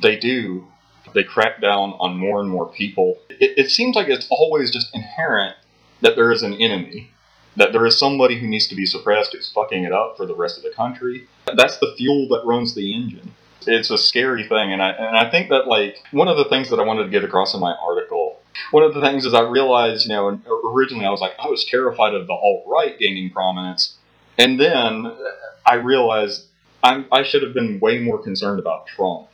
they 0.00 0.16
do. 0.16 0.66
They 1.14 1.24
crack 1.24 1.60
down 1.60 1.94
on 2.00 2.16
more 2.16 2.40
and 2.40 2.48
more 2.48 2.66
people. 2.66 3.18
It, 3.28 3.58
it 3.58 3.70
seems 3.70 3.96
like 3.96 4.08
it's 4.08 4.26
always 4.30 4.70
just 4.70 4.94
inherent 4.94 5.56
that 6.00 6.16
there 6.16 6.32
is 6.32 6.42
an 6.42 6.54
enemy 6.54 7.10
that 7.56 7.72
there 7.72 7.84
is 7.84 7.98
somebody 7.98 8.38
who 8.38 8.46
needs 8.46 8.66
to 8.68 8.74
be 8.74 8.86
suppressed 8.86 9.32
who's 9.32 9.50
fucking 9.50 9.84
it 9.84 9.92
up 9.92 10.16
for 10.16 10.26
the 10.26 10.34
rest 10.34 10.56
of 10.56 10.62
the 10.62 10.70
country. 10.70 11.26
That's 11.46 11.78
the 11.78 11.94
fuel 11.96 12.28
that 12.28 12.42
runs 12.44 12.74
the 12.74 12.94
engine. 12.94 13.34
It's 13.66 13.90
a 13.90 13.98
scary 13.98 14.46
thing, 14.48 14.72
and 14.72 14.82
I 14.82 14.90
and 14.90 15.16
I 15.16 15.30
think 15.30 15.50
that 15.50 15.66
like 15.66 15.96
one 16.10 16.28
of 16.28 16.36
the 16.36 16.46
things 16.46 16.70
that 16.70 16.80
I 16.80 16.82
wanted 16.82 17.04
to 17.04 17.10
get 17.10 17.24
across 17.24 17.54
in 17.54 17.60
my 17.60 17.74
article, 17.74 18.40
one 18.72 18.82
of 18.82 18.94
the 18.94 19.00
things 19.00 19.24
is 19.24 19.34
I 19.34 19.42
realized, 19.42 20.08
you 20.08 20.14
know, 20.14 20.40
originally 20.64 21.06
I 21.06 21.10
was 21.10 21.20
like 21.20 21.34
I 21.38 21.48
was 21.48 21.64
terrified 21.64 22.14
of 22.14 22.26
the 22.26 22.32
alt 22.32 22.64
right 22.66 22.98
gaining 22.98 23.30
prominence, 23.30 23.96
and 24.36 24.58
then 24.58 25.12
I 25.64 25.74
realized 25.74 26.46
I'm, 26.82 27.06
I 27.12 27.22
should 27.22 27.42
have 27.42 27.54
been 27.54 27.78
way 27.78 27.98
more 27.98 28.18
concerned 28.20 28.58
about 28.58 28.86
Trump 28.88 29.28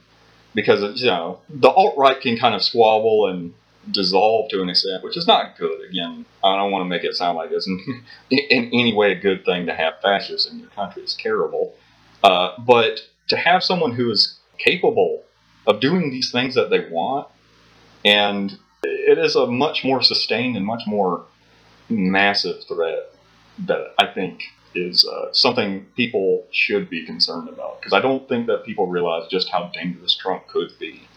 because 0.54 1.00
you 1.00 1.06
know 1.06 1.40
the 1.48 1.70
alt 1.70 1.96
right 1.96 2.20
can 2.20 2.36
kind 2.36 2.54
of 2.54 2.62
squabble 2.62 3.28
and 3.28 3.54
dissolve 3.90 4.50
to 4.50 4.60
an 4.60 4.68
extent, 4.68 5.02
which 5.02 5.16
is 5.16 5.26
not 5.26 5.56
good. 5.56 5.88
Again, 5.88 6.26
I 6.44 6.56
don't 6.56 6.70
want 6.70 6.82
to 6.82 6.88
make 6.88 7.04
it 7.04 7.14
sound 7.14 7.38
like 7.38 7.50
it's 7.50 7.66
in, 8.30 8.38
in 8.38 8.64
any 8.66 8.94
way 8.94 9.12
a 9.12 9.20
good 9.20 9.44
thing 9.44 9.66
to 9.66 9.74
have 9.74 9.94
fascists 10.02 10.50
in 10.50 10.58
your 10.58 10.68
country. 10.70 11.02
It's 11.02 11.14
terrible. 11.14 11.74
Uh, 12.22 12.52
but 12.58 13.00
to 13.28 13.36
have 13.36 13.62
someone 13.62 13.92
who 13.92 14.10
is 14.10 14.38
capable 14.58 15.24
of 15.66 15.80
doing 15.80 16.10
these 16.10 16.30
things 16.32 16.54
that 16.54 16.70
they 16.70 16.88
want, 16.90 17.28
and 18.04 18.58
it 18.82 19.18
is 19.18 19.36
a 19.36 19.46
much 19.46 19.84
more 19.84 20.02
sustained 20.02 20.56
and 20.56 20.64
much 20.64 20.82
more 20.86 21.24
massive 21.88 22.64
threat 22.64 23.14
that 23.66 23.94
I 23.98 24.06
think 24.06 24.42
is 24.74 25.06
uh, 25.06 25.32
something 25.32 25.86
people 25.96 26.46
should 26.50 26.88
be 26.88 27.04
concerned 27.04 27.48
about. 27.48 27.80
Because 27.80 27.92
I 27.92 28.00
don't 28.00 28.28
think 28.28 28.46
that 28.46 28.64
people 28.64 28.86
realize 28.86 29.28
just 29.30 29.48
how 29.50 29.70
dangerous 29.74 30.14
Trump 30.14 30.46
could 30.46 30.70
be 30.78 31.08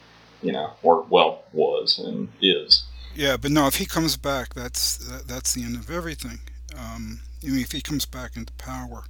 you 0.41 0.51
know, 0.51 0.73
or 0.83 1.05
well 1.09 1.43
was 1.53 1.99
and 1.99 2.29
is. 2.41 2.85
Yeah, 3.13 3.37
but 3.37 3.51
no, 3.51 3.67
if 3.67 3.75
he 3.75 3.85
comes 3.85 4.17
back, 4.17 4.53
that's 4.53 4.97
that, 4.97 5.27
that's 5.27 5.53
the 5.53 5.63
end 5.63 5.75
of 5.75 5.89
everything. 5.89 6.39
Um, 6.77 7.21
I 7.43 7.47
mean, 7.47 7.59
if 7.59 7.71
he 7.71 7.81
comes 7.81 8.05
back 8.05 8.35
into 8.35 8.53
power, 8.53 9.03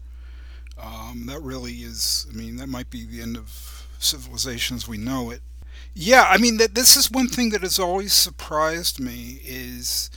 um, 0.81 1.25
that 1.27 1.41
really 1.41 1.73
is. 1.73 2.25
I 2.29 2.35
mean, 2.35 2.57
that 2.57 2.67
might 2.67 2.89
be 2.89 3.05
the 3.05 3.21
end 3.21 3.37
of 3.37 3.87
civilization 3.99 4.75
as 4.75 4.87
we 4.87 4.97
know 4.97 5.29
it. 5.29 5.41
Yeah, 5.93 6.25
I 6.29 6.37
mean, 6.37 6.57
that 6.57 6.73
this 6.75 6.95
is 6.95 7.11
one 7.11 7.27
thing 7.27 7.49
that 7.49 7.61
has 7.61 7.77
always 7.77 8.13
surprised 8.13 8.99
me 8.99 9.41
is 9.45 10.09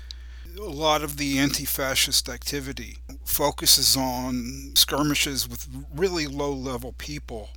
a 0.57 0.63
lot 0.63 1.03
of 1.03 1.17
the 1.17 1.39
anti-fascist 1.39 2.29
activity 2.29 2.99
focuses 3.25 3.97
on 3.97 4.73
skirmishes 4.75 5.49
with 5.49 5.67
really 5.93 6.27
low-level 6.29 6.93
people 6.93 7.51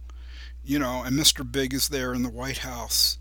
you 0.68 0.78
know, 0.78 1.02
and 1.04 1.18
Mr. 1.18 1.50
Big 1.50 1.74
is 1.74 1.88
there 1.88 2.14
in 2.14 2.24
the 2.24 2.30
White 2.30 2.60
House, 2.60 3.18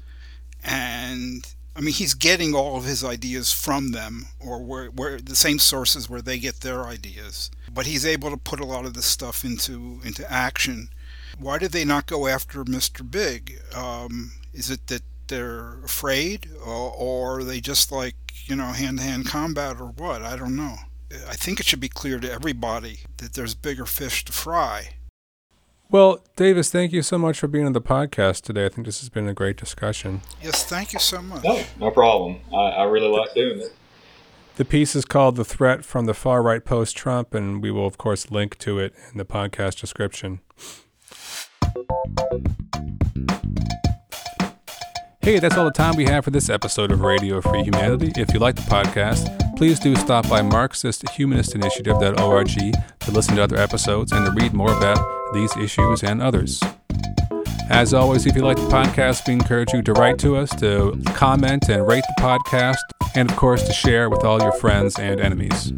and 0.65 1.47
I 1.77 1.81
mean, 1.81 1.95
he's 1.95 2.15
getting 2.15 2.55
all 2.55 2.77
of 2.77 2.85
his 2.85 3.05
ideas 3.05 3.53
from 3.53 3.93
them, 3.93 4.27
or 4.41 4.63
where, 4.63 4.87
where 4.87 5.21
the 5.21 5.37
same 5.37 5.59
sources 5.59 6.09
where 6.09 6.23
they 6.23 6.39
get 6.39 6.61
their 6.61 6.85
ideas. 6.85 7.51
But 7.73 7.87
he's 7.87 8.07
able 8.07 8.31
to 8.31 8.39
put 8.39 8.61
a 8.61 8.65
lot 8.65 8.87
of 8.87 8.95
this 8.95 9.05
stuff 9.07 9.45
into 9.45 10.01
into 10.03 10.31
action. 10.31 10.89
Why 11.39 11.59
did 11.59 11.73
they 11.73 11.85
not 11.85 12.07
go 12.07 12.27
after 12.27 12.65
Mr. 12.65 13.09
Big? 13.09 13.61
Um, 13.75 14.33
is 14.55 14.71
it 14.71 14.87
that 14.87 15.03
they're 15.29 15.85
afraid, 15.85 16.49
or, 16.65 16.93
or 16.93 17.41
are 17.41 17.45
they 17.45 17.61
just 17.61 17.93
like 17.93 18.15
you 18.47 18.57
know 18.57 18.69
hand-to-hand 18.69 19.27
combat, 19.27 19.77
or 19.79 19.89
what? 19.89 20.23
I 20.23 20.37
don't 20.37 20.57
know. 20.57 20.77
I 21.29 21.35
think 21.35 21.61
it 21.61 21.67
should 21.67 21.81
be 21.81 21.89
clear 21.89 22.19
to 22.19 22.33
everybody 22.33 23.01
that 23.19 23.35
there's 23.35 23.55
bigger 23.55 23.87
fish 23.87 24.25
to 24.25 24.33
fry. 24.33 24.96
Well, 25.89 26.21
Davis, 26.35 26.71
thank 26.71 26.93
you 26.93 27.01
so 27.03 27.17
much 27.17 27.39
for 27.39 27.47
being 27.47 27.65
on 27.65 27.73
the 27.73 27.81
podcast 27.81 28.43
today. 28.43 28.67
I 28.67 28.69
think 28.69 28.87
this 28.87 28.99
has 29.01 29.09
been 29.09 29.29
a 29.29 29.35
great 29.35 29.57
discussion. 29.57 30.21
Yes, 30.43 30.65
thank 30.65 30.93
you 30.93 30.99
so 30.99 31.23
much. 31.23 31.45
No, 31.45 31.63
no 31.79 31.91
problem. 31.93 32.41
I, 32.53 32.57
I 32.57 32.85
really 32.85 33.09
like 33.09 33.33
doing 33.35 33.61
it. 33.61 33.73
The 34.57 34.65
piece 34.65 34.97
is 34.97 35.05
called 35.05 35.37
The 35.37 35.45
Threat 35.45 35.85
from 35.85 36.07
the 36.07 36.15
Far 36.15 36.43
Right 36.43 36.65
Post 36.65 36.97
Trump, 36.97 37.35
and 37.35 37.63
we 37.63 37.71
will, 37.71 37.87
of 37.87 37.99
course, 37.99 38.31
link 38.33 38.59
to 38.59 38.79
it 38.81 38.95
in 39.13 39.19
the 39.19 39.25
podcast 39.25 39.81
description. 39.81 40.41
Hey, 45.27 45.41
that's 45.41 45.57
all 45.57 45.65
the 45.65 45.73
time 45.73 45.97
we 45.97 46.05
have 46.05 46.23
for 46.23 46.31
this 46.31 46.49
episode 46.49 46.93
of 46.93 47.01
Radio 47.01 47.41
Free 47.41 47.65
Humanity. 47.65 48.13
If 48.15 48.33
you 48.33 48.39
like 48.39 48.55
the 48.55 48.63
podcast, 48.63 49.57
please 49.57 49.81
do 49.81 49.97
stop 49.97 50.29
by 50.29 50.41
MarxistHumanistInitiative.org 50.41 52.49
to 53.01 53.11
listen 53.11 53.35
to 53.35 53.43
other 53.43 53.57
episodes 53.57 54.13
and 54.13 54.25
to 54.25 54.31
read 54.41 54.53
more 54.53 54.71
about 54.71 55.05
these 55.35 55.51
issues 55.57 56.05
and 56.05 56.23
others. 56.23 56.63
As 57.69 57.93
always, 57.93 58.25
if 58.25 58.37
you 58.37 58.43
like 58.43 58.57
the 58.57 58.69
podcast, 58.69 59.27
we 59.27 59.33
encourage 59.33 59.73
you 59.73 59.83
to 59.83 59.93
write 59.95 60.21
to 60.21 60.37
us, 60.37 60.51
to 60.61 60.97
comment 61.07 61.69
and 61.69 61.89
rate 61.89 62.05
the 62.17 62.23
podcast, 62.23 62.79
and 63.17 63.29
of 63.29 63.37
course, 63.37 63.65
to 63.65 63.73
share 63.73 64.09
with 64.09 64.25
all 64.25 64.41
your 64.41 64.53
friends 64.53 64.97
and 64.97 65.21
enemies. 65.21 65.73